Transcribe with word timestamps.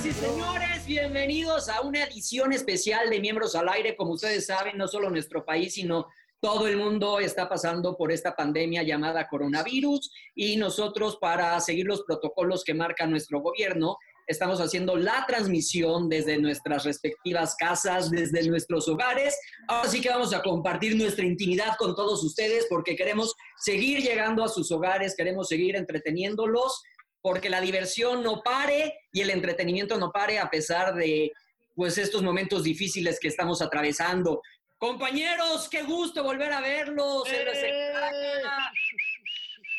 Señoras 0.00 0.16
y 0.16 0.24
señores, 0.24 0.86
bienvenidos 0.86 1.68
a 1.68 1.82
una 1.82 2.04
edición 2.04 2.54
especial 2.54 3.10
de 3.10 3.20
Miembros 3.20 3.54
al 3.54 3.68
Aire. 3.68 3.96
Como 3.96 4.12
ustedes 4.12 4.46
saben, 4.46 4.78
no 4.78 4.88
solo 4.88 5.10
nuestro 5.10 5.44
país, 5.44 5.74
sino 5.74 6.06
todo 6.40 6.66
el 6.68 6.78
mundo 6.78 7.20
está 7.20 7.50
pasando 7.50 7.98
por 7.98 8.10
esta 8.10 8.34
pandemia 8.34 8.82
llamada 8.82 9.28
coronavirus 9.28 10.10
y 10.34 10.56
nosotros 10.56 11.18
para 11.20 11.60
seguir 11.60 11.84
los 11.84 12.02
protocolos 12.04 12.64
que 12.64 12.72
marca 12.72 13.06
nuestro 13.06 13.40
gobierno, 13.40 13.98
estamos 14.26 14.58
haciendo 14.60 14.96
la 14.96 15.26
transmisión 15.26 16.08
desde 16.08 16.38
nuestras 16.38 16.84
respectivas 16.84 17.54
casas, 17.56 18.10
desde 18.10 18.48
nuestros 18.48 18.88
hogares. 18.88 19.38
Ahora 19.68 19.90
sí 19.90 20.00
que 20.00 20.08
vamos 20.08 20.32
a 20.32 20.40
compartir 20.40 20.96
nuestra 20.96 21.26
intimidad 21.26 21.76
con 21.78 21.94
todos 21.94 22.24
ustedes 22.24 22.66
porque 22.70 22.96
queremos 22.96 23.34
seguir 23.58 24.00
llegando 24.00 24.42
a 24.44 24.48
sus 24.48 24.72
hogares, 24.72 25.14
queremos 25.14 25.48
seguir 25.48 25.76
entreteniéndolos 25.76 26.80
porque 27.22 27.50
la 27.50 27.60
diversión 27.60 28.22
no 28.22 28.42
pare 28.42 29.00
y 29.12 29.20
el 29.20 29.30
entretenimiento 29.30 29.98
no 29.98 30.10
pare 30.10 30.38
a 30.38 30.50
pesar 30.50 30.94
de 30.94 31.32
pues 31.74 31.98
estos 31.98 32.22
momentos 32.22 32.64
difíciles 32.64 33.18
que 33.20 33.28
estamos 33.28 33.62
atravesando. 33.62 34.42
Compañeros, 34.78 35.68
qué 35.70 35.82
gusto 35.82 36.22
volver 36.22 36.52
a 36.52 36.60
verlos. 36.60 37.28
¡Eh! 37.28 38.42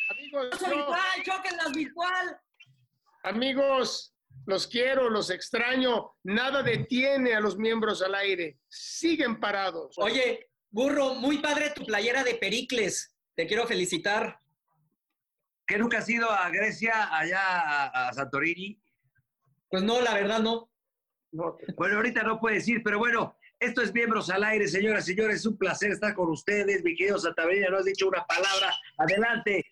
Amigos, 0.09 0.61
no. 0.61 0.67
virtual, 0.67 1.73
virtual. 1.73 2.39
amigos, 3.23 4.13
los 4.45 4.67
quiero, 4.67 5.09
los 5.09 5.29
extraño. 5.29 6.11
Nada 6.23 6.61
detiene 6.63 7.33
a 7.33 7.39
los 7.39 7.57
miembros 7.57 8.01
al 8.01 8.15
aire. 8.15 8.59
Siguen 8.67 9.39
parados. 9.39 9.95
Oye, 9.97 10.49
burro, 10.69 11.15
muy 11.15 11.37
padre 11.37 11.71
tu 11.71 11.85
playera 11.85 12.23
de 12.23 12.35
Pericles. 12.35 13.15
Te 13.35 13.47
quiero 13.47 13.65
felicitar. 13.65 14.39
Que 15.71 15.77
nunca 15.77 15.99
has 15.99 16.09
ido 16.09 16.29
a 16.29 16.49
Grecia, 16.49 17.15
allá 17.15 17.39
a, 17.41 18.09
a 18.09 18.13
Santorini. 18.13 18.77
Pues 19.69 19.81
no, 19.81 20.01
la 20.01 20.13
verdad 20.15 20.39
no. 20.39 20.69
No, 21.31 21.55
Bueno, 21.77 21.95
ahorita 21.95 22.23
no 22.23 22.41
puedes 22.41 22.67
ir, 22.67 22.83
pero 22.83 22.99
bueno, 22.99 23.37
esto 23.57 23.81
es 23.81 23.93
Miembros 23.93 24.29
al 24.29 24.43
Aire, 24.43 24.67
señoras 24.67 25.07
y 25.07 25.15
señores. 25.15 25.37
Es 25.37 25.45
un 25.45 25.57
placer 25.57 25.91
estar 25.91 26.13
con 26.13 26.29
ustedes. 26.29 26.83
Mi 26.83 26.93
querido 26.93 27.17
Santabrina, 27.17 27.69
no 27.69 27.77
has 27.77 27.85
dicho 27.85 28.09
una 28.09 28.25
palabra. 28.25 28.75
Adelante. 28.97 29.65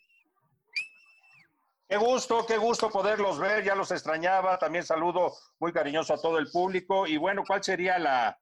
Qué 1.89 1.97
gusto, 1.97 2.45
qué 2.47 2.55
gusto 2.55 2.89
poderlos 2.89 3.37
ver, 3.37 3.65
ya 3.65 3.75
los 3.75 3.91
extrañaba. 3.91 4.57
También 4.57 4.85
saludo 4.85 5.33
muy 5.59 5.73
cariñoso 5.73 6.13
a 6.13 6.21
todo 6.21 6.39
el 6.39 6.49
público. 6.49 7.07
Y 7.07 7.17
bueno, 7.17 7.43
¿cuál 7.45 7.61
sería 7.61 7.99
la, 7.99 8.39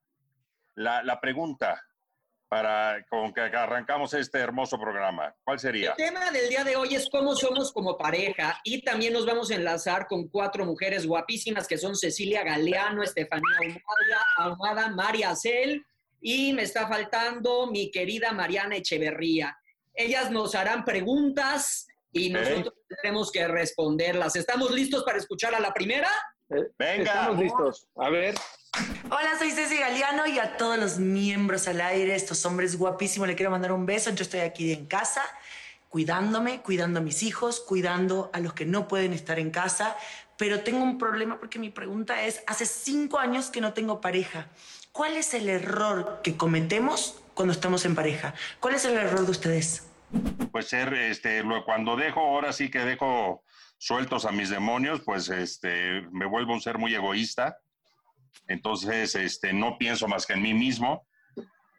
la, 0.75 1.01
la 1.01 1.19
pregunta 1.19 1.86
para 2.49 3.05
con 3.09 3.33
que 3.33 3.41
arrancamos 3.41 4.13
este 4.13 4.39
hermoso 4.39 4.79
programa? 4.79 5.35
¿Cuál 5.43 5.59
sería? 5.59 5.91
El 5.91 5.97
tema 5.97 6.31
del 6.31 6.49
día 6.49 6.63
de 6.63 6.75
hoy 6.75 6.95
es 6.95 7.09
cómo 7.09 7.35
somos 7.35 7.71
como 7.71 7.97
pareja 7.97 8.59
y 8.63 8.81
también 8.81 9.13
nos 9.13 9.25
vamos 9.25 9.51
a 9.51 9.55
enlazar 9.55 10.07
con 10.07 10.27
cuatro 10.27 10.65
mujeres 10.65 11.05
guapísimas 11.05 11.67
que 11.67 11.77
son 11.77 11.95
Cecilia 11.95 12.43
Galeano, 12.43 13.03
Estefanía 13.03 13.43
Ahumada, 13.57 14.25
Ahumada, 14.37 14.89
María 14.89 15.35
Cel 15.35 15.85
y 16.21 16.53
me 16.53 16.63
está 16.63 16.87
faltando 16.87 17.67
mi 17.67 17.91
querida 17.91 18.31
Mariana 18.31 18.77
Echeverría. 18.77 19.57
Ellas 19.93 20.31
nos 20.31 20.55
harán 20.55 20.85
preguntas 20.85 21.87
y 22.11 22.29
nosotros 22.29 22.73
tendremos 22.87 23.31
que 23.31 23.47
responderlas. 23.47 24.35
¿Estamos 24.35 24.71
listos 24.71 25.03
para 25.03 25.17
escuchar 25.17 25.53
a 25.55 25.59
la 25.59 25.73
primera? 25.73 26.09
Venga. 26.49 27.11
Estamos 27.11 27.39
listos. 27.39 27.87
A 27.97 28.09
ver. 28.09 28.35
Hola, 29.09 29.37
soy 29.39 29.51
Ceci 29.51 29.77
Galeano 29.77 30.27
y 30.27 30.39
a 30.39 30.57
todos 30.57 30.77
los 30.77 30.99
miembros 30.99 31.67
al 31.67 31.81
aire, 31.81 32.15
estos 32.15 32.45
hombres 32.45 32.77
guapísimos, 32.77 33.27
le 33.27 33.35
quiero 33.35 33.51
mandar 33.51 33.71
un 33.71 33.85
beso. 33.85 34.11
Yo 34.11 34.23
estoy 34.23 34.41
aquí 34.41 34.71
en 34.71 34.85
casa, 34.85 35.23
cuidándome, 35.89 36.61
cuidando 36.61 36.99
a 36.99 37.03
mis 37.03 37.23
hijos, 37.23 37.59
cuidando 37.59 38.29
a 38.33 38.39
los 38.39 38.53
que 38.53 38.65
no 38.65 38.87
pueden 38.87 39.13
estar 39.13 39.39
en 39.39 39.49
casa, 39.49 39.95
pero 40.37 40.61
tengo 40.61 40.83
un 40.83 40.97
problema 40.97 41.39
porque 41.39 41.57
mi 41.59 41.69
pregunta 41.69 42.23
es, 42.23 42.43
hace 42.45 42.65
cinco 42.65 43.19
años 43.19 43.49
que 43.49 43.61
no 43.61 43.73
tengo 43.73 44.01
pareja. 44.01 44.47
¿Cuál 44.91 45.17
es 45.17 45.33
el 45.33 45.49
error 45.49 46.21
que 46.23 46.37
cometemos 46.37 47.21
cuando 47.33 47.53
estamos 47.53 47.85
en 47.85 47.95
pareja? 47.95 48.35
¿Cuál 48.59 48.75
es 48.75 48.85
el 48.85 48.95
error 48.97 49.25
de 49.25 49.31
ustedes? 49.31 49.87
Pues 50.51 50.67
ser, 50.67 50.93
este, 50.93 51.43
cuando 51.65 51.95
dejo, 51.95 52.19
ahora 52.19 52.53
sí 52.53 52.69
que 52.69 52.79
dejo 52.79 53.43
sueltos 53.77 54.25
a 54.25 54.31
mis 54.31 54.49
demonios, 54.49 55.01
pues 55.05 55.29
este, 55.29 56.01
me 56.11 56.25
vuelvo 56.25 56.53
un 56.53 56.61
ser 56.61 56.77
muy 56.77 56.93
egoísta. 56.93 57.57
Entonces, 58.47 59.15
este, 59.15 59.53
no 59.53 59.77
pienso 59.77 60.07
más 60.07 60.25
que 60.25 60.33
en 60.33 60.41
mí 60.41 60.53
mismo. 60.53 61.07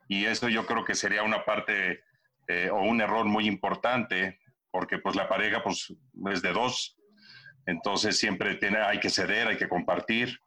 Y 0.09 0.25
eso 0.25 0.49
yo 0.49 0.67
creo 0.67 0.85
que 0.85 0.95
sería 0.95 1.23
una 1.23 1.45
parte 1.45 2.03
eh, 2.49 2.71
o 2.71 2.81
un 2.83 3.01
error 3.01 3.27
muy 3.27 3.47
importante, 3.47 4.41
porque 4.71 4.99
pues 4.99 5.15
la 5.17 5.29
pareja 5.29 5.63
pues 5.63 5.95
es 6.33 6.43
de 6.43 6.53
dos. 6.53 6.97
Entonces 7.67 8.19
siempre 8.19 8.55
tiene, 8.55 8.79
hay 8.79 9.01
que 9.01 9.11
ceder, 9.11 9.49
hay 9.49 9.59
que 9.59 9.69
compartir. 9.69 10.41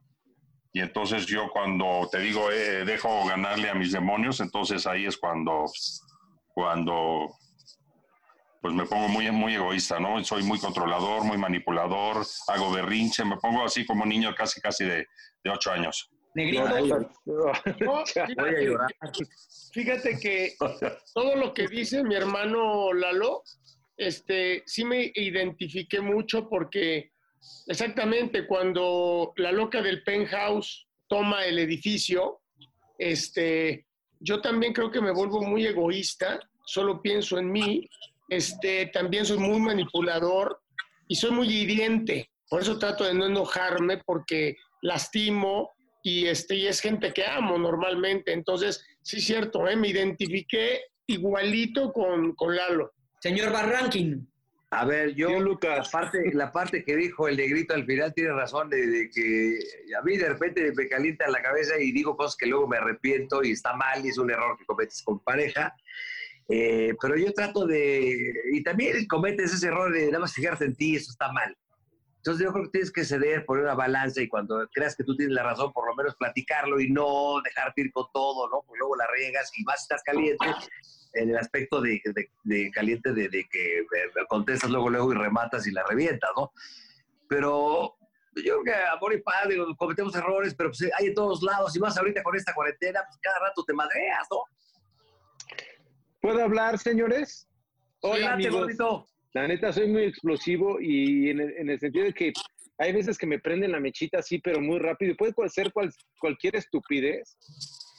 Y 0.74 0.80
entonces 0.80 1.28
yo 1.28 1.50
cuando 1.52 2.08
te 2.12 2.20
digo, 2.20 2.50
eh, 2.52 2.86
dejo 2.86 3.26
ganarle 3.28 3.70
a 3.70 3.76
mis 3.76 3.92
demonios, 3.92 4.40
entonces 4.40 4.88
ahí 4.88 5.06
es 5.06 5.18
cuando, 5.18 5.66
cuando 6.54 7.28
pues 8.62 8.74
me 8.74 8.86
pongo 8.86 9.08
muy, 9.08 9.30
muy 9.32 9.56
egoísta, 9.56 10.00
¿no? 10.00 10.24
Soy 10.24 10.44
muy 10.44 10.60
controlador, 10.60 11.24
muy 11.24 11.38
manipulador, 11.38 12.26
hago 12.48 12.72
berrinche, 12.72 13.26
me 13.26 13.38
pongo 13.38 13.66
así 13.66 13.86
como 13.86 14.06
niño 14.06 14.34
casi, 14.36 14.62
casi 14.62 14.86
de, 14.86 15.08
de 15.44 15.50
ocho 15.52 15.72
años. 15.72 16.10
Negrito, 16.34 16.64
No, 17.26 17.52
Voy 17.86 18.02
a 18.02 18.06
fíjate, 18.06 18.66
llorar. 18.66 18.90
fíjate 19.74 20.20
que 20.20 20.54
todo 21.14 21.36
lo 21.36 21.54
que 21.54 21.68
dice 21.68 22.04
mi 22.04 22.16
hermano 22.16 22.94
Lalo, 22.94 23.44
este, 23.98 24.64
sí 24.66 24.86
me 24.86 25.12
identifiqué 25.14 26.00
mucho 26.00 26.48
porque 26.48 27.12
exactamente 27.68 28.48
cuando 28.48 29.34
la 29.36 29.52
loca 29.52 29.82
del 29.82 30.04
penthouse 30.04 30.88
toma 31.08 31.46
el 31.46 31.60
edificio, 31.60 32.42
este, 32.98 33.86
yo 34.20 34.40
también 34.42 34.72
creo 34.74 34.90
que 34.90 35.02
me 35.02 35.12
vuelvo 35.12 35.42
muy 35.42 35.66
egoísta, 35.66 36.40
solo 36.66 37.02
pienso 37.02 37.38
en 37.40 37.52
mí, 37.52 37.90
este, 38.30 38.86
también 38.88 39.26
soy 39.26 39.38
muy 39.40 39.60
manipulador 39.60 40.62
y 41.08 41.16
soy 41.16 41.32
muy 41.32 41.48
hiriente. 41.50 42.32
Por 42.50 42.62
eso 42.62 42.80
trato 42.80 43.04
de 43.04 43.14
no 43.14 43.26
enojarme 43.26 43.98
porque 44.06 44.56
lastimo 44.82 45.72
y, 46.04 46.28
este, 46.28 46.56
y 46.56 46.68
es 46.68 46.82
gente 46.82 47.14
que 47.14 47.26
amo 47.26 47.58
normalmente. 47.58 48.34
Entonces, 48.34 48.84
sí 49.02 49.18
es 49.18 49.26
cierto, 49.26 49.68
¿eh? 49.68 49.76
me 49.76 49.90
identifiqué 49.90 50.82
igualito 51.08 51.92
con, 51.92 52.34
con 52.36 52.56
Lalo. 52.56 52.94
señor 53.20 53.52
Barranquín. 53.52 54.28
A 54.74 54.86
ver, 54.86 55.14
yo, 55.16 55.38
Lucas. 55.40 55.92
La, 55.92 56.00
parte, 56.00 56.34
la 56.34 56.52
parte 56.52 56.84
que 56.86 56.96
dijo 56.96 57.28
el 57.28 57.36
negrito 57.36 57.74
al 57.74 57.86
final 57.86 58.14
tiene 58.14 58.32
razón 58.32 58.70
de, 58.70 58.88
de 58.88 59.10
que 59.10 59.60
a 60.00 60.02
mí 60.02 60.16
de 60.16 60.30
repente 60.30 60.72
me 60.74 60.88
calienta 60.88 61.30
la 61.30 61.42
cabeza 61.42 61.78
y 61.78 61.92
digo 61.92 62.16
cosas 62.16 62.38
que 62.38 62.46
luego 62.46 62.70
me 62.70 62.78
arrepiento 62.78 63.44
y 63.44 63.52
está 63.52 63.76
mal 63.76 64.06
y 64.06 64.10
es 64.10 64.18
un 64.18 64.32
error 64.32 64.58
que 64.58 64.66
cometes 64.66 65.02
con 65.04 65.20
pareja. 65.20 65.76
Eh, 66.48 66.94
pero 67.02 67.18
yo 67.18 67.34
trato 67.34 67.66
de, 67.66 68.34
y 68.54 68.64
también 68.64 69.06
cometes 69.08 69.54
ese 69.54 69.68
error 69.68 69.92
de 69.94 70.08
nada 70.08 70.20
más 70.20 70.34
fijarte 70.34 70.66
en 70.66 70.76
ti, 70.76 70.96
eso 70.96 71.12
está 71.12 71.32
mal. 71.32 71.56
Entonces 72.22 72.46
yo 72.46 72.54
creo 72.54 72.66
que 72.66 72.70
tienes 72.70 72.92
que 72.92 73.04
ceder, 73.04 73.48
poner 73.48 73.64
una 73.64 73.74
balanza 73.74 74.22
y 74.22 74.28
cuando 74.28 74.68
creas 74.72 74.96
que 74.96 75.04
tú 75.04 75.18
tienes 75.18 75.34
la 75.34 75.42
razón, 75.42 75.74
por 75.74 75.88
lo 75.88 75.96
menos 75.96 76.16
platicarlo 76.16 76.80
y 76.80 76.88
no 76.92 77.42
dejarte 77.44 77.82
ir 77.82 77.92
con 77.92 78.06
todo, 78.14 78.48
¿no? 78.48 78.62
Pues 78.68 78.78
luego 78.78 78.96
la 78.96 79.08
riegas 79.08 79.52
y 79.58 79.64
más 79.64 79.82
estás 79.82 80.04
caliente 80.04 80.46
en 81.14 81.32
el 81.32 81.38
aspecto 81.38 81.82
de, 81.82 82.00
de- 82.14 82.30
de 82.44 82.70
caliente 82.72 83.12
de, 83.12 83.28
de 83.28 83.50
que 83.50 83.80
eh, 83.80 83.86
contestas 84.30 84.70
luego, 84.70 84.92
luego 84.92 85.12
y 85.12 85.16
rematas 85.18 85.66
y 85.66 85.72
la 85.72 85.82
revientas, 85.84 86.30
¿no? 86.38 86.52
Pero 87.28 87.96
yo 88.36 88.62
creo 88.62 88.64
que 88.66 88.74
amor 88.76 89.14
y 89.16 89.50
digo, 89.50 89.76
cometemos 89.76 90.14
errores, 90.16 90.54
pero 90.54 90.70
pues 90.70 90.92
hay 91.00 91.08
en 91.08 91.16
todos 91.16 91.42
lados 91.42 91.76
y 91.76 91.80
más 91.80 91.98
ahorita 91.98 92.22
con 92.22 92.36
esta 92.36 92.54
cuarentena, 92.54 93.02
pues 93.08 93.18
cada 93.20 93.40
rato 93.40 93.64
te 93.66 93.74
madreas, 93.74 94.28
¿no? 94.30 94.44
¿Puedo 96.22 96.44
hablar, 96.44 96.78
señores? 96.78 97.50
Hola, 98.02 98.34
Adelante, 98.34 98.48
amigos. 98.48 98.78
La 99.34 99.48
neta, 99.48 99.72
soy 99.72 99.88
muy 99.88 100.04
explosivo 100.04 100.80
y 100.82 101.30
en 101.30 101.40
el, 101.40 101.58
en 101.58 101.70
el 101.70 101.80
sentido 101.80 102.06
de 102.06 102.14
que 102.14 102.34
hay 102.78 102.92
veces 102.94 103.18
que 103.18 103.28
me 103.28 103.40
prenden 103.40 103.72
la 103.72 103.80
mechita 103.80 104.20
así, 104.20 104.40
pero 104.40 104.60
muy 104.60 104.80
rápido. 104.80 105.16
Puede 105.16 105.50
ser 105.50 105.72
cual- 105.72 105.94
cualquier 106.20 106.56
estupidez. 106.56 107.38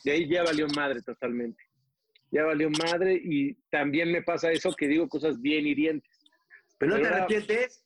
Y 0.05 0.11
ahí 0.11 0.29
ya 0.29 0.43
valió 0.43 0.67
madre 0.77 1.01
totalmente. 1.03 1.63
Ya 2.31 2.45
valió 2.45 2.69
madre 2.71 3.21
y 3.23 3.55
también 3.71 4.11
me 4.11 4.23
pasa 4.23 4.51
eso 4.51 4.73
que 4.77 4.89
digo 4.89 5.09
cosas 5.09 5.41
bien 5.41 5.67
hirientes. 5.67 6.11
¿Pero 6.79 6.97
no 6.97 7.03
te 7.03 7.09
arrepientes? 7.09 7.85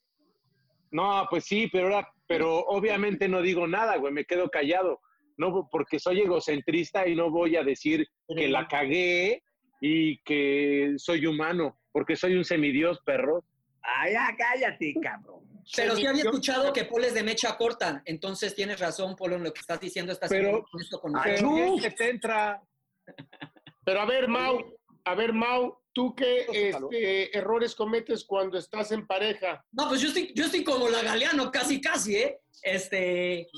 No, 0.91 1.27
pues 1.29 1.45
sí, 1.45 1.69
pero 1.71 1.87
ahora, 1.87 2.09
pero 2.27 2.61
obviamente 2.61 3.29
no 3.29 3.43
digo 3.43 3.67
nada, 3.67 3.97
güey, 3.97 4.13
me 4.13 4.25
quedo 4.25 4.49
callado. 4.49 5.01
No, 5.37 5.69
porque 5.71 5.99
soy 5.99 6.21
egocentrista 6.21 7.07
y 7.07 7.15
no 7.15 7.31
voy 7.31 7.57
a 7.57 7.63
decir 7.65 8.07
que 8.35 8.49
la 8.49 8.67
cagué 8.69 9.43
y 9.81 10.19
que 10.23 10.95
soy 10.97 11.27
humano, 11.27 11.79
porque 11.97 12.15
soy 12.15 12.35
un 12.35 12.45
semidios, 12.45 13.01
perro. 13.07 13.43
Ay, 13.81 14.13
ya, 14.13 14.29
cállate, 14.37 14.95
cabrón. 15.01 15.41
Pero 15.75 15.97
sí 15.97 16.07
había 16.07 16.25
escuchado 16.25 16.71
que 16.71 16.85
Paul 16.85 17.05
es 17.05 17.15
de 17.15 17.23
mecha 17.23 17.57
corta, 17.57 18.03
entonces 18.05 18.55
tienes 18.55 18.79
razón, 18.81 19.17
Polo, 19.17 19.37
en 19.37 19.45
lo 19.45 19.51
que 19.55 19.61
estás 19.61 19.81
diciendo. 19.81 20.13
Estás 20.13 20.29
Pero- 20.29 20.51
siendo 20.51 20.67
honesto 20.75 21.01
con 21.01 21.17
Ay, 21.17 21.37
Pero 21.37 21.77
que 21.81 21.91
te 21.93 22.11
entra. 22.11 22.63
Pero 23.87 24.01
a 24.03 24.05
ver, 24.05 24.29
Mau, 24.29 24.77
a 25.07 25.15
ver, 25.15 25.33
Mau, 25.33 25.79
¿tú 25.95 26.15
qué 26.15 26.45
este, 26.53 27.35
errores 27.35 27.75
cometes 27.75 28.27
cuando 28.27 28.59
estás 28.59 28.93
en 28.93 29.07
pareja? 29.07 29.65
No, 29.73 29.89
pues 29.89 30.03
yo 30.03 30.09
estoy, 30.09 30.35
yo 30.35 30.45
estoy 30.45 30.65
como 30.65 30.91
la 30.91 31.03
Galeano, 31.03 31.51
casi, 31.51 31.81
casi, 31.81 32.17
¿eh? 32.17 32.41
Este, 32.61 33.49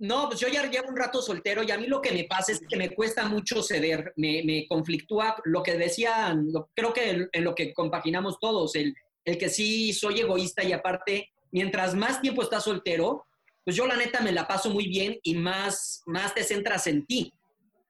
No, 0.00 0.28
pues 0.28 0.40
yo 0.40 0.48
ya 0.48 0.68
llevo 0.68 0.88
un 0.88 0.96
rato 0.96 1.22
soltero 1.22 1.62
y 1.62 1.70
a 1.70 1.78
mí 1.78 1.86
lo 1.86 2.00
que 2.00 2.12
me 2.12 2.24
pasa 2.24 2.52
es 2.52 2.60
que 2.68 2.76
me 2.76 2.90
cuesta 2.90 3.26
mucho 3.26 3.62
ceder, 3.62 4.12
me, 4.16 4.42
me 4.44 4.66
conflictúa 4.66 5.36
lo 5.44 5.62
que 5.62 5.78
decían, 5.78 6.48
creo 6.74 6.92
que 6.92 7.10
en, 7.10 7.28
en 7.32 7.44
lo 7.44 7.54
que 7.54 7.72
compaginamos 7.72 8.38
todos, 8.40 8.74
el, 8.74 8.94
el 9.24 9.38
que 9.38 9.48
sí 9.48 9.92
soy 9.92 10.20
egoísta 10.20 10.64
y 10.64 10.72
aparte, 10.72 11.30
mientras 11.52 11.94
más 11.94 12.20
tiempo 12.20 12.42
estás 12.42 12.64
soltero, 12.64 13.24
pues 13.64 13.76
yo 13.76 13.86
la 13.86 13.96
neta 13.96 14.20
me 14.20 14.32
la 14.32 14.46
paso 14.46 14.70
muy 14.70 14.88
bien 14.88 15.18
y 15.22 15.34
más, 15.34 16.02
más 16.06 16.34
te 16.34 16.44
centras 16.44 16.86
en 16.86 17.06
ti. 17.06 17.32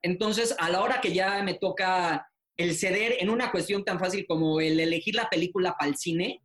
Entonces, 0.02 0.54
a 0.58 0.70
la 0.70 0.82
hora 0.82 1.00
que 1.00 1.12
ya 1.12 1.42
me 1.42 1.54
toca 1.54 2.28
el 2.56 2.76
ceder 2.76 3.16
en 3.18 3.30
una 3.30 3.50
cuestión 3.50 3.84
tan 3.84 3.98
fácil 3.98 4.26
como 4.28 4.60
el 4.60 4.78
elegir 4.78 5.14
la 5.16 5.28
película 5.28 5.74
para 5.76 5.90
el 5.90 5.96
cine, 5.96 6.40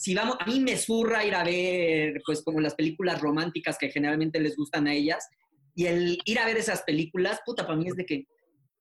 si 0.00 0.14
vamos, 0.14 0.36
a 0.40 0.46
mí 0.46 0.60
me 0.60 0.78
zurra 0.78 1.26
ir 1.26 1.34
a 1.34 1.44
ver, 1.44 2.22
pues 2.24 2.42
como 2.42 2.58
las 2.60 2.74
películas 2.74 3.20
románticas 3.20 3.76
que 3.78 3.90
generalmente 3.90 4.40
les 4.40 4.56
gustan 4.56 4.86
a 4.86 4.94
ellas, 4.94 5.28
y 5.74 5.86
el 5.86 6.18
ir 6.24 6.38
a 6.38 6.46
ver 6.46 6.56
esas 6.56 6.82
películas, 6.82 7.40
puta, 7.44 7.66
para 7.66 7.76
mí 7.76 7.86
es 7.86 7.96
de 7.96 8.06
que, 8.06 8.26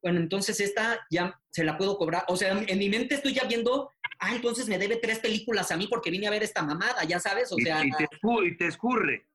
bueno, 0.02 0.22
entonces 0.22 0.62
esta 0.62 1.00
ya 1.12 1.38
se 1.50 1.66
la 1.66 1.78
puedo 1.78 1.98
cobrar, 1.98 2.24
o 2.30 2.38
sea, 2.38 2.58
en 2.66 2.80
mi 2.80 2.88
mente 2.90 3.16
estoy 3.16 3.34
ya 3.34 3.44
viendo, 3.44 3.92
ah, 4.20 4.34
entonces 4.34 4.70
me 4.70 4.78
debe 4.78 4.96
tres 4.96 5.20
películas 5.20 5.72
a 5.72 5.78
mí 5.78 5.88
porque 5.88 6.10
vine 6.10 6.28
a 6.28 6.32
ver 6.32 6.44
esta 6.44 6.64
mamada, 6.64 7.04
ya 7.04 7.20
sabes, 7.20 7.52
o 7.52 7.58
sea, 7.58 7.86
y 7.86 7.92
te, 7.92 8.06
escu- 8.06 8.48
y 8.48 8.58
te 8.58 8.68
escurre. 8.68 9.26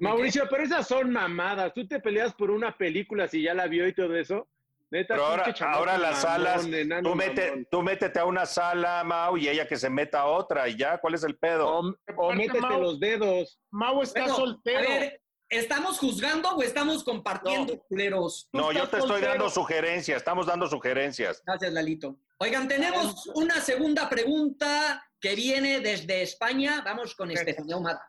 Mauricio, 0.00 0.46
pero 0.50 0.64
esas 0.64 0.88
son 0.88 1.10
mamadas. 1.10 1.72
Tú 1.72 1.86
te 1.86 2.00
peleas 2.00 2.34
por 2.34 2.50
una 2.50 2.76
película 2.76 3.28
si 3.28 3.40
ya 3.42 3.54
la 3.54 3.66
vio 3.66 3.86
y 3.88 3.94
todo 3.94 4.14
eso. 4.16 4.46
Neta, 4.90 5.14
Pero 5.14 5.26
ahora, 5.26 5.98
las 5.98 6.22
mamón, 6.24 6.64
salas, 6.64 6.68
tú, 7.02 7.14
mete, 7.16 7.66
tú 7.70 7.82
métete 7.82 8.20
a 8.20 8.24
una 8.24 8.46
sala, 8.46 9.02
Mau, 9.02 9.36
y 9.36 9.48
ella 9.48 9.66
que 9.66 9.76
se 9.76 9.90
meta 9.90 10.20
a 10.20 10.26
otra, 10.26 10.68
y 10.68 10.76
ya, 10.76 10.98
¿cuál 10.98 11.14
es 11.14 11.24
el 11.24 11.36
pedo? 11.36 11.68
O, 11.68 11.94
o 12.16 12.32
métete 12.32 12.60
Mau. 12.60 12.80
los 12.80 13.00
dedos. 13.00 13.58
Mau 13.70 14.00
está 14.02 14.20
bueno, 14.20 14.36
soltero. 14.36 14.78
a 14.78 14.82
ver, 14.82 15.22
¿estamos 15.48 15.98
juzgando 15.98 16.50
o 16.50 16.62
estamos 16.62 17.02
compartiendo, 17.02 17.80
culeros? 17.88 18.48
No, 18.52 18.70
yo 18.70 18.88
te 18.88 18.98
estoy 18.98 19.22
dando 19.22 19.50
sugerencias, 19.50 20.18
estamos 20.18 20.46
dando 20.46 20.68
sugerencias. 20.68 21.42
Gracias, 21.44 21.72
Lalito. 21.72 22.16
Oigan, 22.38 22.68
tenemos 22.68 23.26
una 23.34 23.60
segunda 23.60 24.08
pregunta 24.08 25.04
que 25.20 25.34
viene 25.34 25.80
desde 25.80 26.22
España. 26.22 26.82
Vamos 26.84 27.16
con 27.16 27.30
Estefanía 27.30 27.76
Humada. 27.76 28.08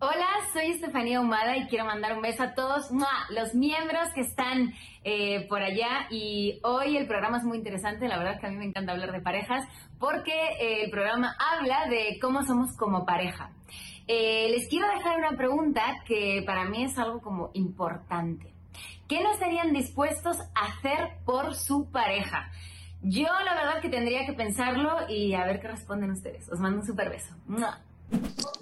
Hola, 0.00 0.28
soy 0.52 0.70
Estefanía 0.70 1.20
Humada 1.20 1.56
y 1.56 1.66
quiero 1.66 1.84
mandar 1.84 2.14
un 2.14 2.22
beso 2.22 2.44
a 2.44 2.54
todos 2.54 2.88
los 3.30 3.54
miembros 3.56 4.08
que 4.14 4.20
están 4.20 4.72
eh, 5.02 5.44
por 5.48 5.60
allá. 5.60 6.06
Y 6.08 6.60
hoy 6.62 6.96
el 6.96 7.08
programa 7.08 7.38
es 7.38 7.42
muy 7.42 7.58
interesante, 7.58 8.06
la 8.06 8.16
verdad 8.16 8.38
que 8.38 8.46
a 8.46 8.50
mí 8.50 8.54
me 8.54 8.66
encanta 8.66 8.92
hablar 8.92 9.10
de 9.10 9.20
parejas, 9.20 9.66
porque 9.98 10.32
eh, 10.60 10.84
el 10.84 10.90
programa 10.92 11.34
habla 11.40 11.88
de 11.90 12.16
cómo 12.20 12.44
somos 12.44 12.76
como 12.76 13.04
pareja. 13.04 13.50
Eh, 14.06 14.46
les 14.50 14.68
quiero 14.68 14.86
dejar 14.86 15.18
una 15.18 15.36
pregunta 15.36 15.82
que 16.06 16.44
para 16.46 16.64
mí 16.66 16.84
es 16.84 16.96
algo 16.96 17.20
como 17.20 17.50
importante. 17.54 18.54
¿Qué 19.08 19.20
no 19.20 19.32
estarían 19.32 19.72
dispuestos 19.72 20.38
a 20.54 20.66
hacer 20.66 21.16
por 21.24 21.56
su 21.56 21.90
pareja? 21.90 22.52
Yo 23.02 23.26
la 23.44 23.52
verdad 23.52 23.80
que 23.82 23.88
tendría 23.88 24.26
que 24.26 24.32
pensarlo 24.32 25.08
y 25.08 25.34
a 25.34 25.44
ver 25.44 25.58
qué 25.58 25.66
responden 25.66 26.12
ustedes. 26.12 26.48
Os 26.52 26.60
mando 26.60 26.78
un 26.78 26.86
super 26.86 27.10
beso. 27.10 27.34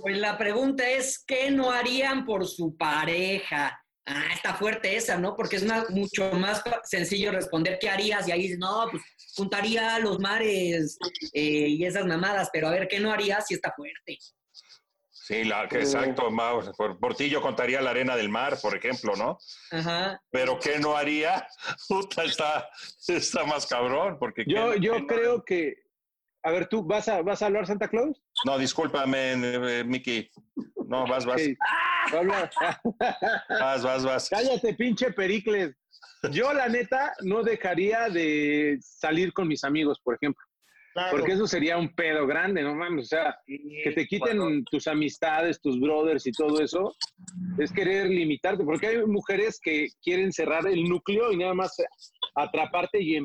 Pues 0.00 0.18
la 0.18 0.38
pregunta 0.38 0.88
es, 0.88 1.22
¿qué 1.26 1.50
no 1.50 1.70
harían 1.72 2.24
por 2.24 2.46
su 2.46 2.76
pareja? 2.76 3.80
Ah, 4.08 4.26
está 4.32 4.54
fuerte 4.54 4.94
esa, 4.96 5.18
¿no? 5.18 5.34
Porque 5.34 5.56
es 5.56 5.64
más, 5.64 5.90
mucho 5.90 6.30
más 6.32 6.62
sencillo 6.84 7.32
responder 7.32 7.78
qué 7.80 7.90
harías 7.90 8.28
y 8.28 8.32
ahí 8.32 8.42
dices, 8.42 8.58
no, 8.58 8.86
pues 8.90 9.02
juntaría 9.34 9.98
los 9.98 10.20
mares 10.20 10.96
eh, 11.32 11.66
y 11.68 11.84
esas 11.84 12.06
mamadas, 12.06 12.48
pero 12.52 12.68
a 12.68 12.70
ver, 12.70 12.86
¿qué 12.86 13.00
no 13.00 13.10
harías 13.12 13.46
si 13.48 13.54
está 13.54 13.72
fuerte? 13.76 14.16
Sí, 15.10 15.42
la, 15.42 15.68
que 15.68 15.78
exacto, 15.78 16.30
Mau. 16.30 16.70
Por, 16.76 17.00
por 17.00 17.16
ti 17.16 17.28
yo 17.28 17.40
contaría 17.42 17.80
la 17.80 17.90
arena 17.90 18.14
del 18.14 18.28
mar, 18.28 18.58
por 18.62 18.76
ejemplo, 18.76 19.16
¿no? 19.16 19.38
Ajá. 19.72 20.20
Pero 20.30 20.56
¿qué 20.60 20.78
no 20.78 20.96
haría? 20.96 21.48
Puta, 21.88 22.22
está, 22.22 22.68
está 23.08 23.44
más 23.44 23.66
cabrón, 23.66 24.18
porque... 24.20 24.44
Yo, 24.46 24.70
¿qué- 24.74 24.80
yo 24.80 24.92
qué 24.92 25.00
no- 25.00 25.06
creo 25.08 25.44
que. 25.44 25.74
A 26.44 26.52
ver, 26.52 26.68
¿tú 26.68 26.84
vas 26.84 27.08
a, 27.08 27.22
vas 27.22 27.42
a 27.42 27.46
hablar 27.46 27.66
Santa 27.66 27.88
Claus? 27.88 28.22
No, 28.44 28.58
discúlpame, 28.58 29.32
eh, 29.32 29.84
Miki. 29.84 30.30
No, 30.86 31.06
vas, 31.06 31.24
vas, 31.24 31.40
Sí. 31.40 31.56
Vas, 33.48 33.82
vas, 33.82 34.04
vas. 34.04 34.28
Cállate, 34.28 34.74
pinche 34.74 35.10
Pericles. 35.12 35.74
Yo, 36.30 36.52
la 36.52 36.68
neta, 36.68 37.12
no 37.22 37.42
dejaría 37.42 38.08
de 38.08 38.78
salir 38.80 39.32
con 39.32 39.48
mis 39.48 39.64
amigos, 39.64 40.00
por 40.02 40.14
ejemplo. 40.14 40.45
Claro. 40.96 41.14
Porque 41.14 41.32
eso 41.32 41.46
sería 41.46 41.76
un 41.76 41.94
pedo 41.94 42.26
grande, 42.26 42.62
no 42.62 42.74
mames. 42.74 43.04
O 43.04 43.08
sea, 43.08 43.38
que 43.46 43.92
te 43.94 44.06
quiten 44.06 44.64
tus 44.64 44.86
amistades, 44.86 45.60
tus 45.60 45.78
brothers 45.78 46.26
y 46.26 46.32
todo 46.32 46.62
eso, 46.62 46.96
es 47.58 47.70
querer 47.70 48.06
limitarte. 48.06 48.64
Porque 48.64 48.86
hay 48.86 49.04
mujeres 49.04 49.60
que 49.62 49.88
quieren 50.02 50.32
cerrar 50.32 50.66
el 50.66 50.84
núcleo 50.84 51.32
y 51.32 51.36
nada 51.36 51.52
más 51.52 51.76
atraparte 52.34 52.98
y, 52.98 53.18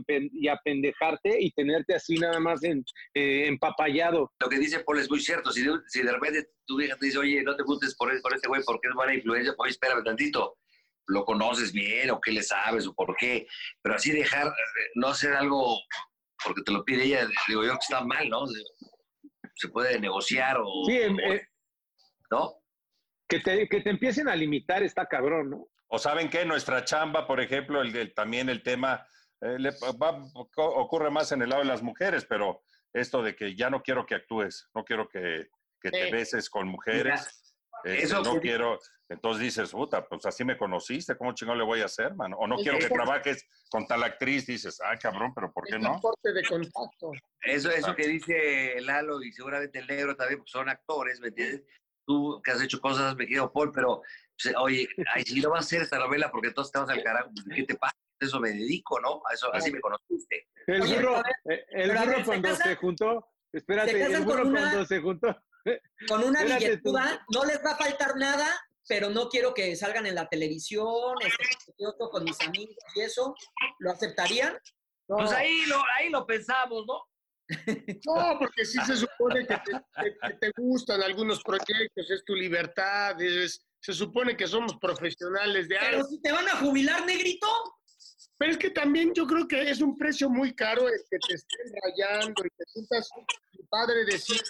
apendejarte 0.50 1.42
y 1.42 1.50
tenerte 1.52 1.96
así 1.96 2.16
nada 2.16 2.42
más 2.42 2.62
en, 2.66 2.84
eh, 3.14 3.48
empapallado. 3.48 4.30
Lo 4.42 4.50
que 4.50 4.60
dice 4.60 4.82
Paul 4.82 5.00
es 5.00 5.10
muy 5.10 5.22
cierto. 5.22 5.50
Si 5.54 5.64
de, 5.64 5.72
si 5.88 6.04
de 6.04 6.12
repente 6.12 6.50
tu 6.66 6.76
vieja 6.76 6.98
te 6.98 7.06
dice, 7.06 7.20
oye, 7.20 7.42
no 7.42 7.56
te 7.56 7.64
juntes 7.64 7.96
por, 7.96 8.22
con 8.22 8.34
este 8.34 8.50
güey 8.50 8.62
porque 8.66 8.90
es 8.90 8.96
buena 8.96 9.16
influencia, 9.16 9.56
oye, 9.58 9.72
espérame 9.72 10.04
tantito. 10.04 10.58
¿Lo 11.08 11.24
conoces 11.24 11.72
bien 11.72 12.12
o 12.12 12.20
qué 12.20 12.34
le 12.34 12.44
sabes 12.44 12.86
o 12.86 12.94
por 12.94 13.16
qué? 13.16 13.48
Pero 13.82 13.96
así 13.96 14.12
dejar, 14.12 14.48
eh, 14.48 14.92
no 14.96 15.08
hacer 15.08 15.34
algo 15.34 15.80
porque 16.44 16.62
te 16.64 16.72
lo 16.72 16.84
pide 16.84 17.04
ella, 17.06 17.28
digo 17.48 17.64
yo 17.64 17.72
que 17.74 17.78
está 17.82 18.04
mal, 18.04 18.28
¿no? 18.30 18.46
Se 19.56 19.68
puede 19.70 20.00
negociar 20.00 20.58
o... 20.60 20.86
Sí, 20.86 20.98
em, 20.98 21.20
eh, 21.20 21.42
¿No? 22.32 22.54
que, 23.28 23.40
te, 23.40 23.68
que 23.70 23.82
te 23.82 23.90
empiecen 23.90 24.28
a 24.28 24.36
limitar 24.36 24.84
está 24.84 25.06
cabrón, 25.08 25.50
¿no? 25.52 25.68
O 25.88 26.00
saben 26.00 26.30
que 26.30 26.46
nuestra 26.46 26.84
chamba, 26.86 27.28
por 27.28 27.42
ejemplo, 27.42 27.82
el, 27.82 27.96
el- 27.96 28.14
también 28.14 28.50
el 28.50 28.64
tema 28.64 29.06
eh, 29.42 29.58
le- 29.60 29.72
va- 30.02 30.24
ocurre 30.56 31.12
más 31.12 31.32
en 31.32 31.42
el 31.42 31.50
lado 31.50 31.62
de 31.62 31.68
las 31.68 31.82
mujeres, 31.82 32.26
pero 32.26 32.64
esto 32.94 33.22
de 33.22 33.36
que 33.36 33.56
ya 33.56 33.70
no 33.70 33.82
quiero 33.82 34.06
que 34.06 34.16
actúes, 34.16 34.70
no 34.74 34.84
quiero 34.84 35.08
que, 35.10 35.48
que 35.82 35.92
te 35.92 36.06
Sí. 36.06 36.12
beses 36.12 36.50
con 36.50 36.68
mujeres, 36.68 37.41
este, 37.84 38.04
eso 38.06 38.24
no 38.24 38.34
que- 38.36 38.42
quiero, 38.42 38.80
entonces 39.10 39.44
dices, 39.44 39.72
puta, 39.72 40.08
pues 40.08 40.26
así 40.26 40.44
me 40.44 40.58
conociste, 40.58 41.18
¿cómo 41.18 41.34
chingón 41.34 41.58
le 41.58 41.64
voy 41.64 41.82
a 41.82 41.86
hacer, 41.86 42.14
mano? 42.16 42.38
O 42.38 42.48
no 42.48 42.58
Sí, 42.58 42.64
quiero 42.64 42.80
que 42.80 42.90
trabajes 42.90 43.46
con 43.70 43.86
tal 43.88 44.04
actriz, 44.04 44.46
dices, 44.46 44.80
ah, 44.84 44.98
cabrón, 44.98 45.34
pero 45.34 45.52
¿por 45.52 45.66
qué 45.68 45.76
Es 45.76 45.82
no? 45.82 45.94
un 45.96 46.02
corte 46.02 46.32
de 46.34 46.44
contacto. 46.44 47.12
Eso, 47.42 47.70
eso 47.72 47.96
que 47.96 48.08
dice 48.08 48.80
Lalo 48.82 49.22
y 49.22 49.32
seguramente 49.34 49.80
el 49.80 49.88
negro 49.88 50.16
también, 50.16 50.40
porque 50.40 50.52
son 50.52 50.70
actores, 50.70 51.20
¿me 51.20 51.28
entiendes? 51.30 51.64
Tú 52.06 52.42
que 52.44 52.52
has 52.52 52.62
hecho 52.62 52.80
cosas, 52.82 53.16
me 53.16 53.28
quedo 53.28 53.52
Paul, 53.52 53.72
pero, 53.74 54.02
pues, 54.42 54.56
oye, 54.58 54.88
ay, 55.14 55.24
si 55.24 55.40
no 55.42 55.50
vas 55.50 55.60
a 55.60 55.66
hacer 55.66 55.82
esta 55.84 56.00
novela 56.00 56.32
porque 56.32 56.48
entonces 56.50 56.72
te 56.72 56.80
vas 56.80 56.90
al 56.90 57.04
carajo, 57.04 57.30
pues, 57.34 57.46
¿qué 57.56 57.64
te 57.64 57.76
pasa? 57.76 57.96
Eso 58.20 58.40
me 58.40 58.50
dedico, 58.50 59.00
¿no? 59.00 59.22
A 59.30 59.34
eso, 59.34 59.52
así 59.54 59.72
me 59.72 59.82
conociste. 59.82 60.48
El 60.68 60.82
burro, 60.82 61.22
eh, 61.50 61.66
el 61.70 61.92
burro 61.92 62.06
ver, 62.08 62.18
¿se 62.20 62.24
cuando 62.26 62.56
se 62.56 62.76
juntó, 62.76 63.28
espérate, 63.52 63.92
¿Se 63.92 64.00
casan 64.00 64.16
el 64.16 64.24
burro 64.24 64.52
cuando 64.52 64.86
se 64.86 65.00
juntó, 65.02 65.44
Con 66.08 66.24
una 66.24 66.42
tú. 66.42 66.54
billetuda 66.54 67.26
no 67.34 67.46
les 67.46 67.64
va 67.64 67.72
a 67.72 67.78
faltar 67.78 68.16
nada, 68.18 68.48
pero 68.88 69.10
no 69.10 69.30
quiero 69.30 69.54
que 69.54 69.76
salgan 69.76 70.06
en 70.06 70.16
la 70.16 70.28
televisión, 70.28 71.16
este, 71.22 71.86
con 72.12 72.24
mis 72.24 72.40
amigos 72.42 72.76
y 72.96 73.02
eso. 73.02 73.36
¿Lo 73.80 73.92
aceptarían? 73.92 74.58
Pues 75.08 75.32
ahí 75.32 75.66
lo, 75.68 75.82
ahí 75.98 76.10
lo 76.10 76.26
pensamos, 76.26 76.86
¿no? 76.88 77.02
No, 78.06 78.38
porque 78.40 78.66
sí 78.66 78.80
se 78.86 78.96
supone 78.96 79.46
que 79.46 79.56
te, 79.58 79.72
que- 80.02 80.18
que 80.28 80.34
te 80.40 80.52
gustan 80.58 81.04
algunos 81.04 81.44
proyectos, 81.44 82.10
es 82.10 82.24
tu 82.26 82.34
libertad, 82.36 83.22
es- 83.22 83.62
se 83.82 83.94
supone 83.94 84.38
que 84.38 84.48
somos 84.48 84.76
profesionales 84.78 85.68
de 85.68 85.76
Pero 85.80 85.98
algo. 85.98 86.08
si 86.10 86.22
te 86.22 86.32
van 86.32 86.48
a 86.48 86.58
jubilar, 86.58 87.06
negrito. 87.06 87.48
Pero 88.38 88.52
es 88.54 88.58
que 88.58 88.72
también 88.72 89.14
yo 89.14 89.28
creo 89.28 89.48
que 89.48 89.70
es 89.70 89.82
un 89.82 89.96
precio 89.98 90.30
muy 90.30 90.56
caro 90.56 90.88
el 90.88 91.00
que 91.10 91.18
te 91.20 91.36
estén 91.36 91.72
rayando 91.84 92.44
y 92.44 92.50
te 92.50 92.64
sientas. 92.74 93.10
Mi 93.54 93.64
padre 93.68 94.04
decía, 94.06 94.42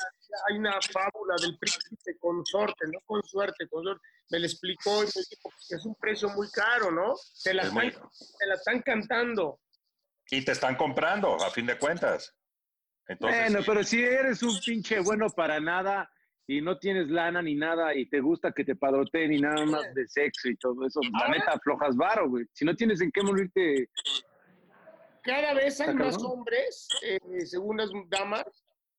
hay 0.49 0.57
una 0.57 0.79
fábula 0.81 1.35
del 1.41 1.57
príncipe 1.59 2.17
consorte, 2.19 2.85
no 2.87 2.99
con 3.05 3.21
suerte, 3.23 3.67
con 3.67 3.83
suerte. 3.83 4.01
Me 4.29 4.39
lo 4.39 4.45
explicó 4.45 5.03
y 5.03 5.07
me 5.07 5.21
dijo 5.29 5.49
que 5.67 5.75
es 5.75 5.85
un 5.85 5.95
precio 5.95 6.29
muy 6.29 6.49
caro, 6.51 6.89
¿no? 6.89 7.15
Te 7.43 7.53
la, 7.53 7.63
Es 7.63 7.67
están, 7.67 7.83
muy- 7.83 7.91
te 8.39 8.47
la 8.47 8.55
están 8.55 8.81
cantando. 8.81 9.59
Y 10.29 10.45
te 10.45 10.53
están 10.53 10.77
comprando, 10.77 11.35
a 11.43 11.49
fin 11.51 11.65
de 11.65 11.77
cuentas. 11.77 12.33
Entonces, 13.07 13.41
Bueno, 13.41 13.59
sí. 13.59 13.65
pero 13.67 13.83
si 13.83 14.01
eres 14.01 14.41
un 14.41 14.57
pinche 14.65 14.99
bueno 15.01 15.29
para 15.31 15.59
nada 15.59 16.09
y 16.47 16.61
no 16.61 16.77
tienes 16.79 17.09
lana 17.09 17.41
ni 17.41 17.55
nada 17.55 17.95
y 17.95 18.07
te 18.09 18.19
gusta 18.19 18.51
que 18.51 18.63
te 18.65 18.75
padroteen 18.75 19.31
y 19.33 19.39
nada 19.39 19.65
más 19.65 19.93
de 19.93 20.07
sexo 20.07 20.49
y 20.49 20.57
todo 20.57 20.85
eso, 20.85 20.99
la 21.11 21.19
Ahora- 21.25 21.37
neta 21.39 21.51
aflojas 21.53 21.95
varo, 21.95 22.29
güey. 22.29 22.45
Si 22.53 22.65
no 22.65 22.75
tienes 22.75 22.99
en 23.01 23.11
qué 23.11 23.21
morirte, 23.21 23.89
Cada 25.23 25.53
vez 25.53 25.79
hay 25.79 25.93
más 25.93 26.17
cabrón. 26.17 26.39
hombres, 26.39 26.87
eh, 27.03 27.19
según 27.45 27.77
las 27.77 27.89
damas, 28.09 28.45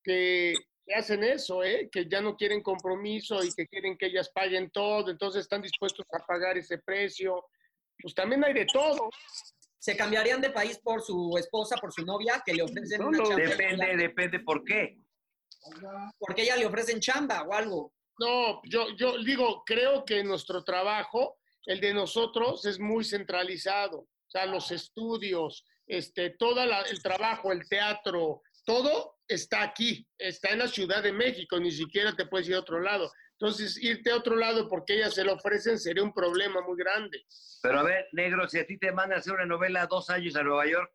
que, 0.03 0.53
hacen 0.95 1.23
eso, 1.23 1.63
¿eh? 1.63 1.89
que 1.91 2.07
ya 2.09 2.19
no 2.21 2.35
quieren 2.35 2.61
compromiso 2.61 3.41
y 3.43 3.53
que 3.53 3.67
quieren 3.67 3.97
que 3.97 4.07
ellas 4.07 4.29
paguen 4.33 4.69
todo, 4.71 5.09
entonces 5.11 5.41
están 5.43 5.61
dispuestos 5.61 6.05
a 6.11 6.19
pagar 6.25 6.57
ese 6.57 6.77
precio. 6.77 7.45
Pues 8.01 8.13
también 8.13 8.43
hay 8.43 8.53
de 8.53 8.65
todo. 8.65 9.09
¿Se 9.79 9.95
cambiarían 9.95 10.41
de 10.41 10.49
país 10.49 10.77
por 10.79 11.01
su 11.01 11.35
esposa, 11.37 11.77
por 11.77 11.91
su 11.93 12.05
novia, 12.05 12.41
que 12.45 12.53
le 12.53 12.63
ofrecen 12.63 12.99
No, 13.01 13.07
una 13.09 13.17
no? 13.17 13.35
Depende, 13.35 13.95
depende 13.97 14.39
por 14.41 14.63
qué. 14.65 14.97
Porque 16.19 16.43
ella 16.43 16.57
le 16.57 16.65
ofrecen 16.65 16.99
chamba 16.99 17.43
o 17.43 17.53
algo. 17.53 17.93
No, 18.19 18.61
yo, 18.65 18.89
yo 18.95 19.17
digo, 19.19 19.63
creo 19.65 20.05
que 20.05 20.23
nuestro 20.23 20.63
trabajo, 20.63 21.37
el 21.65 21.79
de 21.79 21.93
nosotros, 21.93 22.65
es 22.65 22.79
muy 22.79 23.03
centralizado. 23.03 23.99
O 23.99 24.29
sea, 24.29 24.45
los 24.45 24.71
estudios, 24.71 25.65
este, 25.87 26.31
todo 26.31 26.61
el 26.63 27.01
trabajo, 27.01 27.51
el 27.51 27.67
teatro, 27.67 28.41
todo 28.65 29.17
está 29.27 29.63
aquí, 29.63 30.07
está 30.17 30.49
en 30.49 30.59
la 30.59 30.67
Ciudad 30.67 31.03
de 31.03 31.11
México, 31.11 31.59
ni 31.59 31.71
siquiera 31.71 32.15
te 32.15 32.25
puedes 32.25 32.47
ir 32.47 32.55
a 32.55 32.59
otro 32.59 32.79
lado. 32.79 33.11
Entonces, 33.39 33.81
irte 33.81 34.11
a 34.11 34.15
otro 34.15 34.35
lado 34.35 34.69
porque 34.69 34.95
ellas 34.95 35.15
se 35.15 35.23
lo 35.23 35.33
ofrecen 35.33 35.77
sería 35.79 36.03
un 36.03 36.13
problema 36.13 36.61
muy 36.61 36.77
grande. 36.77 37.25
Pero 37.61 37.79
a 37.79 37.83
ver, 37.83 38.07
negro, 38.13 38.47
si 38.47 38.59
a 38.59 38.65
ti 38.65 38.77
te 38.77 38.91
mandan 38.91 39.17
a 39.17 39.19
hacer 39.19 39.33
una 39.33 39.45
novela 39.45 39.87
dos 39.87 40.09
años 40.09 40.35
a 40.35 40.43
Nueva 40.43 40.65
York. 40.65 40.91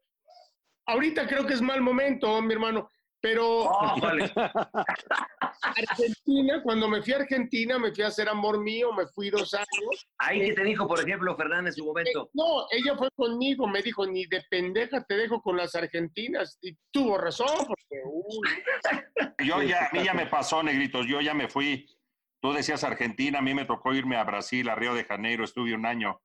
Ahorita 0.86 1.26
creo 1.26 1.46
que 1.46 1.52
es 1.52 1.60
mal 1.60 1.82
momento, 1.82 2.40
mi 2.40 2.54
hermano, 2.54 2.90
pero 3.20 3.64
Oh, 3.64 4.00
vale. 4.00 4.30
Argentina, 5.62 6.62
cuando 6.62 6.88
me 6.88 7.02
fui 7.02 7.12
a 7.12 7.16
Argentina, 7.18 7.78
me 7.78 7.92
fui 7.92 8.04
a 8.04 8.08
hacer 8.08 8.28
amor 8.28 8.60
mío, 8.60 8.92
me 8.92 9.06
fui 9.08 9.30
dos 9.30 9.52
años. 9.54 10.08
Ahí 10.18 10.40
que 10.46 10.52
te 10.54 10.64
dijo, 10.64 10.86
por 10.86 11.00
ejemplo, 11.00 11.36
Fernández 11.36 11.74
en 11.74 11.82
su 11.82 11.86
momento. 11.86 12.30
No, 12.34 12.66
ella 12.70 12.96
fue 12.96 13.08
conmigo, 13.16 13.66
me 13.66 13.82
dijo, 13.82 14.06
ni 14.06 14.26
de 14.26 14.42
pendeja 14.50 15.02
te 15.04 15.16
dejo 15.16 15.42
con 15.42 15.56
las 15.56 15.74
argentinas. 15.74 16.58
Y 16.62 16.76
tuvo 16.92 17.18
razón, 17.18 17.48
porque 17.66 18.02
uy, 18.04 18.48
Yo 19.46 19.62
ya, 19.62 19.86
a 19.86 19.90
mí 19.92 20.04
ya 20.04 20.14
me 20.14 20.26
pasó, 20.26 20.62
negritos, 20.62 21.06
yo 21.06 21.20
ya 21.20 21.34
me 21.34 21.48
fui. 21.48 21.86
Tú 22.40 22.52
decías 22.52 22.84
Argentina, 22.84 23.40
a 23.40 23.42
mí 23.42 23.52
me 23.54 23.64
tocó 23.64 23.92
irme 23.94 24.16
a 24.16 24.24
Brasil, 24.24 24.68
a 24.68 24.74
Río 24.76 24.94
de 24.94 25.04
Janeiro, 25.04 25.44
estuve 25.44 25.74
un 25.74 25.86
año. 25.86 26.20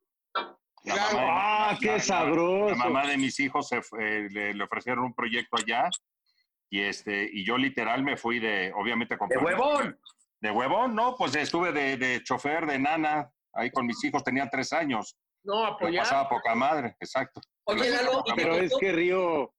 La 0.85 0.93
Claro. 0.95 1.17
mamá 1.17 1.23
de- 1.23 1.29
Ah, 1.31 1.69
la- 1.71 1.77
qué 1.79 1.88
la- 1.88 2.00
sabroso. 2.00 2.69
La 2.69 2.75
mamá 2.75 3.07
de 3.07 3.17
mis 3.17 3.39
hijos 3.39 3.67
se 3.69 3.81
fue- 3.81 4.27
le, 4.29 4.53
le 4.53 4.63
ofrecieron 4.63 5.05
un 5.05 5.13
proyecto 5.13 5.55
allá 5.57 5.89
y 6.74 6.82
este 6.82 7.30
y 7.32 7.46
yo 7.46 7.56
literal 7.56 8.01
me 8.01 8.18
fui 8.18 8.39
de, 8.39 8.74
obviamente, 8.75 9.15
¡De 9.30 9.38
huevón! 9.38 9.96
De 10.42 10.50
huevón, 10.50 10.96
no, 10.96 11.15
pues 11.15 11.36
estuve 11.36 11.72
de, 11.72 11.98
de 11.98 12.24
chofer, 12.24 12.65
de 12.65 12.80
nana, 12.80 13.32
ahí 13.53 13.70
con 13.70 13.86
mis 13.86 14.03
hijos, 14.03 14.24
tenían 14.24 14.50
tres 14.50 14.74
años. 14.74 15.15
no 15.44 15.68
apoyar. 15.68 16.03
pasaba 16.03 16.27
poca 16.27 16.56
madre, 16.56 16.98
exacto. 17.00 17.42
Oye, 17.65 17.92
Lalo, 17.92 18.24
¿y 18.25 18.34
te 18.34 18.42
Pero 18.42 18.56
es 18.56 18.72
costó, 18.72 18.80
que 18.80 18.92
Río, 18.92 19.53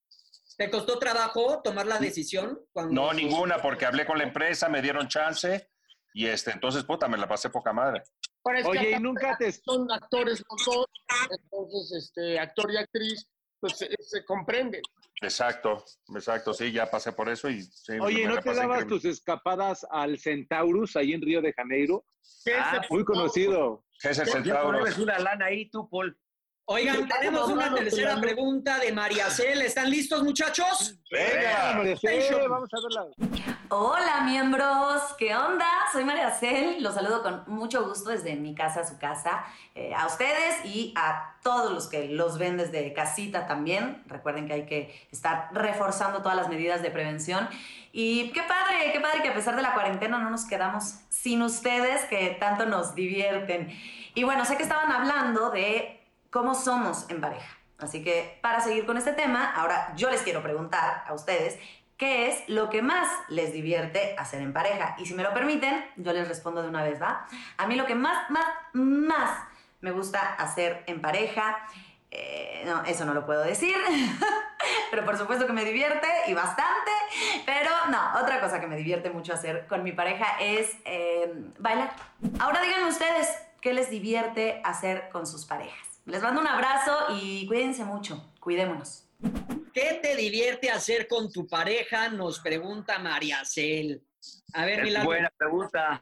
te 0.58 0.68
costó 0.68 0.98
trabajo 0.98 1.62
tomar 1.62 1.86
la 1.86 2.00
decisión? 2.00 2.58
Cuando... 2.72 2.92
No, 2.92 3.12
ninguna, 3.12 3.62
porque 3.62 3.86
hablé 3.86 4.04
con 4.06 4.18
la 4.18 4.24
empresa, 4.24 4.68
me 4.68 4.82
dieron 4.82 5.06
chance 5.06 5.70
y 6.14 6.26
este, 6.26 6.50
entonces, 6.50 6.82
puta, 6.82 7.06
me 7.06 7.16
la 7.16 7.28
pasé 7.28 7.48
poca 7.48 7.72
madre. 7.72 8.02
Pero 8.42 8.58
es 8.58 8.64
que 8.64 8.70
oye, 8.70 8.90
y 8.90 9.00
nunca 9.00 9.36
te... 9.38 9.52
son 9.52 9.90
actores 9.92 10.42
los 10.50 10.64
dos, 10.66 10.86
entonces, 11.30 11.92
este, 11.92 12.40
actor 12.40 12.72
y 12.72 12.76
actriz, 12.76 13.30
pues 13.60 13.78
se, 13.78 13.88
se 14.00 14.24
comprenden. 14.24 14.82
Exacto, 15.20 15.84
exacto, 16.14 16.52
sí, 16.52 16.72
ya 16.72 16.90
pasé 16.90 17.12
por 17.12 17.28
eso 17.28 17.48
y 17.48 17.62
sí, 17.62 17.92
Oye, 18.00 18.26
¿no 18.26 18.38
te 18.40 18.50
dabas 18.52 18.80
increíble. 18.82 18.86
tus 18.86 19.04
escapadas 19.04 19.86
al 19.90 20.18
Centaurus 20.18 20.96
ahí 20.96 21.12
en 21.12 21.22
Río 21.22 21.40
de 21.40 21.52
Janeiro? 21.52 22.04
¿Qué 22.44 22.54
Ah, 22.54 22.80
se- 22.82 22.94
Muy 22.94 23.04
conocido. 23.04 23.84
¿Qué 24.00 24.10
es 24.10 24.18
el 24.18 24.52
pones 24.52 24.98
una 24.98 25.18
lana 25.18 25.46
ahí, 25.46 25.70
tú, 25.70 25.88
Paul. 25.88 26.18
Oigan, 26.66 27.06
tenemos 27.06 27.50
una 27.50 27.74
tercera 27.74 28.18
pregunta 28.18 28.78
de 28.78 28.90
María 28.90 29.28
Cel. 29.28 29.60
¿Están 29.60 29.90
listos, 29.90 30.22
muchachos? 30.22 30.98
Venga, 31.10 31.74
María 31.76 31.94
Cel, 31.98 32.48
vamos 32.48 32.70
a 32.72 32.76
verla. 32.80 33.54
Hola 33.68 34.22
miembros, 34.24 35.02
¿qué 35.18 35.36
onda? 35.36 35.66
Soy 35.92 36.04
María 36.04 36.30
Cel, 36.30 36.82
los 36.82 36.94
saludo 36.94 37.22
con 37.22 37.44
mucho 37.48 37.86
gusto 37.86 38.08
desde 38.08 38.34
mi 38.36 38.54
casa 38.54 38.80
a 38.80 38.86
su 38.86 38.98
casa, 38.98 39.44
eh, 39.74 39.92
a 39.94 40.06
ustedes 40.06 40.64
y 40.64 40.94
a 40.96 41.34
todos 41.42 41.70
los 41.70 41.86
que 41.86 42.08
los 42.08 42.38
ven 42.38 42.56
desde 42.56 42.94
casita 42.94 43.46
también. 43.46 44.02
Recuerden 44.06 44.46
que 44.46 44.54
hay 44.54 44.64
que 44.64 45.06
estar 45.12 45.50
reforzando 45.52 46.22
todas 46.22 46.36
las 46.36 46.48
medidas 46.48 46.80
de 46.80 46.90
prevención. 46.90 47.46
Y 47.92 48.30
qué 48.30 48.40
padre, 48.42 48.90
qué 48.90 49.00
padre 49.00 49.20
que 49.20 49.28
a 49.28 49.34
pesar 49.34 49.54
de 49.54 49.60
la 49.60 49.74
cuarentena 49.74 50.16
no 50.18 50.30
nos 50.30 50.46
quedamos 50.46 50.94
sin 51.10 51.42
ustedes 51.42 52.06
que 52.06 52.38
tanto 52.40 52.64
nos 52.64 52.94
divierten. 52.94 53.68
Y 54.14 54.24
bueno, 54.24 54.46
sé 54.46 54.56
que 54.56 54.62
estaban 54.62 54.90
hablando 54.90 55.50
de 55.50 56.00
cómo 56.34 56.56
somos 56.56 57.08
en 57.10 57.20
pareja. 57.20 57.56
Así 57.78 58.02
que 58.02 58.40
para 58.42 58.60
seguir 58.60 58.86
con 58.86 58.96
este 58.96 59.12
tema, 59.12 59.52
ahora 59.54 59.94
yo 59.94 60.10
les 60.10 60.20
quiero 60.22 60.42
preguntar 60.42 61.04
a 61.06 61.14
ustedes 61.14 61.60
qué 61.96 62.26
es 62.26 62.48
lo 62.48 62.70
que 62.70 62.82
más 62.82 63.08
les 63.28 63.52
divierte 63.52 64.16
hacer 64.18 64.42
en 64.42 64.52
pareja. 64.52 64.96
Y 64.98 65.06
si 65.06 65.14
me 65.14 65.22
lo 65.22 65.32
permiten, 65.32 65.86
yo 65.94 66.12
les 66.12 66.26
respondo 66.26 66.60
de 66.60 66.68
una 66.68 66.82
vez, 66.82 67.00
¿va? 67.00 67.24
A 67.56 67.68
mí 67.68 67.76
lo 67.76 67.86
que 67.86 67.94
más, 67.94 68.28
más, 68.30 68.46
más 68.72 69.42
me 69.80 69.92
gusta 69.92 70.34
hacer 70.34 70.82
en 70.88 71.00
pareja, 71.00 71.68
eh, 72.10 72.64
no, 72.66 72.82
eso 72.82 73.04
no 73.04 73.14
lo 73.14 73.24
puedo 73.24 73.44
decir, 73.44 73.76
pero 74.90 75.04
por 75.04 75.16
supuesto 75.16 75.46
que 75.46 75.52
me 75.52 75.64
divierte 75.64 76.08
y 76.26 76.34
bastante. 76.34 76.90
Pero 77.46 77.70
no, 77.90 78.20
otra 78.20 78.40
cosa 78.40 78.60
que 78.60 78.66
me 78.66 78.74
divierte 78.74 79.08
mucho 79.08 79.34
hacer 79.34 79.68
con 79.68 79.84
mi 79.84 79.92
pareja 79.92 80.26
es 80.40 80.72
eh, 80.84 81.32
bailar. 81.60 81.92
Ahora 82.40 82.60
díganme 82.60 82.88
ustedes 82.88 83.28
qué 83.60 83.72
les 83.72 83.88
divierte 83.88 84.60
hacer 84.64 85.10
con 85.10 85.28
sus 85.28 85.44
parejas. 85.44 85.93
Les 86.06 86.22
mando 86.22 86.40
un 86.40 86.46
abrazo 86.46 87.16
y 87.20 87.46
cuídense 87.46 87.84
mucho, 87.84 88.32
cuidémonos. 88.40 89.08
¿Qué 89.72 89.98
te 90.02 90.14
divierte 90.16 90.70
hacer 90.70 91.08
con 91.08 91.32
tu 91.32 91.46
pareja? 91.46 92.08
Nos 92.10 92.40
pregunta 92.40 92.98
María 92.98 93.42
Cel. 93.44 94.02
A 94.52 94.64
ver, 94.66 94.80
Es 94.80 94.84
Milagro. 94.84 95.06
buena 95.06 95.30
pregunta. 95.36 96.00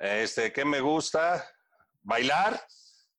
este, 0.00 0.52
¿qué 0.52 0.64
me 0.64 0.80
gusta? 0.80 1.44
Bailar 2.02 2.60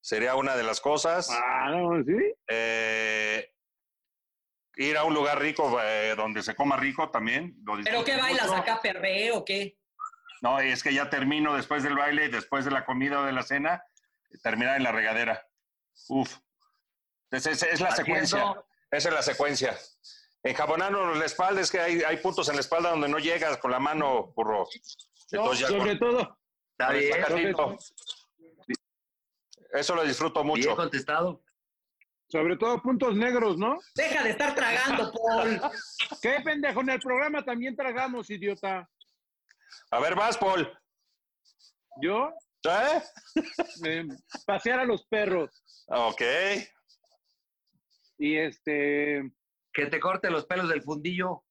sería 0.01 0.35
una 0.35 0.55
de 0.55 0.63
las 0.63 0.79
cosas. 0.79 1.29
Ah, 1.31 1.69
no, 1.71 2.01
¿sí? 2.03 2.33
Eh, 2.47 3.53
ir 4.77 4.97
a 4.97 5.03
un 5.03 5.13
lugar 5.13 5.39
rico 5.39 5.79
eh, 5.83 6.15
donde 6.15 6.41
se 6.41 6.55
coma 6.55 6.77
rico 6.77 7.09
también. 7.11 7.55
¿Pero 7.83 8.03
qué 8.05 8.15
bailas 8.17 8.47
mucho. 8.47 8.57
acá, 8.61 8.79
perreo 8.81 9.39
o 9.39 9.45
qué? 9.45 9.77
No, 10.41 10.59
es 10.61 10.81
que 10.81 10.93
ya 10.93 11.09
termino 11.09 11.53
después 11.55 11.83
del 11.83 11.95
baile, 11.97 12.29
después 12.29 12.63
de 12.63 12.71
la 12.71 12.85
comida 12.85 13.19
o 13.19 13.25
de 13.25 13.33
la 13.33 13.43
cena, 13.43 13.83
terminar 14.41 14.77
en 14.77 14.83
la 14.83 14.93
regadera. 14.93 15.45
Uf. 16.07 16.37
Es, 17.31 17.45
es 17.45 17.81
la 17.81 17.91
secuencia. 17.95 18.53
Esa 18.91 19.09
es 19.09 19.13
la 19.13 19.21
secuencia. 19.21 19.77
Enjabonarnos 20.41 21.17
la 21.17 21.25
espalda, 21.25 21.61
es 21.61 21.69
que 21.69 21.79
hay, 21.79 22.01
hay 22.01 22.17
puntos 22.17 22.47
en 22.49 22.55
la 22.55 22.61
espalda 22.61 22.91
donde 22.91 23.09
no 23.09 23.19
llegas 23.19 23.57
con 23.57 23.71
la 23.71 23.79
mano, 23.79 24.31
burro. 24.35 24.67
Entonces 25.31 25.59
ya 25.59 25.67
Sobre 25.67 25.99
con- 25.99 25.99
todo, 25.99 26.39
Está 26.71 26.91
bien, 26.93 27.11
sacatito. 27.13 27.77
Eso 29.71 29.95
lo 29.95 30.03
disfruto 30.03 30.43
bien 30.43 30.47
mucho. 30.47 30.75
contestado. 30.75 31.43
sobre 32.31 32.57
todo 32.57 32.81
puntos 32.81 33.15
negros, 33.15 33.57
¿no? 33.57 33.79
Deja 33.95 34.23
de 34.23 34.29
estar 34.31 34.55
tragando, 34.55 35.11
Paul. 35.11 35.61
¿Qué 36.21 36.39
pendejo? 36.43 36.81
En 36.81 36.89
el 36.89 36.99
programa 36.99 37.43
también 37.43 37.75
tragamos, 37.75 38.29
idiota. 38.29 38.89
A 39.91 39.99
ver, 39.99 40.15
vas, 40.15 40.37
Paul. 40.37 40.71
Yo, 42.01 42.31
¿Eh? 42.65 43.01
eh, 43.85 44.07
pasear 44.45 44.79
a 44.81 44.85
los 44.85 45.05
perros. 45.07 45.49
Ok. 45.87 46.21
Y 48.17 48.35
este. 48.37 49.31
Que 49.71 49.85
te 49.85 49.99
corte 49.99 50.29
los 50.29 50.45
pelos 50.45 50.67
del 50.69 50.81
fundillo. 50.81 51.43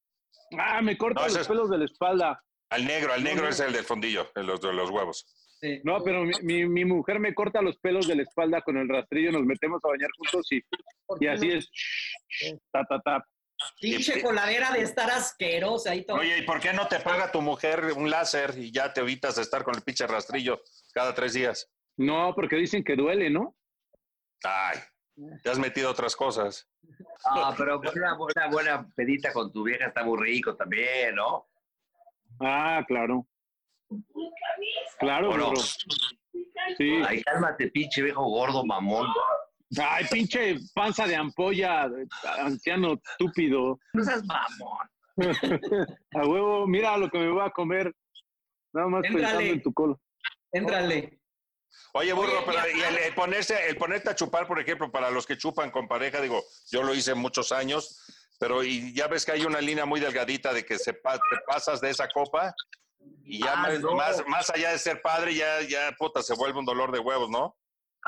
Ah, 0.59 0.83
me 0.83 0.99
corta 0.99 1.21
No, 1.23 1.27
los 1.29 1.37
es- 1.37 1.49
pelos 1.49 1.71
de 1.71 1.79
la 1.79 1.85
espalda. 1.85 2.43
Al 2.71 2.85
negro, 2.87 3.13
al 3.15 3.25
negro 3.25 3.45
no. 3.45 3.49
es 3.49 3.61
el 3.61 3.73
del 3.73 3.85
fondillo, 3.85 4.31
de 4.35 4.43
los, 4.43 4.61
de 4.61 4.73
los 4.75 4.91
huevos. 4.91 5.25
Sí. 5.61 5.81
No, 5.85 6.03
pero 6.05 6.23
mi, 6.25 6.33
mi- 6.43 6.67
mi 6.69 6.85
mujer 6.85 7.19
me 7.19 7.35
corta 7.35 7.63
los 7.63 7.79
pelos 7.79 8.07
de 8.07 8.17
la 8.17 8.23
espalda 8.23 8.61
con 8.61 8.77
el 8.77 8.89
rastrillo, 8.89 9.33
nos 9.33 9.45
metemos 9.45 9.81
a 9.85 9.89
bañar 9.89 10.11
juntos 10.19 10.47
y, 10.53 10.61
y 11.21 11.27
así 11.27 11.51
es. 11.51 11.71
Ta, 12.71 12.85
ta, 12.85 13.01
ta. 13.01 13.25
Pinche 13.81 14.23
coladera 14.23 14.71
de 14.73 14.83
estar 14.83 15.11
asquerosa 15.11 15.95
y 15.95 16.05
todo. 16.05 16.19
Oye, 16.19 16.39
¿y 16.39 16.43
por 16.43 16.61
qué 16.61 16.73
no 16.73 16.87
te 16.89 17.01
paga 17.01 17.33
tu 17.33 17.41
mujer 17.41 17.93
un 17.97 18.11
láser 18.11 18.55
y 18.57 18.71
ya 18.73 18.93
te 18.93 19.01
evitas 19.01 19.37
de 19.37 19.43
estar 19.43 19.65
con 19.65 19.75
el 19.75 19.83
pinche 19.83 20.07
rastrillo 20.07 20.61
cada 20.95 21.15
tres 21.15 21.33
días? 21.35 21.71
No, 21.97 22.33
porque 22.35 22.57
dicen 22.57 22.85
que 22.85 22.95
duele, 22.95 23.31
¿no? 23.31 23.57
Ay, 24.45 24.79
te 25.43 25.51
has 25.51 25.59
metido 25.59 25.91
otras 25.91 26.15
cosas. 26.15 26.69
Ah, 27.25 27.53
pero 27.59 27.81
una, 27.81 28.17
una 28.17 28.49
buena 28.49 28.89
pedita 28.95 29.33
con 29.33 29.53
tu 29.53 29.65
vieja 29.65 29.87
está 29.87 30.05
muy 30.05 30.19
rico 30.23 30.55
también, 30.55 31.17
¿no? 31.17 31.49
Ah, 32.41 32.85
claro. 32.87 33.27
Claro, 34.99 35.31
¿O 35.31 35.37
no? 35.37 35.49
burro. 35.51 35.61
Sí. 36.77 37.03
Ay, 37.07 37.23
cálmate, 37.23 37.69
pinche 37.71 38.03
viejo 38.03 38.23
gordo 38.25 38.65
mamón. 38.65 39.09
Ay, 39.77 40.07
pinche 40.11 40.57
panza 40.75 41.07
de 41.07 41.17
ampolla, 41.17 41.89
anciano 42.39 42.95
estúpido. 42.95 43.79
No 43.93 44.05
seas 44.05 44.23
mamón. 44.25 44.89
A 46.15 46.27
huevo, 46.27 46.67
mira 46.67 46.97
lo 46.97 47.11
que 47.11 47.19
me 47.19 47.31
voy 47.31 47.45
a 47.45 47.51
comer. 47.51 47.93
Nada 48.73 48.89
más 48.89 49.05
Éntrale. 49.05 49.27
pensando 49.27 49.53
en 49.53 49.63
tu 49.63 49.73
cola. 49.75 49.97
Éntrale. 50.53 51.21
Oye, 51.93 52.13
burro, 52.13 52.39
Oye, 52.39 52.43
pero 52.47 52.59
y 52.77 52.81
el, 52.81 52.97
el 52.99 53.15
ponerse, 53.15 53.69
el 53.69 53.77
ponerte 53.77 54.11
a 54.11 54.15
chupar, 54.15 54.47
por 54.47 54.59
ejemplo, 54.61 54.91
para 54.91 55.11
los 55.11 55.27
que 55.27 55.37
chupan 55.37 55.71
con 55.71 55.87
pareja, 55.87 56.21
digo, 56.21 56.43
yo 56.71 56.83
lo 56.83 56.95
hice 56.95 57.15
muchos 57.15 57.53
años, 57.53 58.01
pero 58.39 58.63
y 58.65 58.95
ya 58.95 59.07
ves 59.07 59.25
que 59.27 59.33
hay 59.33 59.45
una 59.45 59.61
línea 59.61 59.85
muy 59.85 60.01
delgadita 60.01 60.53
de 60.53 60.65
que 60.65 60.79
se 60.79 60.95
pa- 60.95 61.17
te 61.19 61.37
pasas 61.47 61.81
de 61.81 61.91
esa 61.91 62.09
copa 62.09 62.55
y 63.25 63.43
ya 63.43 63.53
Ah, 63.53 63.57
más, 63.57 63.81
no. 63.81 63.95
más, 63.95 64.27
más 64.27 64.51
allá 64.51 64.71
de 64.73 64.79
ser 64.79 65.03
padre, 65.03 65.35
ya, 65.35 65.61
ya, 65.63 65.93
puta, 65.99 66.23
se 66.23 66.35
vuelve 66.35 66.59
un 66.59 66.65
dolor 66.65 66.91
de 66.93 67.01
huevos, 67.01 67.29
¿no? 67.31 67.57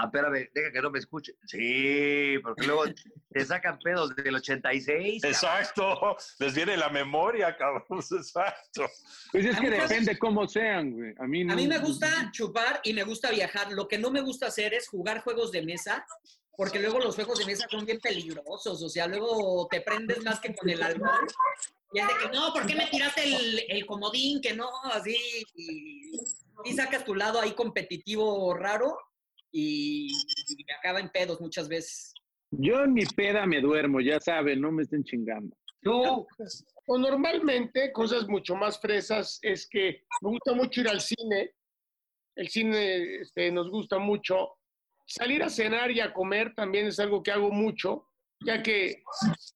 Ah, 0.03 0.05
espérame, 0.07 0.49
deja 0.55 0.73
que 0.73 0.81
no 0.81 0.91
me 0.91 0.99
escuche. 0.99 1.33
Sí, 1.47 2.39
porque 2.43 2.67
luego 2.67 2.85
te 3.31 3.45
sacan 3.45 3.79
pedos 3.79 4.17
del 4.17 4.35
86. 4.35 5.21
cabrón. 5.23 5.33
Exacto. 5.35 6.17
Les 6.39 6.55
viene 6.55 6.77
la 6.77 6.89
memoria, 6.89 7.55
cabrón. 7.57 7.85
Exacto. 8.11 8.87
Pues 9.31 9.45
es 9.45 9.57
A 9.57 9.61
que 9.61 9.71
depende 9.71 10.19
cómo 10.19 10.49
sean, 10.49 10.93
güey. 10.93 11.15
A 11.19 11.27
mí, 11.27 11.43
A 11.43 11.45
no- 11.47 11.57
mí 11.57 11.69
me 11.69 11.79
gusta 11.79 12.31
chupar 12.33 12.81
y 12.83 12.93
me 12.95 13.03
gusta 13.05 13.31
viajar. 13.31 13.73
Lo 13.73 13.87
que 13.89 13.99
no 13.99 14.11
me 14.11 14.23
gusta 14.23 14.47
hacer 14.47 14.73
es 14.75 14.89
jugar 14.89 15.23
juegos 15.23 15.53
de 15.53 15.63
mesa, 15.63 16.07
porque 16.57 16.79
luego 16.81 16.99
los 16.99 17.15
juegos 17.15 17.39
de 17.39 17.45
mesa 17.47 17.67
son 17.71 17.85
bien 17.85 18.01
peligrosos. 18.01 18.83
O 18.83 18.89
sea, 18.89 19.07
luego 19.07 19.69
te 19.71 19.83
prendes 19.83 20.25
más 20.25 20.41
que 20.41 20.55
con 20.55 20.69
el 20.71 20.83
alcohol. 20.83 21.27
Y 21.93 21.99
es 21.99 22.07
de 22.07 22.15
que, 22.23 22.29
no, 22.37 22.53
¿por 22.55 22.65
qué 22.67 22.75
me 22.75 22.87
tiraste 22.87 23.23
el, 23.25 23.65
el 23.69 23.85
comodín? 23.85 24.41
Que 24.41 24.55
no, 24.55 24.69
así. 24.93 25.17
Y, 25.57 26.13
y 26.65 26.73
sacas 26.75 27.05
tu 27.05 27.15
lado 27.15 27.41
ahí 27.41 27.53
competitivo 27.53 28.55
raro 28.55 28.97
y, 29.53 30.09
y 30.49 30.65
me 30.65 30.75
acaba 30.75 31.01
en 31.01 31.11
pedos 31.11 31.41
muchas 31.41 31.69
veces. 31.69 32.15
Yo 32.51 32.83
en 32.83 32.95
mi 32.95 33.05
peda 33.07 33.47
me 33.47 33.61
duermo, 33.61 34.01
ya 34.01 34.19
saben, 34.21 34.61
no 34.61 34.73
me 34.73 34.83
estén 34.83 35.05
chingando. 35.05 35.57
Tú, 35.83 36.27
O 36.87 36.99
normalmente, 36.99 37.93
cosas 37.93 38.29
mucho 38.29 38.55
más 38.55 38.81
fresas, 38.81 39.39
es 39.43 39.69
que 39.69 40.03
me 40.21 40.31
gusta 40.31 40.53
mucho 40.53 40.81
ir 40.81 40.89
al 40.89 41.01
cine. 41.01 41.53
El 42.37 42.49
cine 42.49 43.21
este, 43.21 43.51
nos 43.51 43.71
gusta 43.71 43.99
mucho. 43.99 44.57
Salir 45.07 45.43
a 45.43 45.49
cenar 45.49 45.91
y 45.91 46.01
a 46.01 46.13
comer 46.13 46.55
también 46.55 46.87
es 46.87 46.99
algo 47.01 47.23
que 47.23 47.33
hago 47.33 47.51
mucho, 47.51 48.07
ya 48.47 48.63
que 48.63 49.03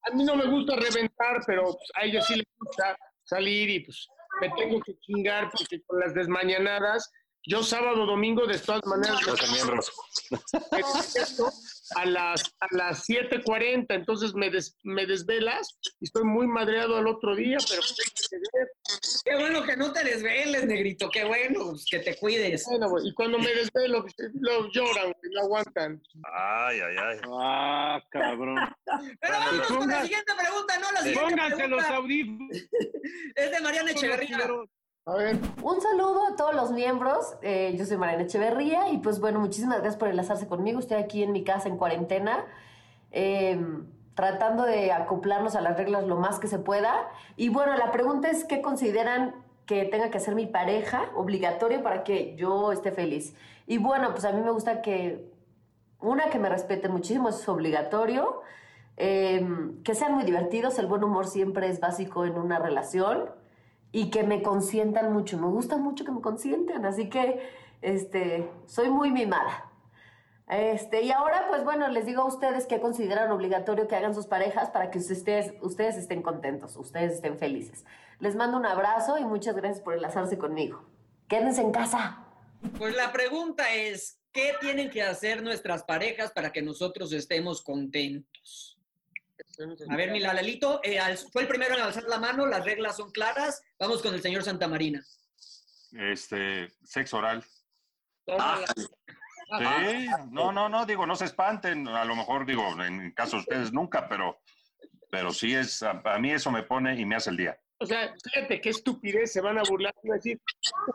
a 0.03 0.15
mí 0.15 0.25
no 0.25 0.37
me 0.37 0.47
gusta 0.47 0.77
reventar, 0.77 1.43
pero 1.47 1.65
pues, 1.65 1.91
a 1.95 2.05
ella 2.05 2.23
sí 2.23 2.37
le 2.37 2.45
gusta 2.59 2.97
salir 3.25 3.71
y 3.71 3.81
pues 3.81 4.09
me 4.41 4.51
tengo 4.51 4.81
que 4.81 4.99
chingar 4.99 5.51
porque 5.51 5.81
con 5.87 6.01
las 6.01 6.13
desmañanadas, 6.15 7.11
yo 7.47 7.63
sábado, 7.63 8.07
domingo, 8.07 8.47
de 8.47 8.59
todas 8.59 8.85
maneras, 8.87 9.21
me 9.27 9.31
Los 10.81 11.45
a 11.97 12.07
las, 12.07 12.43
a 12.61 12.67
las 12.71 13.07
7.40, 13.09 13.87
entonces 13.91 14.35
me, 14.35 14.51
des- 14.51 14.77
me 14.83 15.07
desvelas 15.07 15.79
y 16.01 16.07
estoy 16.07 16.25
muy 16.25 16.47
madreado 16.47 16.97
al 16.97 17.07
otro 17.07 17.37
día, 17.37 17.59
pero 17.69 17.83
pues, 17.83 17.97
hay 18.01 18.41
que 18.41 18.59
ver. 18.59 18.69
Qué 19.25 19.35
bueno 19.37 19.63
que 19.65 19.77
no 19.77 19.93
te 19.93 20.03
desveles, 20.03 20.67
negrito. 20.67 21.11
Qué 21.11 21.25
bueno, 21.25 21.71
pues, 21.71 21.85
que 21.91 21.99
te 22.01 22.17
cuides. 22.17 22.65
Bueno, 22.67 22.89
güey, 22.89 23.09
y 23.09 23.15
cuando 23.15 23.39
me 23.39 23.53
desvelo, 23.55 24.03
pues, 24.03 24.15
lo 24.41 24.71
lloran, 24.73 25.13
güey, 25.13 25.33
no 25.35 25.41
aguantan. 25.43 26.03
Ay, 26.33 26.81
ay, 26.81 26.97
ay. 26.99 27.19
Ah, 27.31 28.03
cabrón. 28.11 28.57
Pero 29.21 29.35
vámonos 29.39 29.67
con 29.67 29.89
la 29.89 30.03
siguiente 30.03 30.33
pregunta, 30.39 30.79
¿no? 30.79 30.93
La 30.93 31.01
siguiente 31.03 31.21
Pónganse 31.23 31.69
los 31.69 31.85
pregunta 31.85 31.97
audífonos. 31.97 32.51
es 33.37 33.51
de 33.51 33.61
Mariana 33.61 33.91
Echeverría. 33.91 34.39
A 35.07 35.17
ver, 35.17 35.39
Un 35.61 35.83
saludo 35.83 36.27
a 36.27 36.35
todos 36.35 36.55
los 36.55 36.73
miembros. 36.73 37.37
Eh, 37.43 37.75
yo 37.77 37.85
soy 37.85 37.99
Mariana 37.99 38.23
Echeverría 38.23 38.89
y 38.89 38.99
pues 38.99 39.21
bueno, 39.21 39.39
muchísimas 39.39 39.81
gracias 39.81 39.99
por 39.99 40.09
enlazarse 40.09 40.47
conmigo. 40.47 40.81
Estoy 40.81 40.97
aquí 40.97 41.23
en 41.23 41.33
mi 41.33 41.45
casa 41.45 41.69
en 41.69 41.77
cuarentena, 41.77 42.47
eh, 43.13 43.63
tratando 44.15 44.63
de 44.63 44.93
acoplarnos 44.93 45.57
a 45.57 45.61
las 45.61 45.77
reglas 45.77 46.05
lo 46.05 46.17
más 46.17 46.39
que 46.39 46.49
se 46.49 46.59
pueda. 46.59 47.11
Y 47.37 47.51
bueno, 47.51 47.77
la 47.77 47.93
pregunta 47.93 48.31
es, 48.31 48.45
¿qué 48.45 48.63
consideran 48.63 49.35
que 49.67 49.85
tenga 49.85 50.09
que 50.09 50.17
hacer 50.17 50.35
mi 50.35 50.47
pareja 50.47 51.11
obligatorio 51.15 51.83
para 51.83 52.03
que 52.03 52.35
yo 52.37 52.73
esté 52.73 52.91
feliz? 52.91 53.35
Y 53.67 53.77
bueno, 53.77 54.13
pues 54.13 54.25
a 54.25 54.33
mí 54.33 54.41
me 54.41 54.53
gusta 54.53 54.81
que, 54.81 55.31
una, 56.01 56.31
que 56.31 56.39
me 56.39 56.49
respeten 56.49 56.93
muchísimo, 56.93 57.29
eso 57.29 57.41
es 57.43 57.49
obligatorio. 57.51 58.41
Eh, 58.97 59.47
que 59.85 59.95
sean 59.95 60.15
muy 60.15 60.25
divertidos, 60.25 60.79
el 60.79 60.87
buen 60.87 61.05
humor 61.05 61.27
siempre 61.27 61.69
es 61.69 61.79
básico 61.79 62.25
en 62.25 62.39
una 62.39 62.59
relación 62.59 63.44
y 63.95 64.11
que 64.11 64.25
me 64.25 64.43
consientan 64.43 65.13
mucho. 65.13 65.39
Me 65.39 65.47
gusta 65.47 65.77
mucho 65.77 66.05
que 66.05 66.11
me 66.11 66.21
consientan, 66.21 66.85
así 66.85 67.09
que 67.09 67.49
este, 67.81 68.51
soy 68.67 68.91
muy 68.91 69.13
mimada. 69.13 69.71
Este, 70.49 71.03
y 71.03 71.13
ahora, 71.13 71.47
pues 71.49 71.63
bueno, 71.63 71.87
les 71.87 72.05
digo 72.05 72.23
a 72.23 72.25
ustedes 72.27 72.67
que 72.67 72.81
consideran 72.81 73.31
obligatorio 73.31 73.87
que 73.87 73.95
hagan 73.95 74.13
sus 74.13 74.27
parejas 74.27 74.71
para 74.71 74.91
que 74.91 74.99
ustedes, 74.99 75.55
ustedes 75.61 75.97
estén 75.97 76.23
contentos, 76.23 76.77
ustedes 76.77 77.13
estén 77.13 77.39
felices. 77.39 77.85
Les 78.19 78.35
mando 78.35 78.57
un 78.59 78.67
abrazo 78.67 79.17
y 79.17 79.25
muchas 79.25 79.55
gracias 79.55 79.81
por 79.81 79.95
enlazarse 79.95 80.39
conmigo. 80.39 80.85
Quédense 81.29 81.61
en 81.63 81.71
casa. 81.71 82.27
Pues 82.77 82.97
la 82.97 83.13
pregunta 83.13 83.73
es, 83.75 84.21
¿qué 84.33 84.55
tienen 84.61 84.91
que 84.91 85.05
hacer 85.05 85.41
nuestras 85.41 85.85
parejas 85.85 86.33
para 86.33 86.51
que 86.51 86.63
nosotros 86.63 87.13
estemos 87.13 87.63
contentos? 87.63 88.74
A 89.89 89.97
ver, 89.97 90.11
mi 90.11 90.21
Lalelito, 90.21 90.81
eh, 90.83 90.99
fue 91.33 91.43
el 91.43 91.49
primero 91.49 91.75
en 91.75 91.83
alzar 91.83 92.05
la 92.05 92.19
mano, 92.19 92.47
las 92.47 92.65
reglas 92.65 92.97
son 92.97 93.11
claras. 93.11 93.63
Vamos 93.79 94.03
con 94.03 94.15
el 94.15 94.23
señor 94.23 94.43
Santamarina. 94.43 95.05
Este, 95.93 96.73
sexo 96.85 97.19
oral. 97.19 97.45
Ah, 98.29 98.61
Sí, 99.47 100.09
no, 100.31 100.51
no, 100.53 100.69
no, 100.69 100.87
digo, 100.87 101.07
no 101.07 101.15
se 101.15 101.27
espanten, 101.27 101.87
a 101.87 102.05
lo 102.07 102.17
mejor 102.17 102.47
digo, 102.47 102.65
en 102.83 103.13
caso 103.13 103.37
de 103.37 103.43
ustedes 103.43 103.73
nunca, 103.73 104.09
pero, 104.09 104.41
pero 105.11 105.33
sí 105.33 105.55
es, 105.55 105.83
a, 105.83 106.01
a 106.05 106.19
mí 106.19 106.33
eso 106.33 106.51
me 106.51 106.63
pone 106.63 106.99
y 106.99 107.05
me 107.05 107.15
hace 107.15 107.31
el 107.31 107.37
día. 107.37 107.59
o 107.79 107.87
sea, 107.87 108.13
fíjate 108.25 108.61
qué 108.61 108.71
estupidez, 108.71 109.33
se 109.33 109.43
van 109.43 109.59
a 109.59 109.63
burlar, 109.63 109.95
van 110.03 110.13
a 110.13 110.17
decir, 110.17 110.41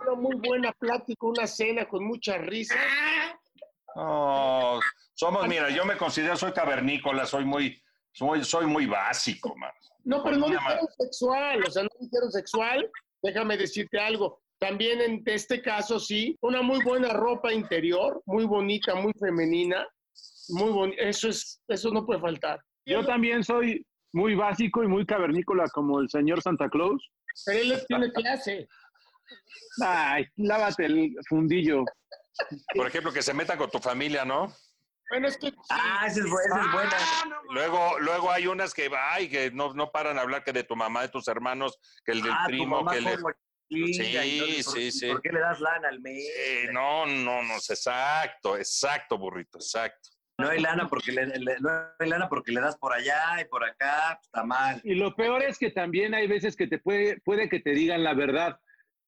una 0.01 0.15
muy 0.15 0.35
buena 0.35 0.71
plática, 0.73 1.27
una 1.27 1.45
cena 1.45 1.85
con 1.87 2.03
mucha 2.03 2.37
risa. 2.39 2.75
No, 3.95 4.79
somos, 5.13 5.47
mira, 5.47 5.69
yo 5.69 5.85
me 5.85 5.95
considero, 5.95 6.35
soy 6.35 6.51
cavernícola, 6.51 7.25
soy 7.27 7.45
muy, 7.45 7.81
soy, 8.19 8.43
soy 8.43 8.65
muy 8.65 8.85
básico, 8.85 9.55
man. 9.55 9.71
No, 10.03 10.23
pero 10.23 10.37
no 10.37 10.47
dijeron 10.47 10.87
sexual, 10.97 11.63
o 11.65 11.71
sea, 11.71 11.83
no 11.83 11.89
dijeron 11.99 12.31
sexual. 12.31 12.89
Déjame 13.21 13.57
decirte 13.57 13.99
algo. 13.99 14.41
También 14.59 14.99
en 15.01 15.23
este 15.25 15.61
caso, 15.61 15.99
sí, 15.99 16.37
una 16.41 16.61
muy 16.61 16.83
buena 16.83 17.13
ropa 17.13 17.51
interior, 17.53 18.21
muy 18.25 18.45
bonita, 18.45 18.95
muy 18.95 19.13
femenina, 19.19 19.87
muy 20.49 20.71
bonita. 20.71 21.01
Eso 21.03 21.29
es, 21.29 21.61
eso 21.67 21.91
no 21.91 22.05
puede 22.05 22.19
faltar. 22.19 22.59
Yo 22.85 23.05
también 23.05 23.43
soy 23.43 23.85
muy 24.13 24.35
básico 24.35 24.83
y 24.83 24.87
muy 24.87 25.05
cavernícola 25.05 25.65
como 25.73 25.99
el 26.01 26.09
señor 26.09 26.41
Santa 26.41 26.69
Claus. 26.69 27.01
Pero 27.45 27.59
él 27.59 27.83
tiene 27.87 28.11
clase. 28.11 28.67
Ay, 29.81 30.25
lávate 30.37 30.85
el 30.85 31.15
fundillo. 31.29 31.83
Por 32.75 32.87
ejemplo, 32.87 33.11
que 33.13 33.21
se 33.21 33.33
metan 33.33 33.57
con 33.57 33.69
tu 33.69 33.79
familia, 33.79 34.25
¿no? 34.25 34.53
Bueno, 35.09 35.27
es 35.27 35.37
que 35.37 35.51
ah, 35.69 36.05
esa 36.07 36.19
es, 36.19 36.25
bu- 36.25 36.39
esa 36.45 36.61
es 36.61 36.71
buena. 36.71 37.38
Luego, 37.49 37.99
luego 37.99 38.31
hay 38.31 38.47
unas 38.47 38.73
que, 38.73 38.89
ay, 38.97 39.29
que 39.29 39.51
no, 39.51 39.73
no 39.73 39.91
paran 39.91 40.17
a 40.17 40.21
hablar 40.21 40.43
que 40.43 40.53
de 40.53 40.63
tu 40.63 40.75
mamá, 40.75 41.01
de 41.01 41.09
tus 41.09 41.27
hermanos, 41.27 41.79
que 42.05 42.11
el 42.13 42.21
del 42.21 42.31
Ah, 42.31 42.43
tu 42.45 42.51
primo, 42.51 42.77
mamá 42.77 42.91
que 42.91 42.97
el 42.99 43.03
de... 43.05 43.15
cómo 43.15 43.29
chinga, 43.71 44.23
Sí, 44.23 44.29
y 44.29 44.39
entonces, 44.39 44.65
¿por- 44.65 44.73
sí, 44.75 44.91
sí. 44.91 45.07
¿Por 45.07 45.21
qué 45.21 45.29
le 45.31 45.39
das 45.39 45.59
lana 45.59 45.89
al 45.89 45.99
mes? 45.99 46.23
No, 46.71 47.05
no, 47.05 47.43
no, 47.43 47.55
exacto, 47.55 48.57
exacto, 48.57 49.17
burrito, 49.17 49.57
exacto. 49.57 50.09
No 50.39 50.49
hay 50.49 50.59
lana 50.61 50.87
porque 50.87 51.11
le, 51.11 51.25
le- 51.27 51.59
no 51.59 51.69
hay 51.99 52.09
lana 52.09 52.29
porque 52.29 52.51
le 52.51 52.61
das 52.61 52.77
por 52.77 52.93
allá 52.93 53.41
y 53.41 53.45
por 53.45 53.63
acá, 53.63 54.13
pues, 54.15 54.25
está 54.27 54.43
mal. 54.43 54.79
Y 54.83 54.95
lo 54.95 55.15
peor 55.15 55.43
es 55.43 55.57
que 55.57 55.69
también 55.71 56.13
hay 56.15 56.27
veces 56.27 56.55
que 56.55 56.67
te 56.67 56.79
puede, 56.79 57.19
puede 57.21 57.49
que 57.49 57.59
te 57.59 57.71
digan 57.71 58.03
la 58.03 58.13
verdad, 58.13 58.57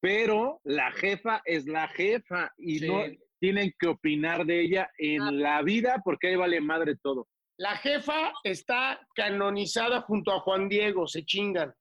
pero 0.01 0.59
la 0.63 0.91
jefa 0.91 1.41
es 1.45 1.65
la 1.67 1.87
jefa 1.89 2.51
y 2.57 2.79
Sí. 2.79 2.87
no 2.87 3.03
tienen 3.39 3.73
que 3.79 3.87
opinar 3.87 4.45
de 4.45 4.61
ella 4.61 4.91
en 4.97 5.41
la 5.41 5.61
vida 5.61 6.01
porque 6.03 6.27
ahí 6.27 6.35
vale 6.35 6.59
madre 6.61 6.95
todo. 7.01 7.27
La 7.61 7.77
jefa 7.77 8.33
está 8.43 8.99
canonizada 9.13 10.01
junto 10.01 10.31
a 10.31 10.39
Juan 10.39 10.67
Diego, 10.67 11.07
se 11.07 11.23
chingan. 11.23 11.71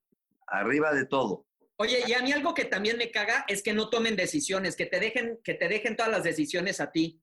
Arriba 0.45 0.93
de 0.93 1.07
todo. 1.07 1.47
Oye, 1.77 2.03
y 2.07 2.13
a 2.13 2.21
mí 2.21 2.31
algo 2.31 2.53
que 2.53 2.65
también 2.65 2.97
me 2.97 3.09
caga 3.09 3.45
es 3.47 3.63
que 3.63 3.73
no 3.73 3.89
tomen 3.89 4.15
decisiones, 4.15 4.75
que 4.75 4.85
te 4.85 4.99
dejen, 4.99 5.39
que 5.43 5.55
te 5.55 5.67
dejen 5.67 5.95
todas 5.95 6.11
las 6.11 6.23
decisiones 6.23 6.79
a 6.79 6.91
ti. 6.91 7.19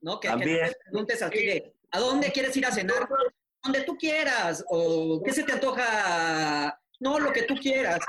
¿No? 0.00 0.18
Que, 0.18 0.26
que 0.26 0.32
También. 0.32 0.60
no 0.62 0.68
te 0.68 0.78
preguntes 0.84 1.22
a 1.22 1.30
ti 1.30 1.46
de, 1.46 1.76
¿a 1.92 2.00
dónde 2.00 2.32
quieres 2.32 2.56
ir 2.56 2.66
a 2.66 2.72
cenar? 2.72 3.08
Donde 3.62 3.82
tú 3.82 3.96
quieras. 3.96 4.64
O 4.68 5.22
¿qué 5.24 5.32
se 5.32 5.44
te 5.44 5.52
antoja? 5.52 6.76
No, 6.98 7.20
lo 7.20 7.32
que 7.32 7.42
tú 7.42 7.54
quieras. 7.54 8.00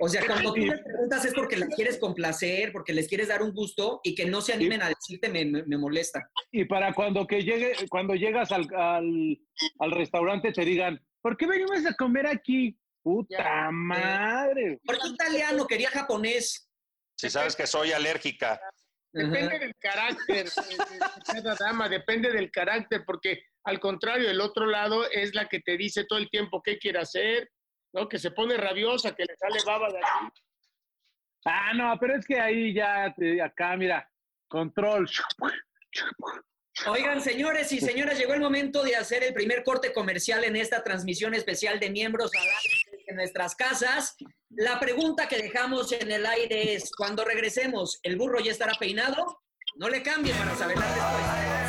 O 0.00 0.08
sea, 0.08 0.26
cuando 0.26 0.52
tú 0.52 0.60
les 0.66 0.80
preguntas 0.82 1.24
es 1.24 1.34
porque 1.34 1.56
las 1.56 1.68
quieres 1.74 1.98
complacer, 1.98 2.72
porque 2.72 2.92
les 2.92 3.08
quieres 3.08 3.28
dar 3.28 3.42
un 3.42 3.52
gusto 3.52 4.00
y 4.02 4.14
que 4.14 4.26
no 4.26 4.40
se 4.40 4.52
animen 4.52 4.82
a 4.82 4.88
decirte 4.88 5.28
me, 5.28 5.44
me- 5.44 5.62
me 5.64 5.78
molesta. 5.78 6.28
Y 6.50 6.64
para 6.64 6.92
cuando 6.92 7.26
que 7.26 7.42
llegue, 7.42 7.74
cuando 7.88 8.14
llegas 8.14 8.50
al, 8.52 8.66
al, 8.74 9.38
al 9.78 9.90
restaurante 9.92 10.52
te 10.52 10.64
digan, 10.64 11.00
¿por 11.22 11.36
qué 11.36 11.46
venimos 11.46 11.84
a 11.86 11.94
comer 11.94 12.26
aquí? 12.26 12.76
Puta 13.02 13.36
Ya. 13.38 13.70
madre. 13.70 14.78
¿Por 14.84 14.98
qué 14.98 15.08
italiano 15.08 15.66
quería 15.66 15.90
japonés? 15.90 16.68
Si 17.16 17.30
sabes 17.30 17.54
que 17.54 17.66
soy 17.66 17.92
alérgica, 17.92 18.60
Depende 19.12 19.46
Ajá. 19.46 19.58
del 19.60 19.74
carácter 19.78 20.46
de, 20.46 20.98
cada 21.24 21.54
dama, 21.54 21.88
depende 21.88 22.32
del 22.32 22.50
carácter, 22.50 23.04
porque 23.06 23.44
al 23.62 23.78
contrario, 23.78 24.28
el 24.28 24.40
otro 24.40 24.66
lado 24.66 25.08
es 25.08 25.36
la 25.36 25.46
que 25.48 25.60
te 25.60 25.76
dice 25.76 26.04
todo 26.04 26.18
el 26.18 26.28
tiempo 26.30 26.60
qué 26.64 26.78
quiere 26.78 26.98
hacer, 26.98 27.48
¿no? 27.94 28.08
Que 28.08 28.18
se 28.18 28.30
pone 28.32 28.56
rabiosa, 28.58 29.14
que 29.14 29.24
le 29.24 29.34
sale 29.36 29.58
baba 29.64 29.88
de 29.90 29.98
aquí. 29.98 30.42
Ah, 31.46 31.72
no, 31.74 31.96
pero 31.98 32.16
es 32.16 32.26
que 32.26 32.38
ahí 32.40 32.74
ya, 32.74 33.14
te- 33.16 33.40
acá, 33.40 33.76
mira, 33.76 34.10
control. 34.48 35.08
Oigan, 36.86 37.20
señores 37.20 37.70
y 37.72 37.80
señoras, 37.80 38.18
llegó 38.18 38.34
el 38.34 38.40
momento 38.40 38.82
de 38.82 38.96
hacer 38.96 39.22
el 39.22 39.32
primer 39.32 39.62
corte 39.62 39.92
comercial 39.92 40.42
en 40.44 40.56
esta 40.56 40.82
transmisión 40.82 41.32
especial 41.34 41.78
de 41.78 41.90
miembros 41.90 42.30
al 42.34 42.42
aire 42.42 43.04
en 43.06 43.16
nuestras 43.16 43.54
casas. 43.54 44.16
La 44.50 44.80
pregunta 44.80 45.28
que 45.28 45.36
dejamos 45.36 45.92
en 45.92 46.10
el 46.10 46.26
aire 46.26 46.74
es, 46.74 46.90
cuando 46.96 47.24
regresemos, 47.24 48.00
¿el 48.02 48.16
burro 48.16 48.40
ya 48.40 48.50
estará 48.50 48.72
peinado? 48.78 49.40
No 49.76 49.88
le 49.88 50.02
cambie 50.02 50.32
para 50.34 50.54
saber 50.56 50.76
la 50.78 50.86
respuesta. 50.86 51.63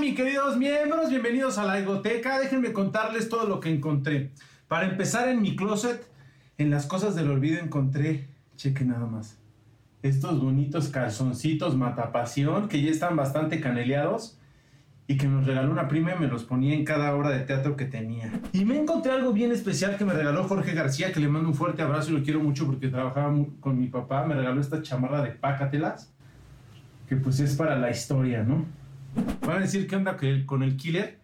Mis 0.00 0.14
queridos 0.14 0.58
miembros, 0.58 1.08
bienvenidos 1.08 1.56
a 1.56 1.64
la 1.64 1.78
Egoteca. 1.78 2.38
Déjenme 2.38 2.74
contarles 2.74 3.30
todo 3.30 3.46
lo 3.46 3.60
que 3.60 3.70
encontré. 3.70 4.30
Para 4.68 4.86
empezar, 4.86 5.28
en 5.28 5.40
mi 5.40 5.56
closet, 5.56 6.06
en 6.58 6.70
las 6.70 6.86
cosas 6.86 7.14
del 7.14 7.30
olvido 7.30 7.60
encontré, 7.60 8.28
cheque 8.56 8.84
nada 8.84 9.06
más, 9.06 9.38
estos 10.02 10.38
bonitos 10.38 10.88
calzoncitos 10.88 11.76
matapasión 11.76 12.68
que 12.68 12.82
ya 12.82 12.90
están 12.90 13.16
bastante 13.16 13.58
caneleados 13.60 14.38
y 15.06 15.16
que 15.16 15.28
nos 15.28 15.46
regaló 15.46 15.72
una 15.72 15.88
prima 15.88 16.14
y 16.14 16.20
me 16.20 16.26
los 16.26 16.44
ponía 16.44 16.74
en 16.74 16.84
cada 16.84 17.14
obra 17.14 17.30
de 17.30 17.40
teatro 17.40 17.74
que 17.76 17.86
tenía. 17.86 18.30
Y 18.52 18.66
me 18.66 18.78
encontré 18.78 19.12
algo 19.12 19.32
bien 19.32 19.50
especial 19.50 19.96
que 19.96 20.04
me 20.04 20.12
regaló 20.12 20.44
Jorge 20.44 20.74
García, 20.74 21.10
que 21.10 21.20
le 21.20 21.28
mando 21.28 21.48
un 21.48 21.54
fuerte 21.54 21.80
abrazo 21.80 22.10
y 22.10 22.18
lo 22.18 22.22
quiero 22.22 22.40
mucho 22.40 22.66
porque 22.66 22.88
trabajaba 22.88 23.34
con 23.60 23.78
mi 23.78 23.86
papá. 23.86 24.26
Me 24.26 24.34
regaló 24.34 24.60
esta 24.60 24.82
chamarra 24.82 25.22
de 25.22 25.30
Pácatelas, 25.30 26.12
que 27.08 27.16
pues 27.16 27.40
es 27.40 27.56
para 27.56 27.78
la 27.78 27.90
historia, 27.90 28.42
¿no? 28.42 28.85
Van 29.46 29.58
a 29.58 29.60
decir 29.60 29.86
que- 29.86 30.46
con 30.46 30.62
el 30.62 30.76
killer, 30.76 31.20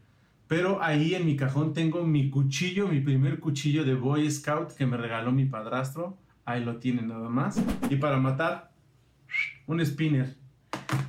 pero 0.48 0.82
ahí 0.82 1.14
en 1.14 1.26
mi 1.26 1.36
cajón 1.36 1.72
tengo 1.72 2.04
mi 2.04 2.30
cuchillo, 2.30 2.88
mi 2.88 3.00
primer 3.00 3.40
cuchillo 3.40 3.84
de 3.84 3.94
Boy 3.94 4.30
Scout 4.30 4.72
que 4.72 4.86
me 4.86 4.96
regaló 4.96 5.32
mi 5.32 5.44
padrastro. 5.46 6.16
Ahí 6.44 6.64
lo 6.64 6.76
tienen 6.76 7.08
nada 7.08 7.28
más. 7.28 7.62
Y 7.88 7.96
para 7.96 8.18
matar, 8.18 8.72
un 9.66 9.84
spinner. 9.84 10.34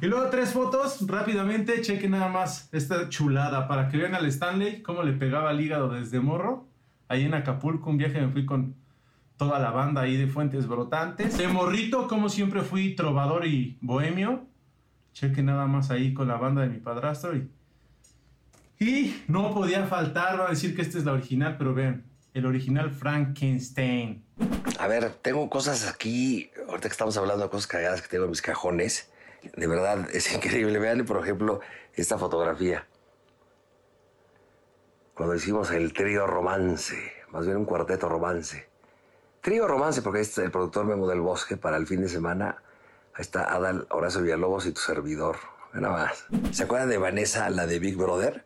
Y 0.02 0.06
luego 0.06 0.30
tres 0.30 0.52
fotos, 0.52 1.06
rápidamente, 1.08 1.82
chequen 1.82 2.12
nada 2.12 2.28
más 2.28 2.70
esta 2.74 3.10
chulada 3.10 3.68
para 3.68 3.90
que 3.90 3.98
vean 3.98 4.16
al 4.16 4.26
Stanley 4.28 4.82
cómo 4.82 5.04
le 5.04 5.14
pegaba 5.14 5.52
el 5.52 5.62
hígado 5.62 5.90
desde 5.90 6.20
morro. 6.20 6.68
Ahí 7.08 7.24
en 7.24 7.34
Acapulco, 7.34 7.90
un 7.90 7.98
viaje 7.98 8.20
me 8.22 8.30
fui 8.30 8.46
con 8.46 8.76
toda 9.38 9.60
la 9.60 9.72
banda 9.72 10.02
ahí 10.02 10.16
de 10.18 10.28
Fuentes 10.28 10.68
Brotantes. 10.68 11.38
De 11.38 11.48
morrito, 11.48 12.08
como 12.08 12.30
siempre 12.30 12.62
fui 12.62 12.96
trovador 12.96 13.46
y 13.48 13.78
bohemio. 13.82 14.46
Chequen 15.14 15.46
nada 15.46 15.68
más 15.68 15.92
ahí 15.92 16.14
con 16.14 16.28
la 16.28 16.38
banda 16.38 16.64
de 16.64 16.70
mi 16.70 16.80
padrastro. 16.80 17.36
Y, 17.36 17.50
y 18.80 19.24
no 19.28 19.54
podía 19.54 19.86
faltar, 19.86 20.38
van 20.38 20.48
a 20.48 20.50
decir 20.50 20.76
que 20.76 20.82
esta 20.82 20.98
es 20.98 21.06
la 21.06 21.14
original, 21.14 21.56
pero 21.58 21.74
vean, 21.74 22.04
el 22.34 22.46
original 22.46 22.92
Frankenstein. 22.92 24.26
A 24.80 24.88
ver, 24.88 25.12
tengo 25.22 25.50
cosas 25.50 25.88
aquí, 25.88 26.50
ahorita 26.68 26.90
que 26.90 26.94
estamos 26.94 27.16
hablando 27.18 27.44
de 27.44 27.50
cosas 27.50 27.68
cagadas 27.68 28.02
que 28.02 28.08
tengo 28.08 28.26
en 28.26 28.32
mis 28.32 28.42
cajones. 28.42 29.12
De 29.56 29.68
verdad, 29.68 30.08
es 30.14 30.34
increíble. 30.34 30.80
Vean, 30.80 31.06
por 31.06 31.22
ejemplo, 31.22 31.60
esta 31.94 32.18
fotografía. 32.18 32.88
Cuando 35.14 35.36
hicimos 35.36 35.70
el 35.72 35.94
trío 35.94 36.26
romance, 36.26 36.98
más 37.30 37.46
bien 37.46 37.58
un 37.58 37.66
cuarteto 37.66 38.10
romance. 38.10 38.68
Trío 39.42 39.68
romance, 39.68 40.02
porque 40.02 40.22
este 40.22 40.42
es 40.42 40.46
el 40.46 40.52
productor 40.52 40.86
Memo 40.86 41.08
del 41.08 41.22
Bosque 41.22 41.56
para 41.56 41.78
el 41.78 41.86
fin 41.86 42.02
de 42.02 42.10
semana. 42.10 42.63
Ahí 43.16 43.22
está 43.22 43.54
Adal, 43.54 43.86
Horacio 43.92 44.22
Villalobos 44.22 44.66
y 44.66 44.72
tu 44.72 44.82
servidor. 44.82 45.38
Nada 45.74 45.94
más. 45.94 46.26
¿Se 46.52 46.64
acuerdan 46.64 46.90
de 46.90 46.98
Vanessa, 46.98 47.50
la 47.50 47.68
de 47.68 47.78
Big 47.80 47.96
Brother? 47.96 48.44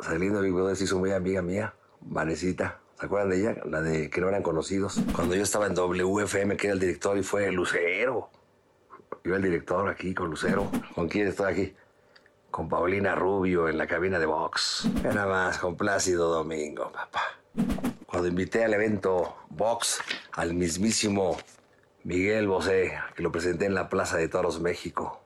Saliendo 0.00 0.40
de 0.40 0.46
Big 0.46 0.54
Brother 0.54 0.76
se 0.76 0.84
hizo 0.84 0.98
muy 0.98 1.10
amiga 1.10 1.42
mía, 1.42 1.74
Vanesita. 2.00 2.78
¿Se 2.98 3.06
acuerdan 3.06 3.30
de 3.30 3.40
ella? 3.40 3.56
La 3.64 3.80
de 3.80 4.08
que 4.08 4.20
no 4.20 4.28
eran 4.28 4.42
conocidos. 4.42 5.00
Cuando 5.14 5.34
yo 5.34 5.42
estaba 5.42 5.66
en 5.66 5.74
WFM, 5.74 6.56
que 6.56 6.68
era 6.68 6.74
el 6.74 6.80
director, 6.80 7.18
y 7.18 7.22
fue 7.22 7.50
Lucero. 7.50 8.30
Iba 9.24 9.36
el 9.36 9.42
director 9.42 9.88
aquí 9.88 10.14
con 10.14 10.30
Lucero. 10.30 10.70
¿Con 10.94 11.08
quién 11.08 11.26
estoy 11.26 11.52
aquí? 11.52 11.76
Con 12.52 12.68
Paulina 12.68 13.16
Rubio 13.16 13.68
en 13.68 13.78
la 13.78 13.88
cabina 13.88 14.20
de 14.20 14.26
Vox. 14.26 14.88
Ve 15.02 15.12
Nada 15.12 15.26
más, 15.26 15.58
con 15.58 15.76
Plácido 15.76 16.28
Domingo, 16.28 16.92
papá. 16.92 17.22
Cuando 18.06 18.28
invité 18.28 18.64
al 18.64 18.74
evento 18.74 19.36
Vox 19.50 20.00
al 20.32 20.54
mismísimo 20.54 21.36
Miguel 22.06 22.46
Bosé, 22.46 22.92
que 23.16 23.22
lo 23.24 23.32
presenté 23.32 23.64
en 23.66 23.74
la 23.74 23.88
Plaza 23.88 24.16
de 24.16 24.28
Toros, 24.28 24.60
México. 24.60 25.20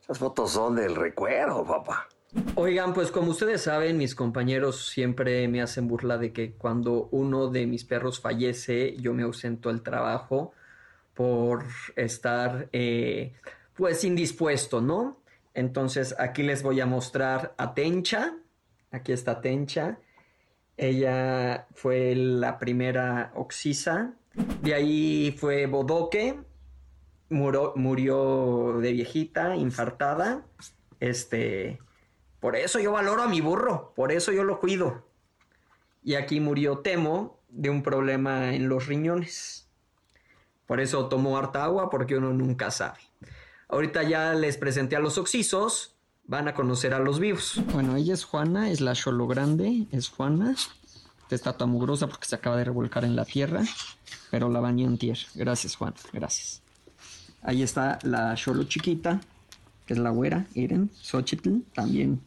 Esas 0.00 0.20
fotos 0.20 0.52
son 0.52 0.76
del 0.76 0.94
recuerdo, 0.94 1.64
papá. 1.64 2.06
Oigan, 2.54 2.94
pues 2.94 3.10
como 3.10 3.32
ustedes 3.32 3.62
saben, 3.62 3.98
mis 3.98 4.14
compañeros 4.14 4.86
siempre 4.86 5.48
me 5.48 5.60
hacen 5.60 5.88
burla 5.88 6.18
de 6.18 6.32
que 6.32 6.52
cuando 6.52 7.08
uno 7.10 7.48
de 7.48 7.66
mis 7.66 7.84
perros 7.84 8.20
fallece, 8.20 8.96
yo 8.98 9.12
me 9.12 9.24
ausento 9.24 9.68
del 9.68 9.82
trabajo 9.82 10.52
por 11.14 11.64
estar, 11.96 12.68
eh, 12.72 13.34
pues, 13.74 14.04
indispuesto, 14.04 14.80
¿no? 14.80 15.20
Entonces, 15.52 16.14
aquí 16.16 16.44
les 16.44 16.62
voy 16.62 16.80
a 16.80 16.86
mostrar 16.86 17.54
a 17.58 17.74
Tencha. 17.74 18.36
Aquí 18.92 19.10
está 19.10 19.40
Tencha. 19.40 19.98
Ella 20.76 21.66
fue 21.74 22.14
la 22.14 22.56
primera 22.60 23.32
Oxisa. 23.34 24.14
De 24.62 24.74
ahí 24.74 25.36
fue 25.38 25.66
Bodoque. 25.66 26.38
Murió, 27.28 28.78
de 28.80 28.92
viejita, 28.92 29.56
infartada. 29.56 30.46
Este, 31.00 31.78
por 32.40 32.56
eso 32.56 32.78
yo 32.78 32.92
valoro 32.92 33.22
a 33.22 33.28
mi 33.28 33.40
burro, 33.40 33.92
por 33.96 34.12
eso 34.12 34.32
yo 34.32 34.44
lo 34.44 34.60
cuido. 34.60 35.04
Y 36.04 36.14
aquí 36.14 36.38
murió 36.38 36.78
Temo 36.78 37.40
de 37.48 37.70
un 37.70 37.82
problema 37.82 38.54
en 38.54 38.68
los 38.68 38.86
riñones. 38.86 39.68
Por 40.66 40.80
eso 40.80 41.08
tomó 41.08 41.36
harta 41.38 41.64
agua, 41.64 41.90
porque 41.90 42.16
uno 42.16 42.32
nunca 42.32 42.70
sabe. 42.70 42.98
Ahorita 43.68 44.02
ya 44.04 44.34
les 44.34 44.56
presenté 44.56 44.94
a 44.94 45.00
los 45.00 45.18
oxisos, 45.18 45.96
van 46.24 46.48
a 46.48 46.54
conocer 46.54 46.94
a 46.94 46.98
los 47.00 47.18
vivos. 47.18 47.60
Bueno, 47.72 47.96
ella 47.96 48.14
es 48.14 48.24
Juana, 48.24 48.70
es 48.70 48.80
la 48.80 48.94
Cholo 48.94 49.26
Grande, 49.26 49.86
es 49.90 50.08
Juana. 50.08 50.54
Esta 51.30 51.56
tan 51.56 51.70
mugrosa 51.70 52.06
porque 52.06 52.26
se 52.26 52.36
acaba 52.36 52.56
de 52.56 52.64
revolcar 52.64 53.04
en 53.04 53.16
la 53.16 53.24
tierra, 53.24 53.64
pero 54.30 54.50
la 54.50 54.60
bañé 54.60 54.84
en 54.84 54.98
tierra. 54.98 55.22
Gracias, 55.34 55.76
Juana, 55.76 55.96
gracias. 56.12 56.62
Ahí 57.42 57.62
está 57.62 57.98
la 58.02 58.34
Cholo 58.34 58.64
chiquita, 58.64 59.20
que 59.86 59.94
es 59.94 60.00
la 60.00 60.10
güera, 60.10 60.46
Iren, 60.54 60.90
Xochitl, 61.00 61.60
también 61.72 62.20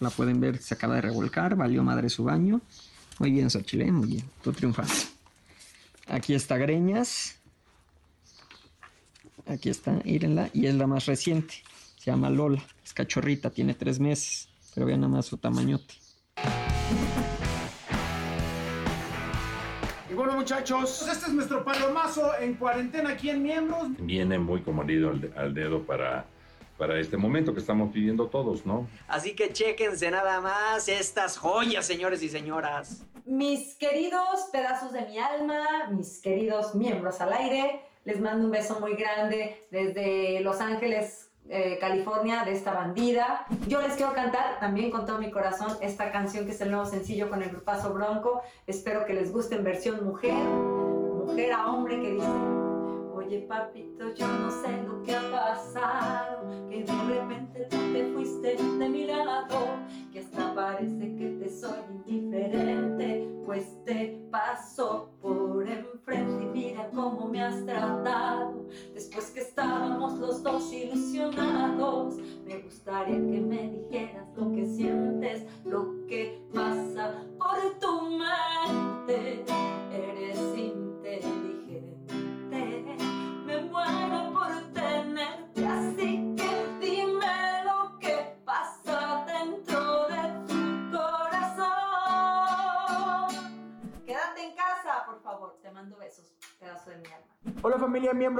la 0.00 0.10
pueden 0.10 0.40
ver, 0.40 0.60
se 0.60 0.74
acaba 0.74 0.96
de 0.96 1.00
revolcar, 1.00 1.56
valió 1.56 1.82
madre 1.82 2.10
su 2.10 2.24
baño. 2.24 2.60
Muy 3.18 3.30
bien, 3.30 3.50
Xochitl, 3.50 3.82
¿eh? 3.82 3.92
muy 3.92 4.08
bien, 4.08 4.24
tú 4.42 4.52
triunfas. 4.52 5.12
Aquí 6.08 6.34
está 6.34 6.56
Greñas. 6.58 7.36
Aquí 9.46 9.70
está, 9.70 10.00
Irenla, 10.04 10.50
y 10.52 10.66
es 10.66 10.74
la 10.74 10.86
más 10.86 11.06
reciente. 11.06 11.54
Se 11.98 12.10
llama 12.10 12.30
Lola, 12.30 12.62
es 12.84 12.92
cachorrita, 12.92 13.50
tiene 13.50 13.74
tres 13.74 13.98
meses, 13.98 14.48
pero 14.74 14.86
vean 14.86 15.00
nada 15.00 15.12
más 15.12 15.26
su 15.26 15.38
tamañote. 15.38 15.94
Y 20.10 20.14
bueno, 20.14 20.32
muchachos, 20.32 21.06
este 21.08 21.26
es 21.26 21.32
nuestro 21.32 21.64
palomazo 21.64 22.32
en 22.40 22.54
cuarentena 22.54 23.10
aquí 23.10 23.30
en 23.30 23.42
Miembros. 23.44 23.88
viene 23.98 24.38
muy 24.40 24.60
como 24.62 24.82
anillo 24.82 25.10
al, 25.10 25.32
al 25.36 25.54
dedo 25.54 25.84
para, 25.84 26.24
para 26.76 26.98
este 26.98 27.16
momento 27.16 27.54
que 27.54 27.60
estamos 27.60 27.92
viviendo 27.92 28.26
todos, 28.26 28.66
¿no? 28.66 28.88
Así 29.06 29.36
que 29.36 29.52
chéquense 29.52 30.10
nada 30.10 30.40
más 30.40 30.88
estas 30.88 31.38
joyas, 31.38 31.86
señores 31.86 32.24
y 32.24 32.28
señoras. 32.28 33.06
Mis 33.24 33.76
queridos 33.76 34.48
pedazos 34.50 34.92
de 34.92 35.02
mi 35.06 35.18
alma, 35.18 35.88
mis 35.92 36.20
queridos 36.20 36.74
miembros 36.74 37.20
al 37.20 37.32
aire, 37.32 37.82
les 38.04 38.20
mando 38.20 38.46
un 38.46 38.50
beso 38.50 38.80
muy 38.80 38.94
grande 38.96 39.64
desde 39.70 40.40
Los 40.40 40.60
Ángeles, 40.60 41.29
eh, 41.50 41.78
California, 41.80 42.44
de 42.44 42.52
esta 42.52 42.72
bandida. 42.72 43.44
Yo 43.66 43.82
les 43.82 43.94
quiero 43.94 44.12
cantar 44.12 44.60
también 44.60 44.90
con 44.90 45.04
todo 45.04 45.18
mi 45.18 45.30
corazón 45.30 45.76
esta 45.80 46.12
canción 46.12 46.44
que 46.46 46.52
es 46.52 46.60
el 46.60 46.70
nuevo 46.70 46.86
sencillo 46.86 47.28
con 47.28 47.42
el 47.42 47.50
grupazo 47.50 47.92
Bronco. 47.92 48.42
Espero 48.66 49.04
que 49.04 49.14
les 49.14 49.32
guste 49.32 49.56
en 49.56 49.64
versión 49.64 50.04
mujer, 50.04 50.32
mujer 50.34 51.52
a 51.52 51.66
hombre 51.66 52.00
que 52.00 52.12
dice... 52.12 52.28
Oye 53.12 53.40
papito, 53.40 54.14
yo 54.14 54.26
no 54.26 54.50
sé 54.50 54.82
lo 54.82 55.02
que 55.02 55.14
ha 55.14 55.30
pasado, 55.30 56.68
que 56.68 56.82
de 56.82 56.92
repente 57.04 57.66
tú 57.68 57.76
te 57.92 58.12
fuiste 58.12 58.56
de 58.56 58.88
mi 58.88 59.06
lado, 59.06 59.76
que 60.12 60.20
hasta 60.20 60.54
parece 60.54 61.14
que 61.16 61.36
te 61.40 61.48
soy 61.48 61.78
indiferente, 62.06 63.30
pues 63.44 63.84
te 63.84 64.20
paso 64.30 65.09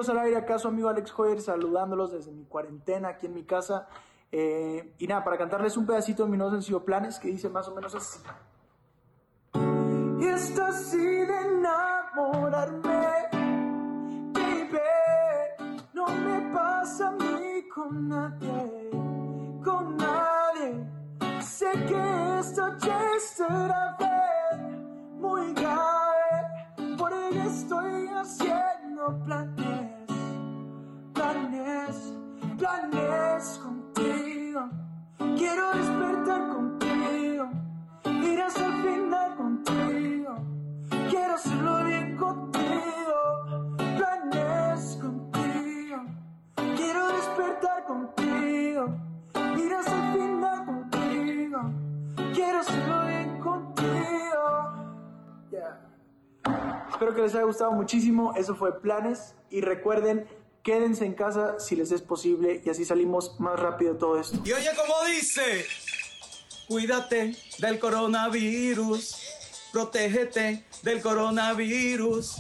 miembros 0.01 0.09
al 0.09 0.25
aire, 0.25 0.37
acá 0.39 0.59
su 0.59 0.69
amigo 0.69 0.89
Alex 0.89 1.13
Hoyer 1.17 1.41
saludándolos 1.43 2.13
desde 2.13 2.33
mi 2.33 2.45
cuarentena 2.45 3.09
aquí 3.09 3.27
en 3.27 3.35
mi 3.35 3.45
casa. 3.45 3.87
Eh, 4.33 4.95
y 4.99 5.07
nada, 5.07 5.23
para 5.25 5.37
cantarles 5.37 5.77
un 5.77 5.85
pedacito 5.87 6.25
de 6.25 6.31
mi 6.31 6.39
nuevo 6.39 6.53
sencillo 6.53 6.85
Planes 6.85 7.19
que 7.19 7.29
dice 7.29 7.51
más 7.51 7.69
o 7.69 7.75
menos 7.75 7.95
así. 7.95 8.19
Y 10.21 10.27
está 10.27 10.69
así 10.69 10.97
de 10.97 11.41
enamorarme, 11.41 13.29
baby. 14.33 14.79
No 15.93 16.07
me 16.07 16.55
pasa 16.55 17.09
a 17.09 17.13
mí 17.13 17.69
con 17.75 18.09
nadie, 18.09 18.91
con 19.63 19.97
nadie. 19.99 20.87
Sé 21.43 21.73
que 21.73 22.39
esta 22.39 22.79
ya 22.79 23.03
será 23.19 23.99
muy 25.19 25.53
grave. 25.53 26.97
Por 26.97 27.13
ello 27.13 27.43
estoy 27.43 28.09
haciendo 28.09 29.23
planes, 29.25 29.80
planes, 31.61 32.15
planes 32.59 33.61
contigo. 33.63 34.69
Quiero 35.37 35.73
despertar 35.75 36.49
contigo, 36.49 37.51
ir 38.05 38.41
hasta 38.41 38.67
el 38.67 38.83
final 38.83 39.37
contigo. 39.37 40.35
Quiero 41.09 41.35
hacerlo 41.35 41.85
bien 41.85 42.17
contigo, 42.17 43.77
planes 43.77 44.99
contigo. 45.01 46.03
Quiero 46.77 47.09
despertar 47.09 47.85
contigo, 47.85 48.89
ir 49.59 49.75
hasta 49.75 49.95
el 49.95 50.13
final 50.13 50.67
contigo. 50.67 51.61
Quiero 52.35 52.61
hacerlo 52.61 53.07
bien 53.07 53.41
contigo. 53.41 53.91
Yeah. 55.51 55.81
Espero 56.91 57.15
que 57.15 57.23
les 57.23 57.35
haya 57.35 57.45
gustado 57.45 57.73
muchísimo. 57.73 58.33
Eso 58.35 58.55
fue 58.55 58.81
Planes. 58.81 59.37
Y 59.51 59.63
recuerden, 59.63 60.27
quédense 60.63 61.05
en 61.05 61.15
casa 61.15 61.59
si 61.59 61.77
les 61.77 61.91
es 61.93 62.03
posible 62.03 62.61
y 62.65 62.71
así 62.71 62.85
salimos 62.85 63.39
más 63.41 63.59
rápido 63.59 63.95
de 63.95 63.99
todo 63.99 64.21
esto. 64.21 64.39
Y 64.45 64.53
oye 64.53 64.71
como 64.77 65.05
dice, 65.07 65.67
cuídate 66.69 67.37
del 67.59 67.79
coronavirus, 67.79 69.17
protégete 69.73 70.65
del 70.83 71.01
coronavirus, 71.01 72.37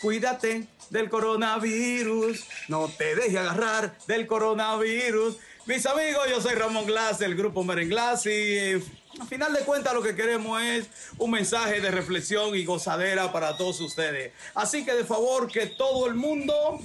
cuídate 0.00 0.68
del 0.90 1.10
coronavirus, 1.10 2.44
no 2.68 2.88
te 2.88 3.14
dejes 3.14 3.36
agarrar 3.36 3.96
del 4.06 4.26
coronavirus. 4.26 5.36
Mis 5.66 5.84
amigos, 5.84 6.22
yo 6.30 6.40
soy 6.40 6.54
Ramón 6.54 6.86
Glass 6.86 7.18
del 7.18 7.34
grupo 7.34 7.62
Merenglass 7.62 8.24
y 8.26 8.30
eh, 8.30 8.82
a 9.20 9.26
final 9.26 9.52
de 9.52 9.60
cuentas 9.60 9.92
lo 9.92 10.02
que 10.02 10.14
queremos 10.14 10.62
es 10.62 10.88
un 11.18 11.30
mensaje 11.30 11.80
de 11.80 11.90
reflexión 11.90 12.54
y 12.54 12.64
gozadera 12.64 13.32
para 13.32 13.56
todos 13.56 13.80
ustedes. 13.80 14.32
Así 14.54 14.84
que 14.84 14.94
de 14.94 15.04
favor 15.04 15.50
que 15.50 15.66
todo 15.66 16.06
el 16.06 16.14
mundo, 16.14 16.80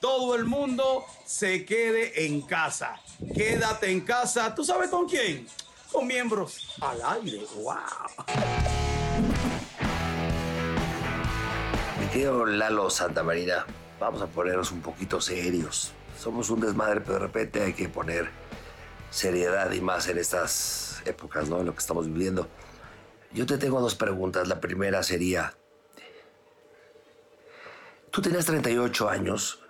todo 0.00 0.34
el 0.34 0.44
mundo 0.44 1.04
se 1.24 1.64
quede 1.64 2.26
en 2.26 2.42
casa. 2.42 3.00
Quédate 3.34 3.90
en 3.90 4.00
casa. 4.00 4.54
¿Tú 4.54 4.64
sabes 4.64 4.90
con 4.90 5.08
quién? 5.08 5.46
Con 5.90 6.06
miembros 6.06 6.76
al 6.80 7.00
aire. 7.22 7.46
¡Wow! 7.56 7.74
Mi 12.00 12.06
querido 12.08 12.44
Lalo 12.46 12.90
Santa 12.90 13.22
Marina, 13.22 13.66
vamos 13.98 14.22
a 14.22 14.26
ponernos 14.26 14.72
un 14.72 14.82
poquito 14.82 15.20
serios. 15.20 15.92
Somos 16.18 16.50
un 16.50 16.60
desmadre, 16.60 17.00
pero 17.00 17.14
de 17.14 17.20
repente 17.20 17.62
hay 17.62 17.72
que 17.72 17.88
poner 17.88 18.28
seriedad 19.10 19.70
y 19.72 19.80
más 19.80 20.08
en 20.08 20.18
estas 20.18 21.02
épocas, 21.04 21.48
¿no? 21.48 21.60
En 21.60 21.66
lo 21.66 21.72
que 21.72 21.78
estamos 21.78 22.06
viviendo. 22.06 22.48
Yo 23.32 23.46
te 23.46 23.58
tengo 23.58 23.80
dos 23.80 23.94
preguntas. 23.94 24.48
La 24.48 24.60
primera 24.60 25.02
sería, 25.02 25.54
tú 28.10 28.22
tenías 28.22 28.46
38 28.46 29.08
años 29.08 29.65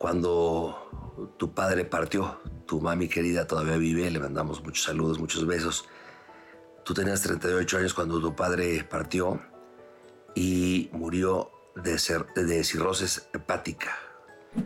cuando 0.00 1.36
tu 1.36 1.52
padre 1.52 1.84
partió. 1.84 2.40
Tu 2.64 2.80
mami 2.80 3.06
querida 3.06 3.46
todavía 3.46 3.76
vive, 3.76 4.10
le 4.10 4.18
mandamos 4.18 4.64
muchos 4.64 4.84
saludos, 4.86 5.18
muchos 5.18 5.46
besos. 5.46 5.86
Tú 6.86 6.94
tenías 6.94 7.20
38 7.20 7.76
años 7.76 7.92
cuando 7.92 8.18
tu 8.18 8.34
padre 8.34 8.82
partió 8.82 9.38
y 10.34 10.88
murió 10.94 11.50
de, 11.76 11.98
cirrosis 11.98 13.28
hepática. 13.34 13.90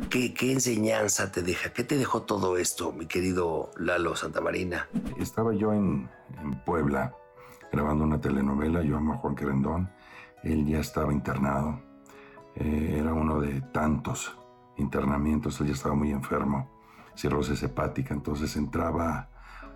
¿Qué, 0.09 0.33
¿Qué 0.33 0.53
enseñanza 0.53 1.33
te 1.33 1.43
deja? 1.43 1.73
¿Qué 1.73 1.83
te 1.83 1.99
dejó 1.99 2.23
todo 2.23 2.57
esto, 2.57 2.93
mi 2.93 3.07
querido 3.07 3.73
Lalo 3.77 4.15
Santamarina? 4.15 4.89
Estaba 5.19 5.53
yo 5.53 5.73
en, 5.73 6.09
en 6.41 6.65
Puebla 6.65 7.13
grabando 7.73 8.05
una 8.05 8.21
telenovela, 8.21 8.85
yo 8.85 8.99
amo 8.99 9.15
a 9.15 9.17
Juan 9.17 9.35
Querendón, 9.35 9.91
él 10.45 10.65
ya 10.65 10.79
estaba 10.79 11.13
internado, 11.13 11.83
Eh, 12.57 12.99
era 13.01 13.13
uno 13.13 13.41
de 13.41 13.61
tantos 13.73 14.31
internamientos, 14.77 15.61
él 15.61 15.69
ya 15.69 15.73
estaba 15.75 15.95
muy 15.95 16.11
enfermo, 16.11 16.71
cirrosis 17.15 17.63
hepática, 17.63 18.15
entonces 18.15 18.57
entraba 18.57 19.29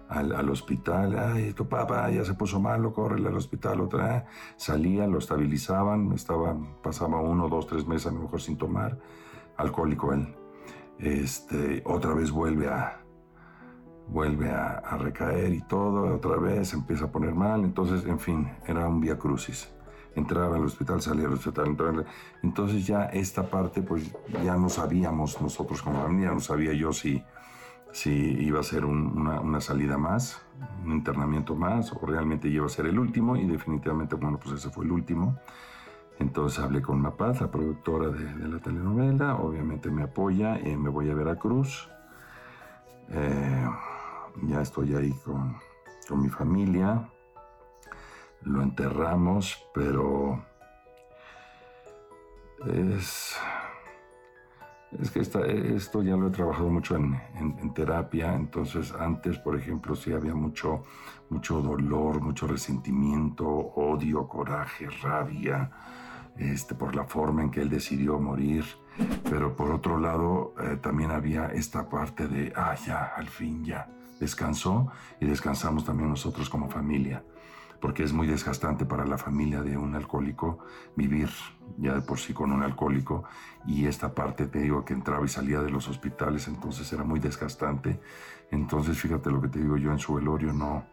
al, 0.08 0.32
al 0.32 0.48
hospital, 0.50 1.18
ay, 1.18 1.52
tu 1.52 1.68
papá 1.68 2.10
ya 2.10 2.24
se 2.24 2.34
puso 2.34 2.60
malo, 2.60 2.92
córrele 2.92 3.28
al 3.28 3.36
hospital 3.36 3.80
otra 3.80 4.08
vez, 4.08 4.24
salía, 4.56 5.06
lo 5.06 5.18
estabilizaban, 5.18 6.12
estaba, 6.12 6.56
pasaba 6.82 7.20
uno, 7.20 7.48
dos, 7.48 7.66
tres 7.66 7.86
meses 7.86 8.08
a 8.08 8.14
lo 8.14 8.22
mejor 8.22 8.40
sin 8.40 8.56
tomar, 8.56 8.98
alcohólico 9.56 10.12
él, 10.12 10.34
este, 10.98 11.82
otra 11.84 12.14
vez 12.14 12.30
vuelve 12.30 12.68
a, 12.68 13.00
vuelve 14.08 14.50
a, 14.50 14.80
recaer 14.98 15.52
y 15.52 15.60
todo, 15.62 16.14
otra 16.14 16.36
vez 16.36 16.72
empieza 16.72 17.06
a 17.06 17.12
poner 17.12 17.34
mal, 17.34 17.64
entonces, 17.64 18.04
en 18.06 18.18
fin, 18.18 18.48
era 18.66 18.88
un 18.88 19.00
vía 19.00 19.18
crucis. 19.18 19.72
Entraba 20.18 20.56
al 20.56 20.64
hospital, 20.64 21.00
salía 21.00 21.26
al 21.26 21.34
hospital, 21.34 21.66
entraba. 21.68 22.04
Entonces 22.42 22.86
ya 22.86 23.04
esta 23.04 23.48
parte, 23.48 23.82
pues 23.82 24.12
ya 24.44 24.56
no 24.56 24.68
sabíamos 24.68 25.40
nosotros 25.40 25.80
como 25.80 26.02
familia, 26.02 26.30
no 26.32 26.40
sabía 26.40 26.72
yo 26.72 26.92
si, 26.92 27.22
si 27.92 28.10
iba 28.10 28.60
a 28.60 28.62
ser 28.64 28.84
un- 28.84 29.16
una, 29.16 29.40
una 29.40 29.60
salida 29.60 29.96
más, 29.96 30.42
un 30.84 30.92
internamiento 30.92 31.54
más, 31.54 31.92
o 31.92 32.04
realmente 32.04 32.48
iba 32.48 32.66
a 32.66 32.68
ser 32.68 32.86
el 32.86 32.98
último, 32.98 33.36
y 33.36 33.46
definitivamente, 33.46 34.16
bueno, 34.16 34.38
pues 34.42 34.56
ese 34.56 34.70
fue 34.70 34.84
el 34.84 34.92
último. 34.92 35.38
Entonces 36.18 36.58
hablé 36.58 36.82
con 36.82 37.00
Mapaz, 37.00 37.40
la 37.40 37.48
productora 37.50 38.08
de, 38.08 38.24
de 38.34 38.48
la 38.48 38.58
telenovela, 38.58 39.36
obviamente 39.36 39.88
me 39.88 40.02
apoya, 40.02 40.58
eh, 40.58 40.76
me 40.76 40.88
voy 40.90 41.10
a 41.10 41.14
Veracruz. 41.14 41.88
Eh, 43.10 43.68
ya 44.48 44.60
estoy 44.60 44.94
ahí 44.94 45.12
con, 45.24 45.56
con 46.08 46.20
mi 46.20 46.28
familia. 46.28 47.08
Lo 48.42 48.62
enterramos, 48.62 49.58
pero 49.74 50.42
es, 52.66 53.36
es 54.98 55.10
que 55.10 55.20
esta- 55.20 55.46
esto 55.46 56.02
ya 56.02 56.16
lo 56.16 56.28
he 56.28 56.30
trabajado 56.30 56.70
mucho 56.70 56.96
en, 56.96 57.20
terapia. 57.74 58.34
Entonces, 58.34 58.92
antes, 58.92 59.38
por 59.38 59.56
ejemplo, 59.56 59.94
sí 59.94 60.12
había 60.12 60.34
mucho, 60.34 60.82
mucho 61.30 61.60
dolor, 61.60 62.20
mucho 62.20 62.46
resentimiento, 62.46 63.46
odio, 63.46 64.26
coraje, 64.26 64.88
rabia, 65.02 65.70
este, 66.36 66.74
por 66.74 66.94
la 66.96 67.04
forma 67.04 67.42
en 67.42 67.50
que 67.50 67.60
él 67.60 67.68
decidió 67.70 68.18
morir. 68.18 68.64
Pero 69.30 69.54
por 69.54 69.70
otro 69.70 69.98
lado, 69.98 70.54
eh, 70.60 70.78
también 70.80 71.10
había 71.10 71.46
esta 71.46 71.88
parte 71.88 72.26
de, 72.26 72.52
ah, 72.56 72.74
ya, 72.74 73.12
al 73.16 73.28
fin 73.28 73.64
ya, 73.64 73.88
descansó 74.18 74.88
y 75.20 75.26
descansamos 75.26 75.84
también 75.84 76.08
nosotros 76.08 76.48
como 76.50 76.68
familia 76.68 77.22
porque 77.80 78.02
es 78.02 78.12
muy 78.12 78.26
desgastante 78.26 78.84
para 78.84 79.04
la 79.04 79.18
familia 79.18 79.62
de 79.62 79.76
un 79.76 79.94
alcohólico 79.94 80.58
vivir 80.96 81.30
ya 81.76 81.94
de 81.94 82.02
por 82.02 82.18
sí 82.18 82.32
con 82.34 82.52
un 82.52 82.62
alcohólico 82.62 83.24
y 83.66 83.86
esta 83.86 84.14
parte 84.14 84.46
te 84.46 84.60
digo 84.60 84.84
que 84.84 84.94
entraba 84.94 85.24
y 85.24 85.28
salía 85.28 85.60
de 85.60 85.70
los 85.70 85.88
hospitales 85.88 86.48
entonces 86.48 86.92
era 86.92 87.04
muy 87.04 87.20
desgastante. 87.20 88.00
Entonces 88.50 88.98
fíjate 88.98 89.30
lo 89.30 89.40
que 89.40 89.48
te 89.48 89.60
digo 89.60 89.76
yo 89.76 89.92
en 89.92 89.98
su 89.98 90.14
velorio 90.14 90.52
no 90.52 90.84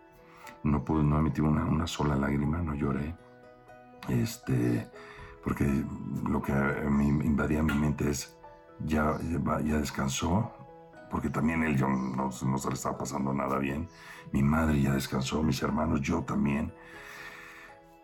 no 0.63 0.83
pude 0.83 1.03
no 1.03 1.19
emití 1.19 1.41
una, 1.41 1.63
una 1.65 1.87
sola 1.87 2.15
lágrima 2.15 2.61
no 2.61 2.73
lloré 2.73 3.15
este 4.09 4.89
porque 5.43 5.65
lo 6.27 6.41
que 6.41 6.53
me 6.53 7.05
invadía 7.05 7.61
mi 7.61 7.73
mente 7.73 8.09
es 8.09 8.35
ya, 8.83 9.17
ya 9.63 9.77
descansó 9.77 10.64
porque 11.09 11.29
también 11.29 11.63
él 11.63 11.77
yo 11.77 11.87
no, 11.87 12.29
no 12.29 12.57
se 12.57 12.67
le 12.67 12.73
estaba 12.73 12.97
pasando 12.97 13.33
nada 13.33 13.57
bien. 13.57 13.87
Mi 14.31 14.43
madre 14.43 14.81
ya 14.81 14.93
descansó, 14.93 15.43
mis 15.43 15.61
hermanos, 15.61 16.01
yo 16.01 16.23
también. 16.23 16.73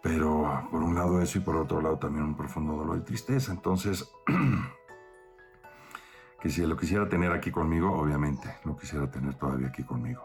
Pero 0.01 0.67
por 0.71 0.81
un 0.81 0.95
lado 0.95 1.21
eso 1.21 1.37
y 1.37 1.41
por 1.41 1.55
otro 1.55 1.81
lado 1.81 1.97
también 1.97 2.25
un 2.25 2.35
profundo 2.35 2.75
dolor 2.75 2.97
y 2.97 3.01
tristeza. 3.01 3.51
Entonces, 3.51 4.11
que 6.41 6.49
si 6.49 6.65
lo 6.65 6.75
quisiera 6.75 7.07
tener 7.07 7.31
aquí 7.31 7.51
conmigo, 7.51 7.91
obviamente 7.91 8.55
lo 8.65 8.75
quisiera 8.75 9.09
tener 9.09 9.35
todavía 9.35 9.67
aquí 9.67 9.83
conmigo. 9.83 10.23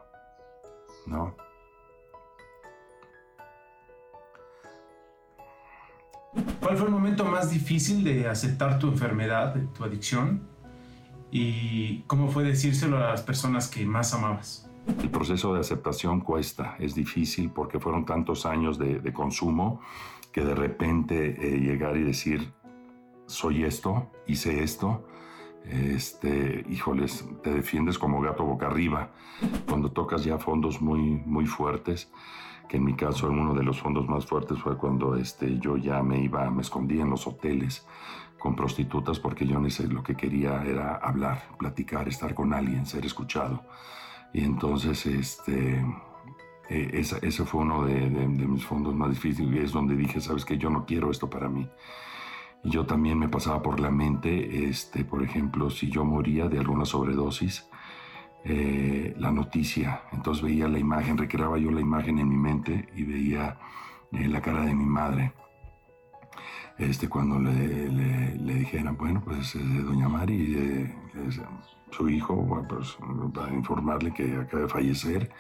¿No? 1.07 1.37
¿Cuál 6.61 6.77
fue 6.77 6.87
el 6.87 6.93
momento 6.93 7.25
más 7.25 7.51
difícil 7.51 8.05
de 8.05 8.29
aceptar 8.29 8.79
tu 8.79 8.89
enfermedad, 8.89 9.57
tu 9.75 9.85
adicción? 9.85 10.56
¿Y 11.38 11.99
cómo 12.07 12.29
fue 12.29 12.44
decírselo 12.44 12.96
a 12.96 13.11
las 13.11 13.20
personas 13.20 13.68
que 13.68 13.85
más 13.85 14.14
amabas? 14.14 14.70
El 15.03 15.11
proceso 15.11 15.53
de 15.53 15.61
aceptación 15.61 16.22
cuesta, 16.22 16.77
es 16.79 16.94
difícil 16.94 17.51
porque 17.51 17.79
fueron 17.79 18.07
tantos 18.07 18.46
años 18.46 18.79
de, 18.79 19.12
consumo 19.12 19.83
que 20.33 20.42
de 20.42 20.55
repente 20.55 21.37
eh, 21.38 21.61
llegar 21.61 21.99
y 21.99 22.05
decir, 22.05 22.55
soy 23.27 23.64
esto, 23.64 24.11
hice 24.27 24.62
esto, 24.62 25.07
este, 25.68 26.64
híjoles, 26.70 27.29
te 27.42 27.53
defiendes 27.53 27.99
como 27.99 28.22
gato 28.22 28.42
boca 28.42 28.68
arriba 28.68 29.11
cuando 29.68 29.92
tocas 29.92 30.25
ya 30.25 30.38
fondos 30.38 30.81
muy, 30.81 31.20
muy 31.27 31.44
fuertes, 31.44 32.11
que 32.66 32.79
en 32.79 32.85
mi 32.85 32.94
caso 32.94 33.29
uno 33.29 33.53
de 33.53 33.62
los 33.62 33.79
fondos 33.79 34.09
más 34.09 34.25
fuertes 34.25 34.59
fue 34.59 34.79
cuando 34.79 35.16
este, 35.16 35.59
yo 35.59 35.77
ya 35.77 36.03
me 36.03 36.18
iba, 36.18 36.51
me 36.51 36.62
escondía 36.62 37.03
en 37.03 37.11
los 37.11 37.27
hoteles 37.27 37.87
con 38.46 38.54
prostitutas 38.54 39.18
porque 39.18 39.44
yo 39.44 39.61
lo 39.88 40.04
que 40.04 40.14
quería 40.14 40.62
era 40.62 40.94
hablar, 40.98 41.48
platicar, 41.59 42.06
estar 42.06 42.32
con 42.32 42.54
alguien, 42.54 42.87
ser 42.87 43.04
escuchado. 43.04 43.64
Y 44.32 44.44
entonces, 44.44 45.04
este, 45.04 45.85
eh, 46.68 46.90
ese 47.22 47.44
fue 47.44 47.62
uno 47.62 47.85
de, 47.85 48.09
mis 48.09 48.64
fondos 48.64 48.94
más 48.94 49.11
difíciles 49.11 49.64
es 49.64 49.72
donde 49.72 49.96
dije, 49.96 50.20
sabes 50.20 50.44
que 50.44 50.56
yo 50.56 50.70
no 50.70 50.87
quiero 50.87 51.11
esto 51.11 51.28
para 51.28 51.48
mí. 51.48 51.68
Y 52.62 52.70
yo 52.70 52.87
también 52.87 53.18
me 53.18 53.28
pasaba 53.28 53.61
por 53.61 53.80
la 53.80 53.90
mente, 53.90 54.68
este, 54.68 55.04
por 55.04 55.24
ejemplo, 55.24 55.68
si 55.68 55.90
yo 55.90 56.04
moría 56.04 56.46
de 56.46 56.61
alguna 56.61 56.85
sobredosis, 56.85 57.68
eh, 58.44 59.12
la 59.18 59.32
noticia. 59.32 60.02
Entonces 60.12 60.44
veía 60.44 60.68
la 60.68 60.78
imagen, 60.78 61.18
recreaba 61.18 61.59
yo 61.59 61.72
la 61.72 61.80
imagen 61.80 62.20
en 62.20 62.28
mi 62.28 62.37
mente 62.37 62.88
y 62.94 63.02
veía 63.02 63.59
eh, 64.12 64.28
la 64.28 64.40
cara 64.40 64.61
de 64.64 64.72
mi 64.72 64.87
madre. 64.87 65.32
Este, 66.79 67.09
cuando 67.09 67.39
le, 67.39 67.89
le, 67.89 68.55
dijeran, 68.55 68.97
bueno, 68.97 69.23
pues 69.25 69.55
doña 69.55 70.09
Mari, 70.09 70.93
su 71.91 72.09
hijo, 72.09 72.65
pues 72.69 72.99
para 73.33 73.55
informarle 73.55 74.12
que 74.12 74.37
acaba 74.37 74.62
de 74.65 74.69
fallecer 74.69 75.31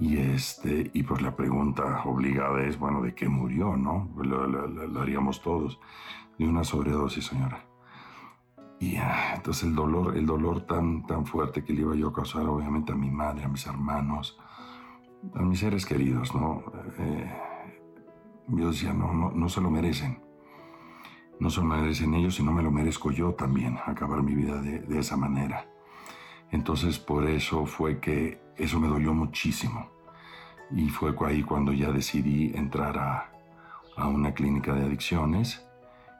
y, 0.00 0.16
este, 0.16 0.90
y 0.94 1.02
pues 1.02 1.20
la 1.20 1.36
pregunta 1.36 2.02
obligada 2.04 2.62
es, 2.64 2.78
bueno, 2.78 3.02
¿de 3.02 3.14
qué 3.14 3.28
murió, 3.28 3.76
no? 3.76 4.08
Lo, 4.16 5.00
haríamos 5.00 5.42
todos. 5.42 5.78
De 6.38 6.48
una 6.48 6.64
sobredosis, 6.64 7.26
señora. 7.26 7.66
Y 8.78 8.96
entonces 9.34 9.64
el 9.64 9.74
dolor, 9.74 10.16
el 10.16 10.24
dolor 10.24 10.62
tan, 10.62 11.06
tan 11.06 11.26
fuerte 11.26 11.62
que 11.62 11.74
le 11.74 11.82
iba 11.82 11.94
yo 11.94 12.08
a 12.08 12.12
causar, 12.14 12.46
obviamente, 12.46 12.92
a 12.92 12.96
mi 12.96 13.10
madre, 13.10 13.44
a 13.44 13.48
mis 13.48 13.66
hermanos, 13.66 14.38
a 15.34 15.42
mis 15.42 15.58
seres 15.58 15.84
queridos, 15.84 16.34
¿no? 16.34 16.64
Eh, 16.98 17.30
yo 18.48 18.68
decía, 18.70 18.94
no, 18.94 19.12
no, 19.12 19.30
no 19.32 19.48
se 19.50 19.60
lo 19.60 19.70
merecen. 19.70 20.29
No 21.40 21.50
se 21.50 21.60
lo 21.60 21.66
merecen 21.66 22.14
ellos, 22.14 22.36
sino 22.36 22.52
me 22.52 22.62
lo 22.62 22.70
merezco 22.70 23.10
yo 23.10 23.34
también, 23.34 23.78
acabar 23.84 24.22
mi 24.22 24.34
vida 24.34 24.60
de, 24.60 24.80
de 24.80 24.98
esa 24.98 25.16
manera. 25.16 25.66
Entonces 26.52 26.98
por 26.98 27.28
eso 27.28 27.66
fue 27.66 27.98
que 27.98 28.40
eso 28.56 28.78
me 28.78 28.88
dolió 28.88 29.14
muchísimo. 29.14 29.90
Y 30.70 30.88
fue 30.88 31.14
ahí 31.26 31.42
cuando 31.42 31.72
ya 31.72 31.90
decidí 31.90 32.52
entrar 32.54 32.98
a, 32.98 33.32
a 33.96 34.08
una 34.08 34.34
clínica 34.34 34.72
de 34.74 34.84
adicciones 34.84 35.66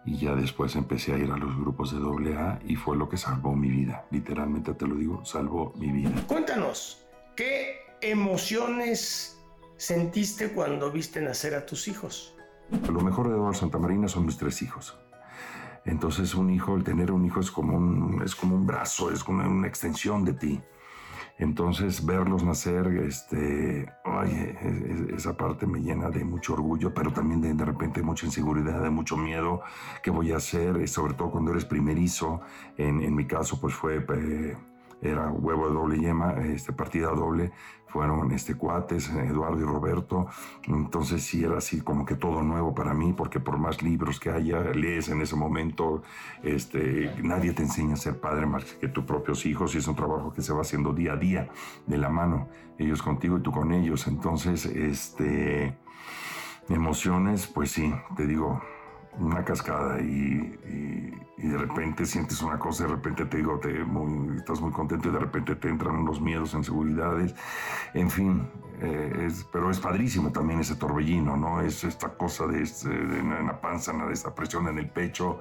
y 0.05 0.17
ya 0.17 0.35
después 0.35 0.75
empecé 0.77 1.13
a 1.13 1.19
ir 1.19 1.31
a 1.31 1.37
los 1.37 1.57
grupos 1.57 1.93
de 1.93 2.37
AA 2.37 2.61
y 2.67 2.77
fue 2.77 2.97
lo 2.97 3.09
que 3.09 3.17
salvó 3.17 3.55
mi 3.55 3.69
vida. 3.69 4.07
Literalmente 4.11 4.75
te 4.75 4.87
lo 4.87 4.95
digo, 4.95 5.25
salvó 5.25 5.73
mi 5.77 5.93
vida. 5.93 6.11
Cuéntanos, 6.27 7.05
¿qué 7.37 7.77
emociones 8.01 9.39
sentiste 9.77 10.53
cuando 10.53 10.91
viste 10.91 11.21
nacer 11.21 11.55
a 11.55 11.67
tus 11.67 11.87
hijos? 11.89 12.35
Lo 12.91 13.01
mejor 13.01 13.29
de 13.29 13.35
Eduardo 13.35 13.55
Santa 13.55 13.79
Marina 13.79 14.09
son 14.09 14.27
mis 14.27 14.39
tres 14.39 14.63
hijos. 14.63 14.97
Entonces 15.91 16.35
un 16.37 16.51
hijo, 16.51 16.77
el 16.77 16.85
tener 16.85 17.11
un 17.11 17.25
hijo 17.25 17.41
es 17.41 17.51
como 17.51 17.77
un, 17.77 18.23
es 18.25 18.37
como 18.37 18.55
un 18.55 18.65
brazo, 18.65 19.11
es 19.11 19.25
como 19.25 19.45
una 19.45 19.67
extensión 19.67 20.25
de 20.25 20.35
ti. 20.35 20.63
Entonces 21.37 22.05
verlos 22.05 22.45
nacer, 22.45 22.87
este, 23.09 23.91
oye, 24.05 24.57
esa 25.17 25.37
parte 25.37 25.67
me 25.67 25.81
llena 25.81 26.11
de 26.11 26.23
mucho 26.23 26.53
orgullo, 26.53 26.93
pero 26.93 27.13
también 27.13 27.41
de, 27.41 27.55
de 27.55 27.65
repente 27.65 28.03
mucha 28.03 28.27
inseguridad, 28.27 28.83
de 28.83 28.91
mucho 28.91 29.17
miedo. 29.17 29.63
¿Qué 30.03 30.11
voy 30.11 30.33
a 30.33 30.37
hacer? 30.37 30.87
Sobre 30.87 31.15
todo 31.15 31.31
cuando 31.31 31.51
eres 31.51 31.65
primerizo. 31.65 32.41
En, 32.77 33.03
en 33.03 33.15
mi 33.15 33.27
caso, 33.27 33.59
pues 33.61 33.75
fue 33.75 34.05
eh, 34.15 34.57
era 35.03 35.31
huevo 35.31 35.69
de 35.69 35.75
doble 35.75 35.99
yema, 35.99 36.33
este, 36.45 36.73
partida 36.73 37.09
doble, 37.09 37.53
fueron 37.87 38.31
este, 38.33 38.55
cuates, 38.55 39.09
Eduardo 39.11 39.61
y 39.61 39.65
Roberto, 39.65 40.29
entonces 40.65 41.23
sí 41.25 41.45
era 41.45 41.59
así 41.59 41.81
como 41.81 42.05
que 42.05 42.15
todo 42.15 42.43
nuevo 42.43 42.75
para 42.75 42.95
mí, 42.95 43.13
porque 43.13 43.41
por 43.41 43.59
más 43.59 43.83
libros 43.83 44.21
que 44.21 44.31
haya, 44.31 44.61
lees 44.61 45.09
en 45.09 45.21
ese 45.21 45.37
momento, 45.37 46.03
este, 46.43 47.13
nadie 47.23 47.53
te 47.53 47.63
enseña 47.63 47.95
a 47.95 47.97
ser 47.97 48.21
padre 48.21 48.47
más 48.47 48.65
que 48.65 48.89
tus 48.89 49.05
propios 49.05 49.45
hijos 49.47 49.75
y 49.75 49.79
es 49.79 49.89
un 49.89 49.97
trabajo 49.97 50.33
que 50.33 50.43
se 50.43 50.53
va 50.53 50.61
haciendo 50.61 50.93
día 50.93 51.15
a 51.15 51.17
día, 51.17 51.49
de 51.87 51.99
la 51.99 52.09
mano, 52.09 52.49
ellos 52.79 53.03
contigo 53.03 53.39
y 53.39 53.43
tú 53.43 53.51
con 53.51 53.73
ellos, 53.73 54.07
entonces, 54.07 54.67
este, 54.67 55.77
emociones, 56.69 57.47
pues 57.47 57.73
sí, 57.73 57.93
te 58.17 58.27
digo, 58.27 58.61
una 59.19 59.45
cascada 59.45 60.01
y, 60.01 60.57
de 61.37 61.57
repente 61.57 62.05
sientes 62.07 62.43
una 62.43 62.59
cosa, 62.59 62.85
de 62.85 62.91
repente 62.91 63.25
te 63.25 63.39
digo, 63.39 63.59
te 63.59 63.83
estás 64.37 64.61
muy 64.61 64.71
contento 64.73 65.09
y 65.09 65.13
de 65.13 65.19
repente 65.19 65.57
te 65.57 65.69
entran 65.69 65.97
unos 65.97 66.21
miedos, 66.21 66.55
inseguridades, 66.55 67.35
en 67.95 68.11
fin, 68.11 68.49
eh, 68.81 69.29
pero 69.51 69.71
es 69.71 69.81
padrísimo 69.81 70.31
también 70.31 70.61
ese 70.61 70.77
torbellino, 70.77 71.37
¿no? 71.37 71.61
Es 71.61 71.83
esta 71.83 72.11
cosa 72.11 72.47
de, 72.47 72.59
en 72.59 73.47
la 73.47 73.61
panza, 73.61 73.93
de 73.93 74.13
esta 74.13 74.35
presión 74.35 74.69
en 74.69 74.79
el 74.79 74.91
pecho, 74.91 75.41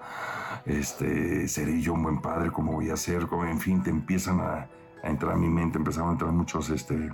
este, 0.66 1.48
seré 1.48 1.80
yo 1.82 1.94
un 1.94 2.04
buen 2.04 2.22
padre, 2.22 2.50
¿cómo 2.52 2.72
voy 2.72 2.90
a 2.90 2.98
ser? 2.98 3.28
en 3.48 3.60
fin, 3.60 3.84
te 3.84 3.90
empiezan 3.90 4.40
a, 4.40 4.68
a 5.04 5.10
entrar 5.10 5.34
a 5.34 5.38
mi 5.38 5.50
mente, 5.50 5.78
empezaron 5.78 6.10
a 6.10 6.12
entrar 6.14 6.32
muchos, 6.32 6.70
este, 6.70 7.12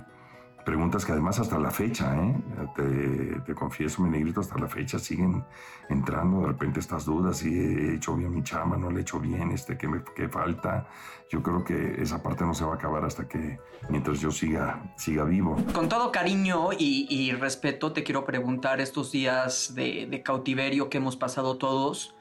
Preguntas 0.66 1.04
que 1.04 1.12
además 1.12 1.38
hasta 1.38 1.60
la 1.60 1.70
fecha, 1.70 2.12
¿eh? 2.16 2.34
te, 2.74 3.40
te, 3.42 3.54
confieso, 3.54 4.02
mi 4.02 4.10
negrito, 4.10 4.40
hasta 4.40 4.58
la 4.58 4.66
fecha 4.66 4.98
siguen 4.98 5.44
entrando 5.88 6.40
de 6.40 6.48
repente 6.48 6.80
estas 6.80 7.04
dudas, 7.04 7.36
si 7.36 7.54
he 7.56 7.94
hecho 7.94 8.16
bien 8.16 8.34
mi 8.34 8.42
chama, 8.42 8.76
no 8.76 8.90
le 8.90 8.98
he 8.98 9.02
hecho 9.02 9.20
bien, 9.20 9.52
este, 9.52 9.78
¿qué, 9.78 9.86
me, 9.86 10.02
qué 10.16 10.28
falta? 10.28 10.88
Yo 11.30 11.40
creo 11.40 11.62
que 11.62 12.02
esa 12.02 12.20
parte 12.20 12.44
no 12.44 12.52
se 12.52 12.64
va 12.64 12.72
a 12.72 12.74
acabar 12.74 13.04
hasta 13.04 13.28
que, 13.28 13.60
mientras 13.90 14.18
yo 14.18 14.32
siga, 14.32 14.92
siga 14.96 15.22
vivo. 15.22 15.54
Con 15.72 15.88
todo 15.88 16.10
cariño 16.10 16.72
y, 16.76 17.06
y 17.08 17.30
respeto, 17.30 17.92
te 17.92 18.02
quiero 18.02 18.24
preguntar 18.24 18.80
estos 18.80 19.12
días 19.12 19.72
de, 19.76 20.08
de, 20.10 20.22
cautiverio 20.24 20.90
que 20.90 20.98
hemos 20.98 21.14
pasado 21.16 21.58
todos, 21.58 22.16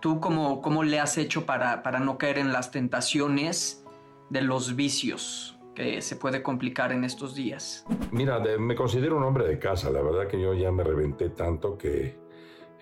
¿tú 0.00 0.18
cómo, 0.18 0.62
cómo 0.62 0.82
le 0.82 0.98
has 0.98 1.16
hecho 1.16 1.46
para, 1.46 1.84
para 1.84 2.00
no 2.00 2.18
caer 2.18 2.38
en 2.38 2.52
las 2.52 2.72
tentaciones 2.72 3.84
de 4.30 4.42
los 4.42 4.74
vicios? 4.74 5.53
Que 5.74 6.00
se 6.00 6.16
puede 6.16 6.42
complicar 6.42 6.92
en 6.92 7.04
estos 7.04 7.34
días? 7.34 7.84
Mira, 8.12 8.38
me 8.58 8.74
considero 8.74 9.16
un 9.16 9.24
hombre 9.24 9.46
de 9.46 9.58
casa. 9.58 9.90
La 9.90 10.02
verdad 10.02 10.28
que 10.28 10.40
yo 10.40 10.54
ya 10.54 10.70
me 10.70 10.84
reventé 10.84 11.30
tanto 11.30 11.76
que 11.76 12.16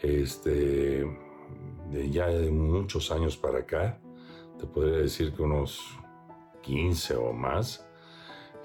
este, 0.03 1.05
de 1.91 2.11
ya 2.11 2.27
de 2.27 2.51
muchos 2.51 3.11
años 3.11 3.37
para 3.37 3.61
acá, 3.61 4.01
te 4.59 4.67
podría 4.67 4.99
decir 4.99 5.33
que 5.33 5.43
unos 5.43 5.99
15 6.63 7.17
o 7.17 7.33
más, 7.33 7.87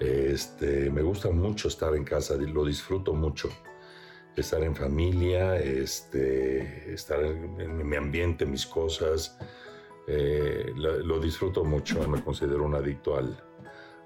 este, 0.00 0.90
me 0.90 1.02
gusta 1.02 1.30
mucho 1.30 1.68
estar 1.68 1.94
en 1.94 2.04
casa, 2.04 2.36
lo 2.36 2.64
disfruto 2.64 3.14
mucho. 3.14 3.48
Estar 4.36 4.62
en 4.62 4.76
familia, 4.76 5.56
este, 5.56 6.92
estar 6.92 7.20
en, 7.24 7.88
mi 7.88 7.96
ambiente, 7.96 8.46
mis 8.46 8.66
cosas, 8.66 9.36
eh, 10.06 10.72
lo 10.76 11.18
disfruto 11.18 11.64
mucho. 11.64 12.06
Me 12.08 12.22
considero 12.22 12.64
un 12.64 12.76
adicto 12.76 13.16
al, 13.16 13.47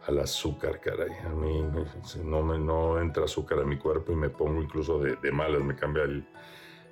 al 0.06 0.18
azúcar, 0.18 0.80
caray. 0.80 1.12
A 1.24 1.30
mí 1.30 1.64
no, 2.24 2.42
me, 2.42 2.58
no 2.58 3.00
entra 3.00 3.24
azúcar 3.24 3.60
a 3.60 3.64
mi 3.64 3.78
cuerpo 3.78 4.12
y 4.12 4.16
me 4.16 4.30
pongo 4.30 4.62
incluso 4.62 4.98
de, 4.98 5.32
malas, 5.32 5.62
me 5.62 5.76
cambia 5.76 6.04
el, 6.04 6.26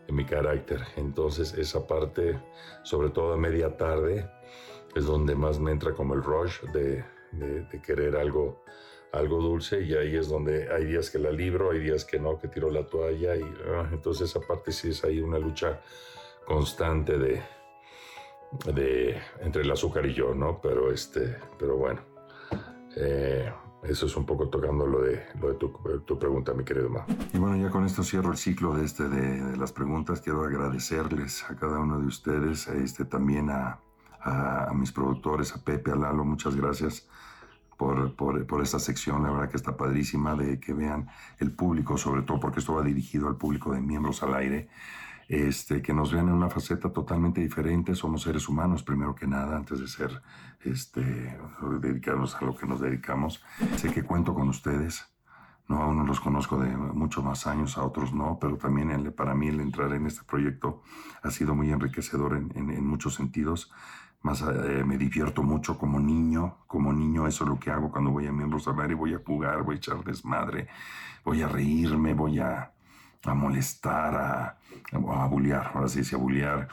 mi 0.09 0.25
carácter. 0.25 0.81
Entonces 0.97 1.55
esa 1.55 1.87
parte, 1.87 2.39
sobre 2.83 3.11
todo 3.11 3.33
a 3.33 3.37
media 3.37 3.77
tarde, 3.77 4.29
es 4.95 5.05
donde 5.05 5.35
más 5.35 5.59
me 5.61 5.71
entra 5.71 5.93
como 5.93 6.15
el 6.15 6.23
rush 6.23 6.63
de, 6.73 7.05
de, 7.33 7.83
querer 7.83 8.17
algo, 8.17 8.65
algo 9.13 9.41
dulce 9.41 9.83
y 9.83 9.95
ahí 9.95 10.17
es 10.17 10.29
donde 10.29 10.73
hay 10.73 10.85
días 10.85 11.11
que 11.11 11.19
la 11.19 11.31
libro, 11.31 11.71
hay 11.71 11.81
días 11.81 12.05
que 12.05 12.19
no, 12.19 12.41
que 12.41 12.49
tiro 12.49 12.71
la 12.71 12.87
toalla 12.87 13.37
y 13.37 13.43
ah, 13.69 13.89
entonces 13.93 14.31
esa 14.31 14.41
parte 14.41 14.73
sí 14.73 14.91
es 14.91 15.05
ahí 15.05 15.21
una 15.21 15.39
lucha 15.39 15.81
constante 16.45 17.17
de, 17.19 17.41
de 18.75 19.17
entre 19.41 19.63
el 19.63 19.71
azúcar 19.71 20.07
y 20.07 20.15
yo, 20.15 20.35
¿no? 20.35 20.61
Pero 20.61 20.91
este, 20.93 21.37
pero 21.57 21.77
bueno. 21.77 22.10
Eh, 22.97 23.53
eso 23.83 24.07
es 24.07 24.17
un 24.17 24.27
poco 24.27 24.49
tocando 24.49 24.87
lo 24.87 25.01
de, 25.01 25.23
lo 25.41 25.49
de 25.49 25.55
tu, 25.55 26.19
pregunta, 26.19 26.53
mi 26.53 26.65
querido 26.65 26.91
Ma. 26.91 27.07
Y 27.33 27.39
bueno, 27.39 27.57
ya 27.57 27.71
con 27.71 27.85
esto 27.85 28.03
cierro 28.03 28.31
el 28.31 28.37
ciclo 28.37 28.75
de, 28.75 28.85
este, 28.85 29.09
de, 29.09 29.57
las 29.57 29.73
preguntas. 29.73 30.21
Quiero 30.21 30.45
agradecerles 30.45 31.45
a 31.49 31.57
cada 31.57 31.79
uno 31.79 31.99
de 31.99 32.07
ustedes, 32.07 32.69
este, 32.69 33.07
también 33.07 33.49
a, 33.51 33.81
a, 34.21 34.73
mis 34.75 34.93
productores, 34.93 35.55
a 35.55 35.65
Pepe, 35.65 35.93
a 35.93 35.97
Lalo, 35.97 36.25
muchas 36.25 36.55
gracias 36.55 37.09
por, 37.79 38.15
por, 38.17 38.47
por, 38.47 38.63
esta 38.63 38.79
sección. 38.79 39.23
La 39.23 39.31
verdad 39.31 39.49
que 39.49 39.57
está 39.57 39.77
padrísima 39.77 40.35
de 40.35 40.61
que 40.61 40.75
vean 40.75 41.09
el 41.39 41.53
público, 41.53 41.97
sobre 41.97 42.23
todo 42.23 42.39
porque 42.39 42.61
esto 42.61 42.75
va 42.75 42.83
dirigido 42.83 43.29
al 43.29 43.37
público 43.37 43.73
de 43.73 43.81
miembros 43.81 44.23
al 44.23 44.35
aire 44.35 44.69
este, 45.31 45.81
que 45.81 45.95
nos 45.95 46.13
vean 46.13 46.27
en 46.27 46.35
una 46.35 46.51
faceta 46.51 46.93
totalmente 46.93 47.41
diferente. 47.41 47.95
Somos 47.95 48.23
seres 48.23 48.49
humanos, 48.49 48.83
primero 48.83 49.15
que 49.15 49.29
nada, 49.29 49.57
antes 49.57 49.79
de 49.79 49.87
ser, 49.87 50.21
este, 50.63 51.39
dedicarnos 51.81 52.35
a 52.35 52.45
lo 52.45 52.57
que 52.57 52.67
nos 52.67 52.81
dedicamos. 52.81 53.41
Sé 53.77 53.93
que 53.93 54.03
cuento 54.03 54.35
con 54.35 54.49
ustedes. 54.49 55.07
No, 55.69 55.83
a 55.85 55.87
unos 55.87 56.09
los 56.09 56.21
conozco 56.21 56.59
de 56.59 56.77
mucho 56.77 57.23
más 57.23 57.47
años, 57.47 57.79
a 57.79 57.85
otros 57.85 58.13
no, 58.13 58.39
pero 58.41 58.57
también 58.57 58.91
el- 58.91 59.13
para 59.13 59.33
mí 59.37 59.47
el 59.47 59.61
entrar 59.61 59.93
en 59.93 60.05
este 60.07 60.25
proyecto 60.25 60.83
ha 61.23 61.31
sido 61.31 61.55
muy 61.55 61.71
enriquecedor 61.71 62.37
en, 62.37 62.51
en- 62.57 62.71
en 62.71 62.85
muchos 62.85 63.15
sentidos. 63.15 63.71
Más 64.23 64.43
eh, 64.43 64.83
me 64.85 64.99
divierto 64.99 65.45
mucho 65.45 65.79
como 65.79 66.01
niño, 66.01 66.57
como 66.67 66.93
niño 66.93 67.29
eso 67.29 67.45
es 67.45 67.51
lo 67.51 67.59
que 67.61 67.71
hago 67.71 67.89
cuando 67.93 68.11
voy 68.11 68.27
a 68.27 68.33
Miembros 68.33 68.67
al 68.67 68.81
Aire, 68.81 68.95
voy 68.97 69.15
a 69.15 69.21
jugar, 69.25 69.63
voy 69.63 69.77
a 69.77 69.79
echar 69.79 70.03
desmadre, 70.03 70.67
voy 71.25 71.41
a 71.43 71.47
reírme, 71.49 72.15
voy 72.15 72.41
a, 72.41 72.73
a 73.25 73.35
molestar, 73.35 74.15
a, 74.15 74.59
a 74.93 75.27
bullear, 75.27 75.73
ahora 75.75 75.89
sí, 75.89 76.05
sí, 76.05 76.15
a 76.15 76.19
bullear. 76.19 76.69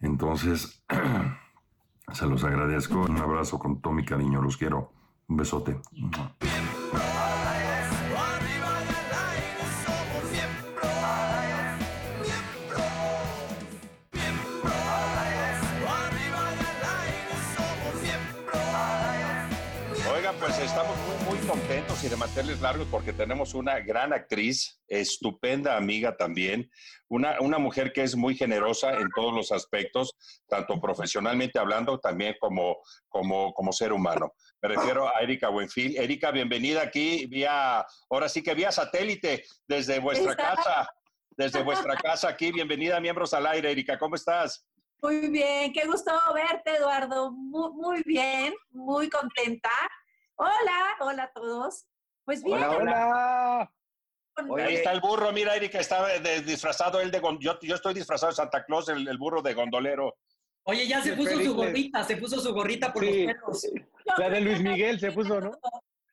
Entonces, 0.00 0.82
se 2.12 2.26
los 2.26 2.44
agradezco, 2.44 3.00
un 3.00 3.18
abrazo 3.18 3.58
con 3.58 3.80
todo 3.80 3.92
mi 3.92 4.04
cariño, 4.04 4.40
los 4.40 4.56
quiero, 4.56 4.92
un 5.28 5.36
besote. 5.36 5.80
Y 22.02 22.08
de 22.08 22.16
mantenerles 22.16 22.60
largos 22.62 22.86
porque 22.90 23.12
tenemos 23.12 23.52
una 23.52 23.78
gran 23.80 24.12
actriz, 24.14 24.80
estupenda 24.88 25.76
amiga 25.76 26.16
también, 26.16 26.70
una, 27.08 27.40
una 27.40 27.58
mujer 27.58 27.92
que 27.92 28.02
es 28.02 28.16
muy 28.16 28.34
generosa 28.34 28.94
en 28.94 29.10
todos 29.14 29.34
los 29.34 29.52
aspectos, 29.52 30.16
tanto 30.48 30.80
profesionalmente 30.80 31.58
hablando, 31.58 31.98
también 31.98 32.36
como, 32.40 32.78
como, 33.08 33.52
como 33.52 33.72
ser 33.72 33.92
humano. 33.92 34.32
Me 34.62 34.70
refiero 34.70 35.08
a 35.08 35.20
Erika 35.20 35.48
Buenfil. 35.50 35.96
Erika, 35.98 36.30
bienvenida 36.30 36.82
aquí 36.82 37.26
vía, 37.26 37.84
ahora 38.08 38.28
sí 38.28 38.42
que 38.42 38.54
vía 38.54 38.72
satélite, 38.72 39.44
desde 39.68 39.98
vuestra 39.98 40.34
casa, 40.36 40.88
desde 41.30 41.62
vuestra 41.62 41.96
casa 41.96 42.28
aquí. 42.28 42.50
Bienvenida, 42.50 42.98
miembros 43.00 43.34
al 43.34 43.46
aire. 43.46 43.72
Erika, 43.72 43.98
¿cómo 43.98 44.14
estás? 44.14 44.66
Muy 45.02 45.28
bien, 45.28 45.72
qué 45.72 45.86
gusto 45.86 46.12
verte, 46.32 46.76
Eduardo. 46.76 47.32
Muy, 47.32 47.72
muy 47.72 48.02
bien, 48.04 48.54
muy 48.70 49.10
contenta. 49.10 49.70
Hola, 50.36 50.96
hola 51.00 51.24
a 51.24 51.32
todos. 51.32 51.89
Pues 52.30 52.44
bien. 52.44 52.62
hola. 52.62 53.68
Ahí 54.64 54.74
está 54.76 54.92
el 54.92 55.00
burro, 55.00 55.32
mira, 55.32 55.56
Erika, 55.56 55.80
está 55.80 56.06
de- 56.20 56.42
disfrazado 56.42 57.00
él 57.00 57.10
de... 57.10 57.20
Yo, 57.40 57.58
yo 57.60 57.74
estoy 57.74 57.92
disfrazado 57.92 58.30
de 58.30 58.36
Santa 58.36 58.64
Claus, 58.64 58.88
el, 58.88 59.08
el 59.08 59.18
burro 59.18 59.42
de 59.42 59.52
gondolero. 59.52 60.16
Oye, 60.62 60.86
ya 60.86 61.02
se 61.02 61.14
puso 61.14 61.40
su 61.40 61.54
gorrita, 61.56 62.04
se 62.04 62.16
puso 62.18 62.38
su 62.38 62.54
gorrita 62.54 62.92
por 62.92 63.02
Sí. 63.04 63.24
los 63.26 63.34
perros. 63.34 63.66
La 64.16 64.30
de 64.30 64.40
Luis 64.42 64.60
Miguel 64.60 65.00
se 65.00 65.10
puso, 65.10 65.40
¿no? 65.40 65.58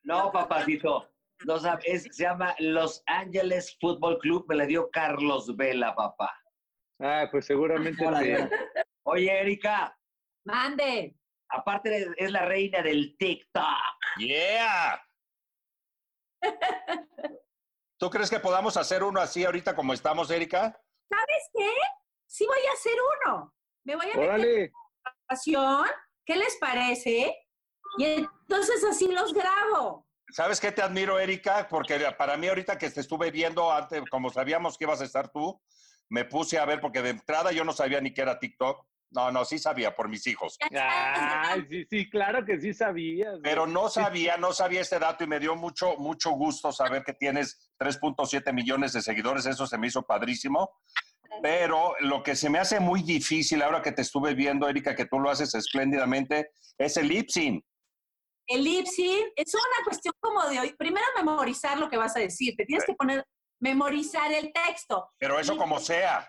No, 0.02 0.32
papacito. 0.32 1.08
No 1.46 1.56
sabe, 1.60 1.82
es- 1.86 2.08
se 2.10 2.24
llama 2.24 2.52
Los 2.58 3.00
Ángeles 3.06 3.76
Fútbol 3.80 4.18
Club. 4.18 4.44
Me 4.48 4.56
la 4.56 4.66
dio 4.66 4.90
Carlos 4.90 5.54
Vela, 5.56 5.94
papá. 5.94 6.36
Ah, 7.00 7.28
pues 7.30 7.46
seguramente 7.46 8.04
sí. 8.04 8.34
Oye, 9.04 9.40
Erika, 9.40 9.96
Mande. 10.44 11.14
aparte 11.48 12.08
es 12.16 12.32
la 12.32 12.44
reina 12.44 12.82
del 12.82 13.16
TikTok. 13.16 13.62
¡Yeah! 14.18 15.00
¿Tú 17.98 18.10
crees 18.10 18.30
que 18.30 18.40
podamos 18.40 18.76
hacer 18.76 19.02
uno 19.02 19.20
así 19.20 19.44
ahorita 19.44 19.74
como 19.74 19.92
estamos, 19.92 20.30
Erika? 20.30 20.80
¿Sabes 21.08 21.50
qué? 21.52 21.70
Sí 22.26 22.46
voy 22.46 22.58
a 22.68 22.72
hacer 22.72 22.92
uno. 23.26 23.54
Me 23.84 23.96
voy 23.96 24.06
a 24.06 24.08
meter 24.08 24.28
Órale. 24.28 24.64
en 24.64 24.72
grabación. 25.02 25.86
¿Qué 26.24 26.36
les 26.36 26.56
parece? 26.56 27.34
Y 27.96 28.04
entonces 28.04 28.84
así 28.84 29.08
los 29.08 29.32
grabo. 29.32 30.06
¿Sabes 30.30 30.60
qué 30.60 30.70
te 30.70 30.82
admiro, 30.82 31.18
Erika? 31.18 31.66
Porque 31.68 31.98
para 32.16 32.36
mí 32.36 32.48
ahorita 32.48 32.76
que 32.76 32.90
te 32.90 33.00
estuve 33.00 33.30
viendo 33.30 33.72
antes, 33.72 34.02
como 34.10 34.30
sabíamos 34.30 34.76
que 34.76 34.84
ibas 34.84 35.00
a 35.00 35.04
estar 35.04 35.30
tú, 35.30 35.60
me 36.10 36.24
puse 36.24 36.58
a 36.58 36.66
ver 36.66 36.80
porque 36.80 37.02
de 37.02 37.10
entrada 37.10 37.50
yo 37.50 37.64
no 37.64 37.72
sabía 37.72 38.00
ni 38.00 38.12
qué 38.12 38.22
era 38.22 38.38
TikTok. 38.38 38.86
No, 39.10 39.32
no, 39.32 39.44
sí 39.44 39.58
sabía 39.58 39.94
por 39.94 40.08
mis 40.08 40.26
hijos. 40.26 40.58
Ay, 40.70 41.66
sí, 41.70 41.86
sí, 41.88 42.10
claro 42.10 42.44
que 42.44 42.60
sí 42.60 42.74
sabías. 42.74 43.36
Pero 43.42 43.66
no 43.66 43.88
sabía, 43.88 44.36
no 44.36 44.52
sabía 44.52 44.82
este 44.82 44.98
dato 44.98 45.24
y 45.24 45.26
me 45.26 45.40
dio 45.40 45.56
mucho, 45.56 45.96
mucho 45.96 46.30
gusto 46.32 46.72
saber 46.72 47.02
que 47.04 47.14
tienes 47.14 47.72
3.7 47.78 48.52
millones 48.52 48.92
de 48.92 49.02
seguidores. 49.02 49.46
Eso 49.46 49.66
se 49.66 49.78
me 49.78 49.86
hizo 49.86 50.02
padrísimo. 50.02 50.70
Pero 51.42 51.94
lo 52.00 52.22
que 52.22 52.34
se 52.34 52.50
me 52.50 52.58
hace 52.58 52.80
muy 52.80 53.02
difícil 53.02 53.62
ahora 53.62 53.82
que 53.82 53.92
te 53.92 54.02
estuve 54.02 54.34
viendo, 54.34 54.68
Erika, 54.68 54.94
que 54.94 55.06
tú 55.06 55.18
lo 55.20 55.30
haces 55.30 55.54
espléndidamente, 55.54 56.50
es 56.76 56.96
el 56.96 57.08
lip 57.08 57.28
sync. 57.28 57.64
El 58.46 58.64
lip 58.64 58.86
sync 58.86 59.32
es 59.36 59.54
una 59.54 59.84
cuestión 59.84 60.14
como 60.20 60.42
de 60.48 60.58
hoy. 60.58 60.74
Primero 60.76 61.06
memorizar 61.16 61.78
lo 61.78 61.88
que 61.88 61.96
vas 61.96 62.16
a 62.16 62.20
decir. 62.20 62.54
Te 62.56 62.64
tienes 62.64 62.84
que 62.84 62.94
poner, 62.94 63.24
memorizar 63.60 64.32
el 64.32 64.52
texto. 64.52 65.10
Pero 65.18 65.38
eso 65.38 65.56
como 65.56 65.78
sea. 65.78 66.28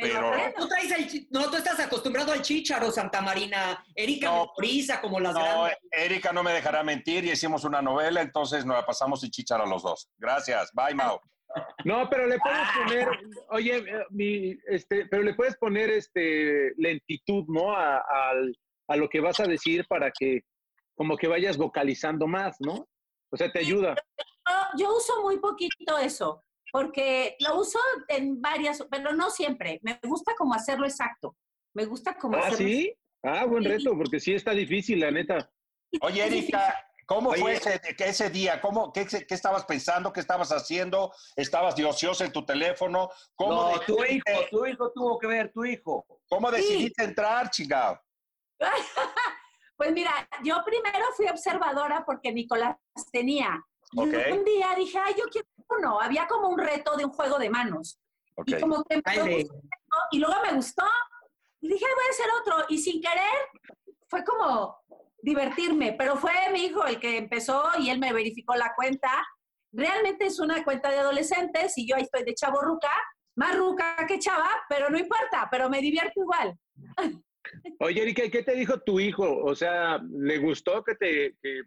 Pero 0.00 0.32
Tú 0.56 0.68
traes 0.68 0.90
el 0.92 1.08
chi- 1.08 1.28
no, 1.30 1.50
tú 1.50 1.56
estás 1.56 1.78
acostumbrado 1.80 2.32
al 2.32 2.42
chícharo, 2.42 2.90
Santa 2.90 3.20
Marina. 3.20 3.84
Erika 3.94 4.26
No. 4.30 4.46
memoriza 4.46 5.00
como 5.00 5.18
las 5.20 5.34
no, 5.34 5.40
grandes. 5.40 5.78
Erika 5.90 6.32
no 6.32 6.42
me 6.42 6.52
dejará 6.52 6.82
mentir 6.84 7.24
y 7.24 7.32
hicimos 7.32 7.64
una 7.64 7.82
novela, 7.82 8.20
entonces 8.22 8.64
nos 8.64 8.76
la 8.76 8.86
pasamos 8.86 9.20
sin 9.20 9.30
chichar 9.30 9.60
a 9.60 9.66
los 9.66 9.82
dos. 9.82 10.08
Gracias. 10.18 10.70
Bye, 10.72 10.94
Mao. 10.94 11.20
No, 11.84 12.08
pero 12.10 12.26
le 12.26 12.38
puedes 12.38 12.68
poner, 12.76 13.08
oye, 13.50 13.76
eh, 13.78 14.04
mi, 14.10 14.56
este, 14.68 15.06
pero 15.06 15.22
le 15.22 15.34
puedes 15.34 15.56
poner 15.56 15.90
este 15.90 16.72
lentitud, 16.76 17.44
¿no? 17.48 17.72
A, 17.74 18.02
lo 18.96 19.08
que 19.08 19.20
vas 19.20 19.40
a 19.40 19.44
decir 19.46 19.86
para 19.88 20.10
que 20.10 20.42
como 20.94 21.16
que 21.16 21.26
vayas 21.28 21.56
vocalizando 21.56 22.26
más, 22.26 22.56
¿no? 22.60 22.86
O 23.30 23.36
sea, 23.36 23.50
te 23.50 23.60
ayuda. 23.60 23.94
Yo, 24.46 24.54
yo 24.78 24.96
uso 24.96 25.22
muy 25.22 25.38
poquito 25.38 25.98
eso, 25.98 26.44
porque 26.72 27.36
lo 27.40 27.60
uso 27.60 27.78
en 28.08 28.40
varias, 28.40 28.84
pero 28.90 29.12
no 29.12 29.30
siempre. 29.30 29.78
Me 29.82 29.98
gusta 30.02 30.34
como 30.36 30.54
hacerlo 30.54 30.86
exacto. 30.86 31.36
Me 31.74 31.84
gusta 31.84 32.14
como 32.16 32.36
Ah, 32.36 32.40
hacerlo 32.46 32.68
sí. 32.68 32.94
Ah, 33.22 33.44
buen 33.44 33.64
reto, 33.64 33.96
porque 33.96 34.20
sí 34.20 34.34
está 34.34 34.52
difícil, 34.52 35.00
la 35.00 35.10
neta. 35.10 35.50
Oye, 36.02 36.24
Erika, 36.24 36.74
¿cómo 37.06 37.30
Oye. 37.30 37.40
fue 37.40 37.60
ese, 37.98 38.30
día? 38.30 38.60
¿Cómo, 38.60 38.92
qué, 38.92 39.06
qué 39.06 39.34
estabas 39.34 39.64
pensando? 39.64 40.12
¿Qué 40.12 40.20
estabas 40.20 40.52
haciendo? 40.52 41.12
¿Estabas 41.34 41.74
de 41.74 41.84
ocioso 41.84 42.24
en 42.24 42.32
tu 42.32 42.44
teléfono? 42.44 43.10
¿Cómo 43.34 43.70
No, 43.72 43.80
tu 43.80 44.04
hijo, 44.04 44.24
tu 44.50 44.66
hijo 44.66 44.92
tuvo 44.92 45.18
que 45.18 45.26
ver, 45.26 45.52
tu 45.52 45.64
hijo. 45.64 46.06
¿Cómo 46.28 46.50
decidiste 46.50 47.04
entrar, 47.04 47.50
chingado? 47.50 48.00
Pues 49.76 49.92
mira, 49.92 50.28
yo 50.42 50.56
primero 50.64 51.06
fui 51.16 51.28
observadora 51.28 52.04
porque 52.04 52.32
Nicolás 52.32 52.76
tenía. 53.12 53.64
Y 53.92 54.00
Ok. 54.00 54.12
un 54.32 54.44
día 54.44 54.74
dije, 54.76 54.98
ay, 54.98 55.14
yo 55.16 55.26
quiero 55.30 55.46
uno. 55.70 56.00
Había 56.00 56.26
como 56.26 56.48
un 56.48 56.58
reto 56.58 56.96
de 56.96 57.04
un 57.04 57.12
juego 57.12 57.38
de 57.38 57.50
manos. 57.50 57.98
Y 58.46 58.54
como 58.60 58.84
que 58.84 59.02
me 59.04 59.34
gustó, 59.34 59.54
y 60.12 60.18
luego 60.18 60.42
me 60.42 60.52
gustó. 60.54 60.84
Y 61.60 61.68
dije, 61.68 61.84
"Ay, 61.84 61.94
voy 61.94 62.04
a 62.06 62.10
hacer 62.10 62.26
otro. 62.40 62.66
Y 62.68 62.78
sin 62.78 63.00
querer, 63.00 63.96
fue 64.08 64.24
como 64.24 64.78
divertirme. 65.22 65.94
Pero 65.98 66.16
fue 66.16 66.32
mi 66.52 66.66
hijo 66.66 66.84
el 66.86 66.98
que 66.98 67.18
empezó 67.18 67.64
y 67.78 67.90
él 67.90 67.98
me 67.98 68.12
verificó 68.12 68.54
la 68.54 68.72
cuenta. 68.74 69.10
Realmente 69.72 70.26
es 70.26 70.38
una 70.40 70.64
cuenta 70.64 70.90
de 70.90 70.98
adolescentes 70.98 71.76
y 71.76 71.86
yo 71.86 71.96
ahí 71.96 72.02
estoy 72.02 72.24
de 72.24 72.34
chavo 72.34 72.60
ruca, 72.60 72.90
más 73.36 73.56
ruca 73.56 73.96
que 74.06 74.18
chava, 74.18 74.50
pero 74.68 74.88
no 74.88 74.98
importa, 74.98 75.48
pero 75.50 75.68
me 75.68 75.80
divierto 75.80 76.20
igual. 76.20 76.58
Oye, 77.80 78.02
Erika, 78.02 78.24
¿y 78.24 78.30
¿qué 78.30 78.42
te 78.42 78.54
dijo 78.54 78.80
tu 78.80 79.00
hijo? 79.00 79.24
O 79.44 79.54
sea, 79.54 80.00
¿le 80.10 80.38
gustó 80.38 80.82
que 80.84 80.94
te, 80.94 81.36
que, 81.42 81.62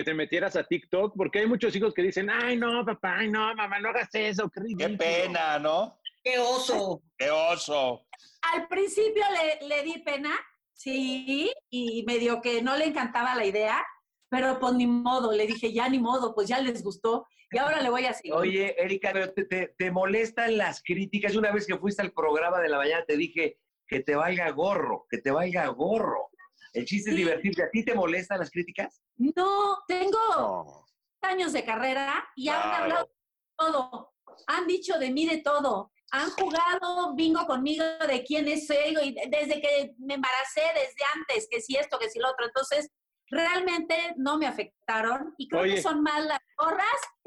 que 0.00 0.04
te 0.04 0.14
metieras 0.14 0.56
a 0.56 0.64
TikTok? 0.64 1.14
Porque 1.16 1.40
hay 1.40 1.46
muchos 1.46 1.74
hijos 1.76 1.92
que 1.92 2.02
dicen, 2.02 2.30
ay, 2.30 2.56
no, 2.56 2.84
papá, 2.86 3.18
ay, 3.18 3.28
no, 3.30 3.54
mamá, 3.54 3.78
no 3.80 3.90
hagas 3.90 4.08
eso, 4.14 4.50
qué 4.78 4.88
pena, 4.96 5.58
¿no? 5.58 5.98
¡Qué 6.24 6.38
oso! 6.38 7.02
Qué 7.18 7.30
oso. 7.30 8.06
Al 8.54 8.66
principio 8.68 9.22
le, 9.60 9.66
le 9.68 9.82
di 9.82 9.98
pena, 9.98 10.30
sí, 10.72 11.52
y 11.70 12.02
medio 12.06 12.40
que 12.40 12.62
no 12.62 12.76
le 12.76 12.86
encantaba 12.86 13.34
la 13.34 13.44
idea, 13.44 13.84
pero 14.30 14.58
pues 14.58 14.72
ni 14.74 14.86
modo, 14.86 15.32
le 15.32 15.46
dije, 15.46 15.72
ya 15.72 15.88
ni 15.88 15.98
modo, 15.98 16.34
pues 16.34 16.48
ya 16.48 16.60
les 16.60 16.82
gustó, 16.82 17.26
y 17.52 17.58
ahora 17.58 17.80
le 17.82 17.90
voy 17.90 18.06
a 18.06 18.14
seguir. 18.14 18.32
Oye, 18.32 18.74
Erika, 18.82 19.10
pero 19.12 19.32
te, 19.32 19.44
te- 19.44 19.74
te 19.76 19.90
molestan 19.90 20.56
las 20.56 20.82
críticas. 20.82 21.34
Una 21.36 21.50
vez 21.52 21.66
que 21.66 21.76
fuiste 21.76 22.00
al 22.00 22.12
programa 22.12 22.60
de 22.60 22.68
la 22.68 22.78
mañana 22.78 23.04
te 23.04 23.16
dije 23.16 23.58
que 23.88 24.00
te 24.00 24.14
valga 24.14 24.48
gorro, 24.50 25.06
que 25.10 25.18
te 25.18 25.30
valga 25.32 25.66
gorro. 25.66 26.30
El 26.72 26.84
chiste 26.84 27.10
es 27.10 27.16
divertirte. 27.16 27.62
¿A 27.64 27.70
ti 27.70 27.84
te 27.84 27.94
molestan 27.94 28.38
las 28.38 28.50
críticas? 28.50 29.00
No, 29.16 29.78
tengo 29.88 30.18
No. 30.30 30.84
años 31.22 31.52
de 31.52 31.64
carrera 31.64 32.28
y 32.36 32.48
han 32.48 32.72
hablado 32.72 33.04
de 33.06 33.12
todo, 33.56 34.12
han 34.46 34.66
dicho 34.66 34.98
de 34.98 35.10
mí 35.10 35.26
de 35.26 35.38
todo, 35.38 35.92
han 36.12 36.30
jugado 36.30 37.14
bingo 37.14 37.46
conmigo 37.46 37.84
de 38.08 38.24
quién 38.24 38.48
es 38.48 38.66
soy 38.66 38.96
y 39.02 39.12
de- 39.14 39.28
desde 39.30 39.60
que 39.60 39.92
me 39.98 40.14
embaracé, 40.14 40.62
desde 40.74 41.04
antes, 41.14 41.46
que 41.50 41.60
si 41.60 41.76
esto, 41.76 41.98
que 41.98 42.08
si 42.10 42.18
lo 42.18 42.28
otro, 42.30 42.46
entonces 42.46 42.88
realmente 43.28 44.14
no 44.16 44.38
me 44.38 44.46
afectaron 44.90 45.34
y 45.38 45.48
creo 45.48 45.62
Oye. 45.62 45.74
que 45.76 45.82
son 45.82 46.02
más 46.02 46.24
las 46.24 46.40
porras 46.56 46.86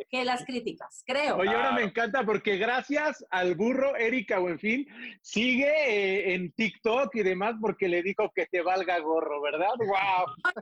que 0.09 0.25
las 0.25 0.43
críticas, 0.45 1.03
creo. 1.05 1.37
Oye, 1.37 1.49
ahora 1.49 1.71
me 1.71 1.83
encanta 1.83 2.23
porque 2.23 2.57
gracias 2.57 3.25
al 3.29 3.55
burro 3.55 3.95
Erika 3.95 4.39
Buenfil 4.39 4.87
sigue 5.21 5.67
eh, 5.67 6.33
en 6.35 6.51
TikTok 6.51 7.15
y 7.15 7.23
demás 7.23 7.55
porque 7.61 7.87
le 7.87 8.03
dijo 8.03 8.31
que 8.35 8.45
te 8.47 8.61
valga 8.61 8.99
gorro, 8.99 9.41
¿verdad? 9.41 9.69
¡Wow! 9.77 10.53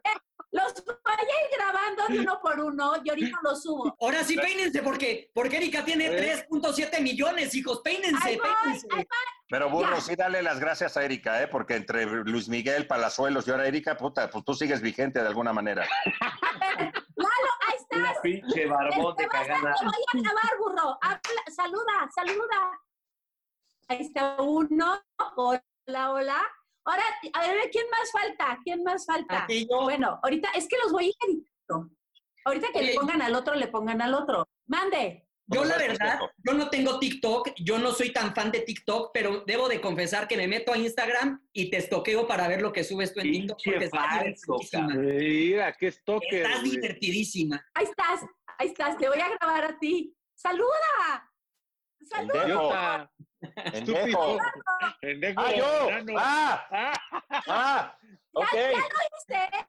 Los 0.53 0.83
voy 0.85 0.95
a 1.05 1.21
ir 1.21 1.57
grabando 1.57 2.07
de 2.09 2.19
uno 2.19 2.39
por 2.41 2.59
uno 2.59 2.93
y 3.03 3.09
ahorita 3.09 3.37
los 3.41 3.63
subo. 3.63 3.95
Ahora 4.01 4.21
sí, 4.23 4.35
peínense, 4.35 4.81
porque, 4.83 5.31
porque 5.33 5.57
Erika 5.57 5.85
tiene 5.85 6.09
3.7 6.09 7.01
millones, 7.01 7.55
hijos. 7.55 7.79
Peínense, 7.81 8.17
Ahí 8.21 8.37
voy, 8.37 8.47
peínense. 8.63 8.87
ahí 8.91 9.05
Pero 9.49 9.69
burro, 9.69 9.95
Ya. 9.95 10.01
sí 10.01 10.15
dale 10.15 10.41
las 10.41 10.59
gracias 10.59 10.97
a 10.97 11.05
Erika, 11.05 11.41
¿eh? 11.41 11.47
Porque 11.47 11.75
entre 11.75 12.05
Luis 12.05 12.49
Miguel, 12.49 12.85
Palazuelos 12.85 13.47
y 13.47 13.51
ahora 13.51 13.65
Erika, 13.65 13.95
puta, 13.95 14.29
pues 14.29 14.43
tú 14.43 14.53
sigues 14.53 14.81
vigente 14.81 15.21
de 15.21 15.27
alguna 15.27 15.53
manera. 15.53 15.87
estás. 17.91 18.17
Pinche 18.21 18.65
barbón 18.67 19.15
de 19.15 19.23
Te 19.23 19.27
vas 19.29 19.35
a- 19.35 19.47
cagada. 19.53 19.75
Te 19.75 19.85
voy 19.85 19.93
a 20.13 20.17
grabar, 20.21 20.57
burro. 20.59 20.97
Habla- 21.01 21.51
saluda, 21.55 22.09
saluda. 22.15 22.81
Ahí 23.87 24.01
está 24.01 24.35
uno. 24.41 25.01
Hola, 25.35 26.11
hola. 26.11 26.41
Ahora, 26.85 27.03
a 27.33 27.41
ver, 27.41 27.69
¿quién 27.71 27.85
más 27.91 28.11
falta? 28.11 28.59
¿Quién 28.63 28.83
más 28.83 29.05
falta? 29.05 29.43
Aquí 29.43 29.67
yo. 29.69 29.81
Bueno, 29.83 30.19
ahorita, 30.23 30.49
es 30.55 30.67
que 30.67 30.77
los 30.81 30.91
voy 30.91 31.05
a 31.05 31.07
ir 31.09 31.15
editando. 31.27 31.89
Ahorita 32.45 32.67
que 32.73 32.81
le 32.81 32.95
pongan 32.95 33.21
al 33.21 33.35
otro, 33.35 33.53
le 33.55 33.67
pongan 33.67 34.01
al 34.01 34.13
otro. 34.15 34.47
Mande. 34.65 35.27
Yo 35.53 35.65
la 35.65 35.77
verdad, 35.77 36.19
yo 36.37 36.53
no 36.53 36.69
tengo 36.69 36.99
TikTok, 36.99 37.53
yo 37.57 37.77
no 37.77 37.91
soy 37.91 38.11
tan 38.13 38.33
fan 38.33 38.51
de 38.51 38.61
TikTok, 38.61 39.11
pero 39.13 39.43
debo 39.45 39.67
de 39.67 39.81
confesar 39.81 40.27
que 40.27 40.37
me 40.37 40.47
meto 40.47 40.71
a 40.71 40.77
Instagram 40.77 41.45
y 41.51 41.69
te 41.69 41.77
estoqueo 41.77 42.25
para 42.27 42.47
ver 42.47 42.61
lo 42.61 42.71
que 42.71 42.83
subes 42.83 43.13
tú 43.13 43.19
en 43.19 43.31
TikTok. 43.31 43.59
Porque 43.63 43.85
estás 43.85 44.07
falso, 44.07 44.57
divertidísima. 44.57 44.87
Mira, 44.95 45.73
qué 45.73 45.91
stalker. 45.91 46.45
Estás 46.45 46.59
güey. 46.61 46.71
divertidísima. 46.71 47.65
Ahí 47.73 47.85
estás, 47.85 48.21
ahí 48.57 48.67
estás. 48.67 48.97
Te 48.97 49.07
voy 49.09 49.19
a 49.19 49.29
grabar 49.29 49.65
a 49.65 49.79
ti. 49.79 50.15
¡Saluda! 50.35 51.29
¡Saluda! 52.09 53.11
Pendejo. 53.71 54.37
Pendejo. 55.01 55.41
¡Ah, 55.41 55.55
yo! 55.55 55.89
enano. 55.89 56.13
¡Ah! 56.17 56.93
¡Ah! 57.47 57.97
Ok. 58.33 58.47
Ya, 58.53 58.71
ya 58.71 58.77
lo 58.77 58.77
hice, 58.77 59.43
¿eh? 59.43 59.65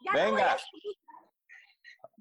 Ya 0.00 0.12
Venga. 0.12 0.56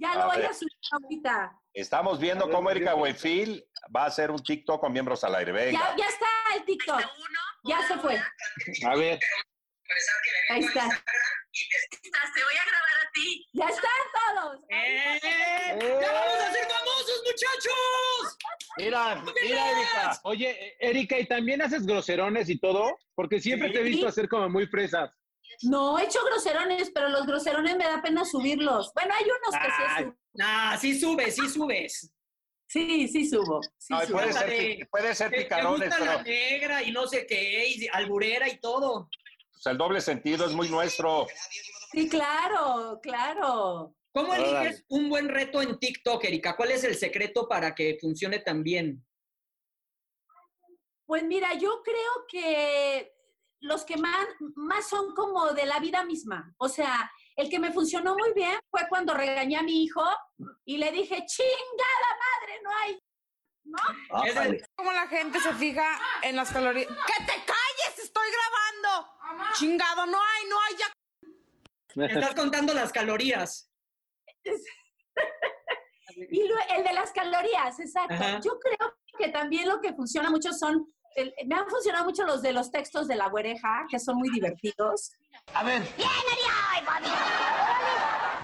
A. 0.06 0.14
Ya 0.14 0.14
A 0.14 0.18
lo 0.18 0.26
voy 0.28 0.38
ver. 0.38 0.46
a 0.48 0.54
subir 0.54 0.74
ahorita. 0.92 1.60
Estamos 1.74 2.20
viendo 2.20 2.46
A 2.46 2.48
ver, 2.48 2.56
cómo 2.56 2.70
Erika. 2.72 2.94
Buenfil 2.94 3.66
va 3.96 4.04
a 4.04 4.08
hacer 4.08 4.32
un 4.32 4.42
TikTok 4.42 4.80
con 4.82 4.92
miembros 4.92 5.24
al 5.24 5.36
aire. 5.36 5.52
Ya, 5.52 5.58
Venga. 5.66 5.96
ya 5.98 6.06
está 6.08 6.28
el 6.56 6.66
TikTok. 6.66 7.02
Ya 7.64 7.88
se 7.88 7.98
fue. 7.98 8.22
A 8.88 8.96
ver, 8.96 9.20
Ahí 10.52 10.60
está. 10.62 10.88
Te 10.88 12.44
voy 12.44 12.54
a 12.54 12.66
grabar 12.66 13.08
a 13.08 13.12
ti. 13.14 13.48
Ya 13.54 13.66
están 13.66 13.92
todos. 14.14 14.62
¡Eh! 14.70 15.20
¡Ya 16.02 16.12
vamos 16.14 16.40
a 16.48 16.52
ser 16.54 16.68
famosos, 16.68 17.24
muchachos! 17.26 18.38
mira, 18.78 19.24
mira, 19.44 19.72
Erika. 19.72 20.20
Oye, 20.24 20.50
eh, 20.68 20.78
Erika, 20.80 21.18
¿y 21.20 21.26
también 21.28 21.62
haces 21.62 21.86
groserones 21.86 22.50
y 22.50 22.60
todo? 22.60 22.98
Porque 23.16 23.40
siempre 23.42 23.72
te 23.72 23.80
he 23.80 23.84
visto 23.84 24.08
hacer 24.08 24.30
como 24.30 24.48
muy 24.50 24.68
fresas. 24.68 25.12
No, 25.64 26.00
he 26.00 26.04
hecho 26.06 26.20
groserones, 26.26 26.92
pero 26.92 27.10
los 27.10 27.26
groserones 27.26 27.76
me 27.78 27.84
da 27.86 28.02
pena 28.02 28.24
subirlos. 28.26 28.92
Bueno, 28.94 29.14
hay 29.16 29.26
unos 29.26 29.62
que 29.62 29.72
sí 29.72 30.04
subo. 30.04 30.16
nah, 30.34 30.78
sí 30.78 31.00
subes, 31.00 31.36
sí 31.36 31.50
subes. 31.50 32.14
Sí, 32.68 33.08
sí 33.08 33.28
subo. 33.28 33.60
Sí 33.78 33.94
Ay, 33.98 34.08
subo. 34.08 34.18
puede, 34.20 34.34
ser, 34.34 34.88
puede 34.90 35.16
ser 35.16 35.32
Te, 35.32 35.38
te 35.38 35.44
picarones, 35.44 36.00
la 36.00 36.22
negra 36.24 36.84
y 36.84 36.92
no 36.92 37.08
sé 37.08 37.26
qué, 37.26 37.68
y 37.68 37.88
alburera 37.92 38.48
y 38.48 38.60
todo. 38.60 39.10
pues, 39.52 39.66
el 39.66 39.78
doble 39.78 40.02
sentido 40.02 40.46
es 40.46 40.54
muy 40.54 40.70
nuestro. 40.70 41.28
Sí, 41.92 42.08
claro, 42.08 43.00
claro. 43.02 43.96
¿Cómo 44.12 44.34
eliges 44.34 44.86
un 44.90 45.10
buen 45.10 45.28
reto 45.30 45.62
en 45.62 45.78
TikTok, 45.80 46.24
Erika? 46.26 46.56
¿Cuál 46.56 46.72
es 46.72 46.84
el 46.84 46.96
secreto 46.96 47.48
para 47.48 47.74
que 47.76 47.98
funcione 48.00 48.40
tan 48.40 48.64
bien? 48.64 49.06
Pues 51.06 51.24
mira, 51.24 51.54
yo 51.56 51.82
creo 51.84 52.26
que 52.28 53.12
los 53.62 53.84
que 53.86 53.98
más, 53.98 54.28
más 54.56 54.88
son 54.88 55.14
como 55.16 55.52
de 55.54 55.66
la 55.66 55.80
vida 55.80 56.04
misma. 56.06 56.54
O 56.58 56.70
sea, 56.70 57.12
el 57.36 57.50
que 57.50 57.60
me 57.60 57.72
funcionó 57.72 58.16
muy 58.16 58.34
bien 58.34 58.58
fue 58.70 58.88
cuando 58.90 59.14
regañé 59.14 59.58
a 59.58 59.64
mi 59.64 59.84
hijo 59.84 60.04
y 60.66 60.78
le 60.78 60.92
dije, 60.92 61.26
chingada 61.26 62.10
madre, 62.20 62.62
no 62.64 62.70
hay. 62.82 63.00
¿No? 63.66 64.24
Es 64.26 64.36
el- 64.36 64.66
¿Cómo 64.76 64.92
la 64.92 65.08
gente 65.08 65.40
se 65.40 65.54
fija 65.54 66.00
en 66.24 66.36
las 66.36 66.52
calorías? 66.52 66.88
¡Que 66.88 67.24
te 67.26 67.34
calles! 67.46 68.00
¡Estoy 68.04 68.28
grabando! 68.32 69.12
¡Chingado! 69.56 70.06
No 70.08 70.18
hay, 70.18 70.50
no 70.50 70.56
hay 70.62 70.76
ya. 70.78 72.06
estás 72.06 72.36
contando 72.36 72.74
las 72.74 72.92
calorías. 72.92 73.70
Y 76.32 76.48
lo- 76.48 76.56
el 76.76 76.84
de 76.84 76.94
las 76.94 77.12
calorías, 77.12 77.80
exacto. 77.80 78.14
Ajá. 78.14 78.40
Yo 78.42 78.60
creo 78.60 78.94
que 79.18 79.30
también 79.30 79.70
lo 79.70 79.80
que 79.80 79.94
funciona 79.94 80.30
mucho 80.30 80.52
son, 80.52 80.92
el- 81.22 81.34
me 81.48 81.56
han 81.56 81.68
funcionado 81.70 82.06
mucho 82.06 82.24
los 82.26 82.42
de 82.42 82.52
los 82.54 82.72
textos 82.72 83.08
de 83.08 83.16
la 83.16 83.28
güereja, 83.30 83.86
que 83.90 84.00
son 84.00 84.16
muy 84.18 84.30
divertidos. 84.30 85.12
A 85.54 85.64
ver. 85.64 85.82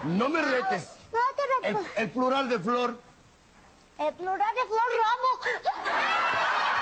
No 0.03 0.29
me 0.29 0.41
retes. 0.41 0.89
No 1.11 1.19
te 1.35 1.67
El, 1.67 1.73
recuerdo. 1.75 1.89
el 1.97 2.09
plural 2.11 2.49
de 2.49 2.59
flor. 2.59 2.99
El 3.97 4.13
plural 4.13 4.55
de 4.55 4.61
Flor 4.67 4.91
Ramos. 5.01 5.45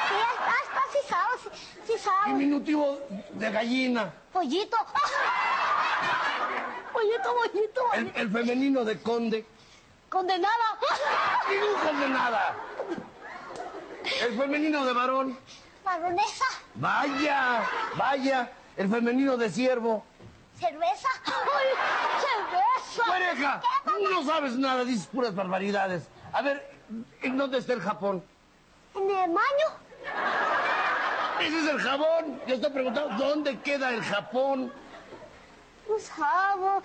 Sí, 0.09 0.15
estás 0.33 0.65
casi 0.73 1.07
sabes. 1.07 1.41
Sí 1.85 1.93
sabes. 1.99 2.25
Diminutivo 2.25 2.99
de 3.31 3.51
gallina. 3.51 4.13
Pollito. 4.33 4.77
Pollito, 6.91 7.35
pollito. 7.35 7.81
El, 7.93 8.11
el 8.15 8.31
femenino 8.31 8.83
de 8.83 8.99
conde. 9.01 9.45
Condenada. 10.09 10.77
Ningún 11.49 11.99
de 11.99 12.09
nada. 12.09 12.55
El 14.21 14.37
femenino 14.37 14.85
de 14.85 14.93
varón. 14.93 15.37
Baronesa. 15.83 16.45
Vaya, 16.75 17.63
vaya. 17.95 18.51
El 18.75 18.89
femenino 18.89 19.37
de 19.37 19.49
siervo. 19.49 20.03
Cerveza. 20.59 21.07
Ay, 21.25 21.67
cerveza. 22.21 23.11
Pareja, 23.11 23.61
no 24.11 24.23
sabes 24.23 24.55
nada, 24.55 24.83
dices 24.83 25.07
puras 25.07 25.35
barbaridades. 25.35 26.07
A 26.31 26.41
ver, 26.41 26.75
¿en 27.21 27.37
dónde 27.37 27.57
está 27.59 27.73
el 27.73 27.81
Japón? 27.81 28.23
En 28.95 29.03
el 29.09 29.31
baño. 29.31 29.67
Ese 31.39 31.59
es 31.59 31.67
el 31.67 31.79
jabón. 31.79 32.41
Yo 32.47 32.55
estoy 32.55 32.71
preguntando, 32.71 33.15
¿dónde 33.25 33.59
queda 33.61 33.89
el 33.91 34.03
Japón? 34.03 34.71
Un 35.87 35.99
sabor. 35.99 36.83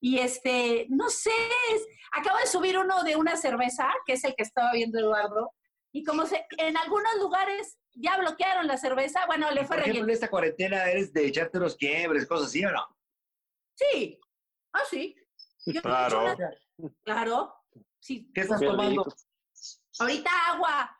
Y 0.00 0.18
este, 0.20 0.86
no 0.90 1.08
sé, 1.08 1.30
es- 1.72 1.86
acabo 2.12 2.38
de 2.38 2.46
subir 2.46 2.78
uno 2.78 3.02
de 3.02 3.16
una 3.16 3.36
cerveza, 3.36 3.88
que 4.06 4.12
es 4.12 4.24
el 4.24 4.34
que 4.36 4.44
estaba 4.44 4.70
viendo 4.72 4.98
Eduardo, 4.98 5.52
y 5.98 6.04
como 6.04 6.24
se, 6.26 6.46
en 6.58 6.76
algunos 6.76 7.12
lugares 7.18 7.76
ya 7.92 8.16
bloquearon 8.18 8.68
la 8.68 8.76
cerveza, 8.76 9.26
bueno, 9.26 9.50
le 9.50 9.62
fue 9.66 9.76
Por 9.76 9.78
ejemplo, 9.78 9.92
relleno. 9.94 10.04
en 10.06 10.10
esta 10.14 10.30
cuarentena 10.30 10.84
eres 10.84 11.12
de 11.12 11.26
echarte 11.26 11.58
unos 11.58 11.74
quiebres, 11.76 12.24
cosas 12.26 12.46
así, 12.48 12.64
¿o 12.64 12.70
no? 12.70 12.96
Sí, 13.74 14.20
ah, 14.72 14.82
sí. 14.88 15.16
Yo 15.66 15.82
Claro. 15.82 16.22
nada. 16.22 16.50
Claro, 17.02 17.54
sí. 17.98 18.30
¿Qué 18.32 18.42
estás 18.42 18.60
Qué 18.60 18.66
tomando? 18.66 19.02
rico. 19.04 19.16
Ahorita 19.98 20.30
agua. 20.52 20.96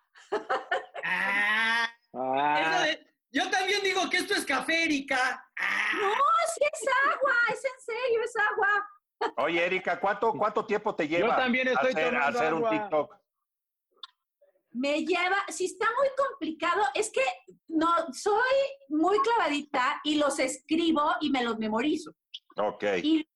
Ah, 1.04 1.88
Ah, 2.14 2.82
de- 2.84 3.06
yo 3.30 3.48
también 3.50 3.80
digo 3.82 4.08
que 4.10 4.16
esto 4.16 4.34
es 4.34 4.44
café, 4.44 4.84
Erika. 4.84 5.48
Ah, 5.60 5.90
No, 5.94 6.10
sí 6.54 6.60
es 6.72 6.88
agua, 7.12 7.34
es 7.52 7.64
en 7.64 7.80
serio, 7.80 8.20
es 8.24 8.34
agua. 8.50 8.90
Oye, 9.44 9.64
Erika, 9.64 10.00
¿cuánto, 10.00 10.32
cuánto 10.32 10.64
tiempo 10.66 10.94
te 10.96 11.06
lleva 11.06 11.36
también 11.36 11.68
estoy 11.68 11.92
hacer, 11.92 12.06
tomando 12.12 12.38
hacer 12.40 12.54
un 12.54 12.64
agua. 12.66 12.70
TikTok? 12.70 13.17
Me 14.72 15.04
lleva, 15.04 15.36
si 15.48 15.64
está 15.64 15.86
muy 15.98 16.08
complicado, 16.16 16.82
es 16.94 17.10
que 17.10 17.22
no, 17.68 17.88
soy 18.12 18.42
muy 18.88 19.18
clavadita 19.20 20.00
y 20.04 20.16
los 20.16 20.38
escribo 20.38 21.02
y 21.20 21.30
me 21.30 21.42
los 21.42 21.58
memorizo. 21.58 22.12
Ok. 22.56 22.84
Y, 23.02 23.28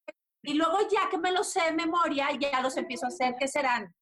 y 0.43 0.55
luego 0.55 0.79
ya 0.91 1.09
que 1.09 1.19
me 1.19 1.33
los 1.33 1.51
sé 1.51 1.63
de 1.63 1.73
memoria, 1.73 2.29
ya 2.39 2.61
los 2.61 2.77
empiezo 2.77 3.07
a 3.07 3.09
hacer, 3.09 3.35
que 3.39 3.49
serán 3.49 3.95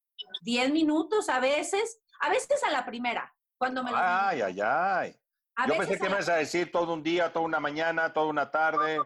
10 0.43 0.73
minutos 0.73 1.29
a 1.29 1.41
veces, 1.41 2.01
a 2.21 2.31
veces 2.31 2.63
a 2.65 2.71
la 2.71 2.85
primera, 2.85 3.33
cuando 3.59 3.83
me 3.83 3.91
los 3.91 4.01
Ay, 4.03 4.43
ay, 4.43 4.61
ay. 4.61 5.17
A 5.57 5.67
Yo 5.67 5.77
pensé 5.77 5.99
que 5.99 6.05
me 6.05 6.11
ibas 6.11 6.29
a 6.29 6.37
decir 6.37 6.73
todo 6.73 6.95
un 6.95 7.03
día, 7.03 7.33
toda 7.33 7.45
una 7.45 7.61
mañana, 7.61 8.13
toda 8.13 8.27
una 8.27 8.51
tarde. 8.51 8.99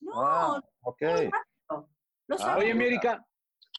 No, 0.00 0.12
Ah, 0.14 0.60
ok. 0.82 1.02
los 2.28 2.40
Ah. 2.40 2.56
Oye, 2.58 2.72
América, 2.72 3.24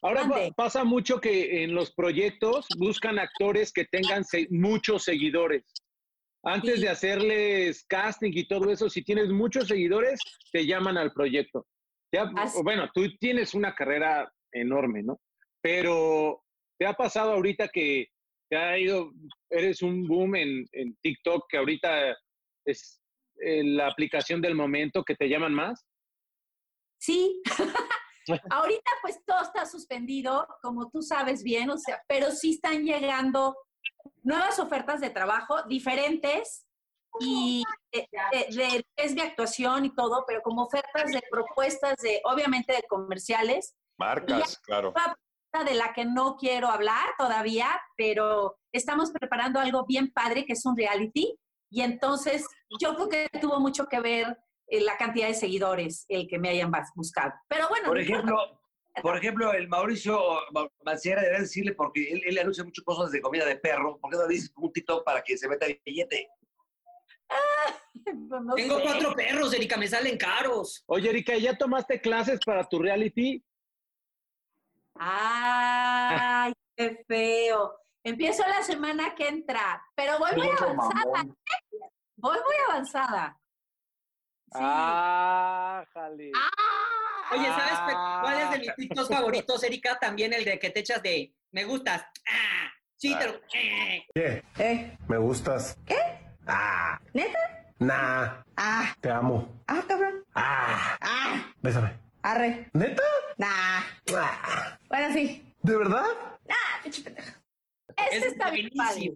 ahora 0.02 0.28
pa- 0.28 0.50
pasa 0.56 0.84
mucho 0.84 1.20
que 1.20 1.62
en 1.64 1.74
los 1.74 1.92
proyectos 1.94 2.66
buscan 2.78 3.18
actores 3.18 3.72
que 3.72 3.84
tengan 3.86 4.24
se- 4.24 4.48
muchos 4.50 5.04
seguidores. 5.04 5.64
Antes 6.44 6.76
Sí. 6.76 6.80
de 6.82 6.88
hacerles 6.88 7.84
casting 7.88 8.32
y 8.34 8.46
todo 8.48 8.70
eso, 8.70 8.90
si 8.90 9.02
tienes 9.04 9.28
muchos 9.28 9.68
seguidores, 9.68 10.18
te 10.52 10.66
llaman 10.66 10.98
al 10.98 11.12
proyecto. 11.12 11.66
Ya, 12.12 12.30
bueno, 12.62 12.90
tú 12.92 13.08
tienes 13.18 13.54
una 13.54 13.74
carrera 13.74 14.30
enorme, 14.52 15.02
¿no? 15.02 15.20
Pero 15.62 16.42
¿te 16.78 16.86
ha 16.86 16.94
pasado 16.94 17.32
ahorita 17.32 17.68
que 17.68 18.08
te 18.50 18.56
ha 18.56 18.76
ido, 18.78 19.12
eres 19.50 19.80
un 19.82 20.06
boom 20.06 20.34
en, 20.34 20.66
en 20.72 20.96
TikTok, 21.00 21.46
que 21.48 21.56
ahorita 21.58 22.16
es 22.66 23.00
eh, 23.40 23.62
la 23.64 23.86
aplicación 23.86 24.42
del 24.42 24.54
momento 24.56 25.04
que 25.04 25.14
te 25.14 25.28
llaman 25.28 25.54
más? 25.54 25.86
Sí. 27.00 27.40
Ahorita 28.50 28.90
pues 29.02 29.24
todo 29.24 29.42
está 29.42 29.66
suspendido, 29.66 30.46
como 30.62 30.88
tú 30.90 31.02
sabes 31.02 31.42
bien, 31.42 31.70
o 31.70 31.78
sea, 31.78 32.02
pero 32.06 32.30
sí 32.30 32.52
están 32.52 32.84
llegando 32.84 33.56
nuevas 34.22 34.58
ofertas 34.58 35.00
de 35.00 35.10
trabajo 35.10 35.62
diferentes 35.64 36.66
y 37.20 37.62
de, 37.92 38.08
de- 38.32 38.56
de- 38.56 38.86
es 38.96 39.14
mi 39.14 39.20
actuación 39.20 39.84
y 39.84 39.94
todo, 39.94 40.24
pero 40.26 40.40
como 40.42 40.62
ofertas 40.64 41.10
de 41.10 41.22
propuestas 41.30 41.96
de, 41.98 42.20
obviamente, 42.24 42.72
de 42.72 42.82
comerciales. 42.88 43.74
Marcas, 43.98 44.58
claro. 44.64 44.92
De 45.66 45.74
la 45.74 45.92
que 45.92 46.06
no 46.06 46.36
quiero 46.36 46.68
hablar 46.68 47.10
todavía, 47.18 47.68
pero 47.96 48.56
estamos 48.72 49.10
preparando 49.10 49.60
algo 49.60 49.84
bien 49.84 50.10
padre 50.10 50.46
que 50.46 50.54
es 50.54 50.64
un 50.64 50.74
reality. 50.76 51.38
Y 51.70 51.82
entonces 51.82 52.46
yo 52.80 52.94
creo 52.94 53.08
que 53.10 53.28
tuvo 53.38 53.60
mucho 53.60 53.86
que 53.86 54.00
ver 54.00 54.28
eh, 54.28 54.34
la 54.70 54.96
cantidad 54.96 55.28
de 55.28 55.34
seguidores, 55.34 56.06
el 56.08 56.26
que 56.28 56.38
me 56.38 56.48
hayan 56.50 56.72
buscado. 56.94 57.32
Pero 57.48 57.68
bueno, 57.68 57.88
Por 57.88 58.00
importa. 58.00 58.18
ejemplo, 58.18 58.60
por 59.02 59.16
ejemplo, 59.16 59.52
el 59.54 59.68
Mauricio 59.68 60.20
Manciera 60.84 61.22
debe 61.22 61.40
decirle, 61.40 61.72
porque 61.72 62.10
él, 62.12 62.22
él 62.26 62.38
anuncia 62.38 62.62
muchas 62.64 62.84
cosas 62.84 63.10
de 63.10 63.20
comida 63.22 63.44
de 63.46 63.56
perro, 63.56 63.98
¿por 63.98 64.10
qué 64.10 64.16
no 64.18 64.26
le 64.26 64.34
dices 64.34 64.52
un 64.56 64.72
TikTok 64.72 65.04
para 65.04 65.22
que 65.22 65.36
se 65.38 65.48
meta 65.48 65.66
el 65.66 65.80
billete? 65.84 66.28
No 67.94 68.54
Tengo 68.54 68.78
sé. 68.78 68.82
cuatro 68.84 69.14
perros, 69.14 69.52
Erika, 69.54 69.76
me 69.76 69.86
salen 69.86 70.16
caros. 70.18 70.82
Oye, 70.86 71.10
Erika, 71.10 71.36
¿ya 71.36 71.56
tomaste 71.56 72.00
clases 72.00 72.40
para 72.44 72.64
tu 72.68 72.78
reality? 72.80 73.42
Ay, 74.94 76.52
qué 76.76 77.04
feo. 77.06 77.76
Empiezo 78.04 78.42
la 78.48 78.62
semana 78.62 79.14
que 79.14 79.28
entra, 79.28 79.82
pero 79.94 80.18
voy 80.18 80.30
muy 80.36 80.48
avanzada. 80.48 81.22
¿eh? 81.22 81.88
Voy 82.16 82.36
muy 82.38 82.54
avanzada. 82.68 83.40
Ah, 84.54 85.84
jale. 85.92 86.30
Oye, 87.32 87.46
¿sabes 87.46 87.72
Ah. 87.74 88.18
cuál 88.22 88.40
es 88.40 88.50
de 88.50 88.58
mis 88.58 88.74
TikToks 88.76 89.08
favoritos, 89.08 89.62
Erika? 89.64 89.98
También 89.98 90.32
el 90.32 90.44
de 90.44 90.58
que 90.58 90.70
te 90.70 90.80
echas 90.80 91.02
de 91.02 91.34
me 91.50 91.64
gustas. 91.64 92.02
Ah, 92.28 92.70
sí, 92.96 93.14
te 93.18 93.26
lo- 93.26 93.40
eh. 93.54 94.06
¿Qué? 94.14 94.42
¿Eh? 94.58 94.96
Me 95.08 95.18
gustas. 95.18 95.78
¿Qué? 95.86 95.98
Ah. 96.46 96.98
¿Neta? 97.14 97.38
Nah. 97.78 98.42
Ah. 98.56 98.94
Te 99.00 99.10
amo. 99.10 99.62
Ah, 99.66 99.82
cabrón. 99.88 100.24
Ah. 100.34 100.96
Ah, 101.00 101.52
Bésame. 101.62 101.98
arre. 102.22 102.68
¿Neta? 102.72 103.02
Nah. 103.38 103.80
Ah. 104.16 104.78
Bueno, 104.88 105.12
sí. 105.14 105.54
¿De 105.62 105.76
verdad? 105.76 106.04
Ah, 106.48 106.80
pinche 106.82 107.02
pendeja. 107.02 107.38
Ese 108.10 108.16
Es 108.18 108.24
está 108.32 108.50
bien 108.50 108.68
padre. 108.76 109.12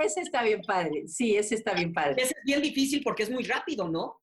Ese 0.00 0.20
está 0.20 0.42
bien 0.42 0.60
padre. 0.62 1.06
Sí, 1.08 1.36
ese 1.36 1.54
está 1.54 1.72
bien 1.74 1.92
padre. 1.92 2.22
Ese 2.22 2.34
es 2.36 2.44
bien 2.44 2.60
difícil 2.62 3.02
porque 3.02 3.22
es 3.22 3.30
muy 3.30 3.44
rápido, 3.44 3.88
¿no? 3.88 4.20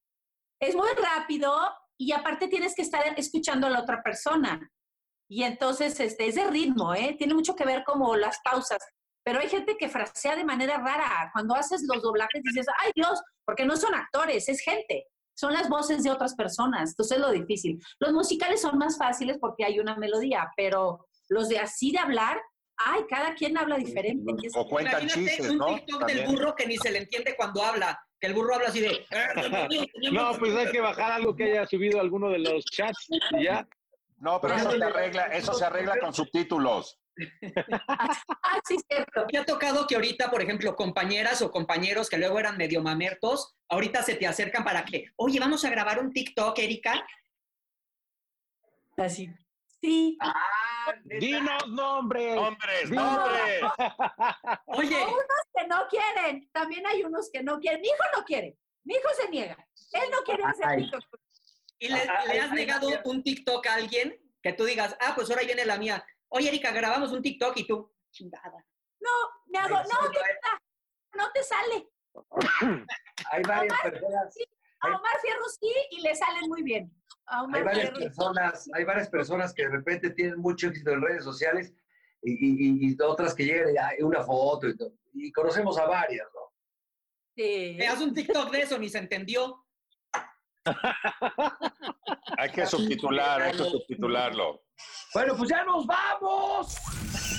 Es 0.68 0.74
muy 0.74 0.88
rápido 0.96 1.54
y 1.98 2.12
aparte 2.12 2.48
tienes 2.48 2.74
que 2.74 2.82
estar 2.82 3.02
escuchando 3.18 3.66
a 3.66 3.70
la 3.70 3.80
otra 3.80 4.02
persona. 4.02 4.70
Y 5.28 5.42
entonces 5.42 5.98
este, 6.00 6.26
es 6.26 6.34
de 6.34 6.48
ritmo, 6.50 6.94
¿eh? 6.94 7.16
Tiene 7.18 7.34
mucho 7.34 7.54
que 7.54 7.64
ver 7.64 7.82
como 7.84 8.16
las 8.16 8.38
pausas. 8.44 8.78
Pero 9.24 9.40
hay 9.40 9.48
gente 9.48 9.76
que 9.78 9.88
frasea 9.88 10.36
de 10.36 10.44
manera 10.44 10.78
rara. 10.78 11.30
Cuando 11.32 11.54
haces 11.54 11.82
los 11.88 12.02
doblajes 12.02 12.42
dices, 12.42 12.66
ay 12.82 12.92
Dios, 12.94 13.22
porque 13.46 13.64
no 13.64 13.76
son 13.76 13.94
actores, 13.94 14.48
es 14.48 14.60
gente. 14.60 15.06
Son 15.36 15.52
las 15.52 15.68
voces 15.68 16.02
de 16.04 16.10
otras 16.10 16.34
personas. 16.34 16.90
Entonces 16.90 17.16
es 17.16 17.22
lo 17.22 17.32
difícil. 17.32 17.80
Los 18.00 18.12
musicales 18.12 18.60
son 18.60 18.78
más 18.78 18.98
fáciles 18.98 19.38
porque 19.40 19.64
hay 19.64 19.80
una 19.80 19.96
melodía, 19.96 20.50
pero 20.56 21.06
los 21.28 21.48
de 21.48 21.58
así 21.58 21.90
de 21.90 21.98
hablar, 21.98 22.40
ay, 22.76 23.02
cada 23.08 23.34
quien 23.34 23.56
habla 23.58 23.76
diferente. 23.76 24.32
y 24.42 24.46
es- 24.46 24.52
O 24.56 24.68
cuentan 24.68 25.02
Imagínate 25.02 25.30
chistes, 25.36 25.50
un 25.50 25.58
¿no? 25.58 25.66
TikTok 25.66 26.06
del 26.06 26.26
burro 26.26 26.54
que 26.54 26.66
ni 26.66 26.76
se 26.76 26.90
le 26.90 26.98
entiende 26.98 27.34
cuando 27.36 27.62
habla. 27.62 27.98
Que 28.20 28.28
el 28.28 28.34
burro 28.34 28.54
habla 28.54 28.68
así 28.68 28.80
de... 28.80 29.06
No, 30.12 30.32
pues 30.38 30.54
hay 30.56 30.70
que 30.70 30.80
bajar 30.80 31.12
algo 31.12 31.34
que 31.36 31.44
haya 31.44 31.66
subido 31.66 32.00
alguno 32.00 32.30
de 32.30 32.38
los 32.38 32.64
chats 32.64 33.06
y 33.38 33.44
ya. 33.44 33.66
No, 34.18 34.40
pero 34.40 34.54
eso 34.54 34.70
se 34.70 34.82
arregla, 34.84 35.24
eso 35.26 35.52
se 35.54 35.64
arregla 35.64 35.98
con 35.98 36.14
subtítulos. 36.14 36.98
Ah, 37.88 38.58
sí, 38.66 38.76
cierto. 38.88 39.24
Me 39.32 39.38
ha 39.38 39.44
tocado 39.44 39.86
que 39.86 39.94
ahorita, 39.94 40.30
por 40.32 40.42
ejemplo, 40.42 40.74
compañeras 40.74 41.42
o 41.42 41.50
compañeros 41.52 42.08
que 42.10 42.18
luego 42.18 42.38
eran 42.40 42.56
medio 42.56 42.82
mamertos, 42.82 43.54
ahorita 43.68 44.02
se 44.02 44.16
te 44.16 44.26
acercan 44.26 44.64
para 44.64 44.84
que, 44.84 45.06
oye, 45.16 45.38
vamos 45.38 45.64
a 45.64 45.70
grabar 45.70 46.00
un 46.00 46.12
TikTok, 46.12 46.58
Erika. 46.58 47.06
Así. 48.96 49.30
Sí. 49.84 50.18
Dinos 51.20 51.68
nombres. 51.68 52.34
Nombres, 52.36 52.88
Dinos. 52.90 53.18
nombres. 53.18 53.60
Oye, 54.66 54.96
Hay 54.96 55.04
unos 55.04 55.42
que 55.54 55.66
no 55.66 55.86
quieren, 55.88 56.50
también 56.52 56.86
hay 56.86 57.02
unos 57.02 57.28
que 57.30 57.42
no 57.42 57.60
quieren. 57.60 57.82
Mi 57.82 57.88
hijo 57.88 58.04
no 58.16 58.24
quiere, 58.24 58.56
mi 58.84 58.94
hijo 58.94 59.08
se 59.14 59.28
niega. 59.28 59.58
Él 59.92 60.10
no 60.10 60.22
quiere 60.22 60.42
hacer 60.44 60.66
Ay. 60.66 60.82
TikTok. 60.82 61.04
¿y 61.80 61.88
le, 61.88 62.02
le 62.02 62.40
has 62.40 62.52
negado 62.52 62.88
un 63.04 63.22
TikTok 63.22 63.66
a 63.66 63.74
alguien 63.74 64.18
que 64.42 64.54
tú 64.54 64.64
digas, 64.64 64.96
ah, 65.00 65.12
pues 65.14 65.28
ahora 65.28 65.42
viene 65.42 65.66
la 65.66 65.76
mía? 65.76 66.02
Oye, 66.28 66.48
Erika, 66.48 66.70
grabamos 66.70 67.12
un 67.12 67.20
TikTok 67.20 67.54
y 67.58 67.66
tú, 67.66 67.94
chingada. 68.10 68.64
No, 69.00 69.10
me 69.48 69.58
hago, 69.58 69.76
no, 69.76 70.10
no 71.14 71.30
te 71.32 71.42
sale. 71.44 71.90
Hay 73.32 73.42
varias 73.42 73.78
Omar, 73.80 73.92
personas, 73.92 74.34
sí, 74.34 74.44
a 74.80 74.86
Omar 74.88 75.20
Fierro 75.20 75.44
sí 75.60 75.72
y 75.90 76.00
le 76.00 76.14
salen 76.14 76.48
muy 76.48 76.62
bien. 76.62 76.90
Hay 77.26 77.62
varias 77.62 77.90
personas, 77.90 78.68
hay 78.74 78.84
varias 78.84 79.08
personas 79.08 79.54
que 79.54 79.62
de 79.62 79.70
repente 79.70 80.10
tienen 80.10 80.38
mucho 80.38 80.68
éxito 80.68 80.90
en 80.90 81.02
redes 81.02 81.24
sociales 81.24 81.72
y, 82.22 82.32
y- 82.32 82.86
y- 82.88 82.92
y 82.92 82.96
otras 83.02 83.34
que 83.34 83.44
llegan 83.44 83.74
y 83.74 83.78
hay 83.78 84.02
una 84.02 84.22
foto 84.22 84.68
y, 84.68 84.76
todo. 84.76 84.92
y 85.14 85.32
conocemos 85.32 85.78
a 85.78 85.86
varias, 85.86 86.26
¿no? 86.34 86.40
Sí. 87.36 87.74
Me 87.78 87.86
haz 87.88 88.00
un 88.00 88.14
TikTok 88.14 88.50
de 88.50 88.60
eso, 88.62 88.78
ni 88.78 88.88
se 88.88 88.98
entendió. 88.98 89.64
Hay 92.38 92.50
que 92.50 92.66
subtitular, 92.66 93.42
hay 93.42 93.52
que 93.52 93.64
subtitularlo. 93.64 94.62
Bueno, 95.12 95.36
pues 95.36 95.50
ya 95.50 95.64
nos 95.64 95.86
vamos. 95.86 96.76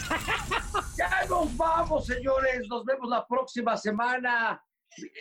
Ya 0.97 1.25
nos 1.27 1.55
vamos, 1.57 2.05
señores. 2.05 2.67
Nos 2.69 2.85
vemos 2.85 3.09
la 3.09 3.25
próxima 3.27 3.75
semana. 3.75 4.63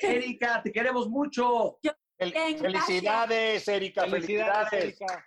Erika, 0.03 0.63
te 0.63 0.71
queremos 0.71 1.09
mucho. 1.09 1.79
Fel- 1.83 1.97
Bien, 2.19 2.59
Felicidades, 2.59 3.69
Erika, 3.69 4.07
Felicidades, 4.07 4.71
felicidades. 4.71 5.01
Erika. 5.01 5.27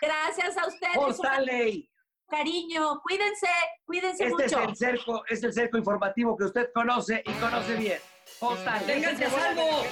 Gracias 0.00 0.58
a 0.58 0.66
ustedes. 0.66 1.88
Cariño, 2.28 3.00
cuídense, 3.02 3.46
cuídense 3.84 4.24
Este 4.26 4.44
es 4.46 4.52
mucho. 4.52 4.68
el 4.68 4.76
cerco, 4.76 5.24
es 5.28 5.42
el 5.44 5.52
cerco 5.52 5.76
informativo 5.78 6.36
que 6.36 6.44
usted 6.44 6.70
conoce 6.74 7.22
y 7.24 7.32
conoce 7.34 7.76
bien. 7.76 7.98
Stanley. 8.26 8.86
Vénganse 8.86 9.24
a 9.26 9.30
salvo. 9.30 9.84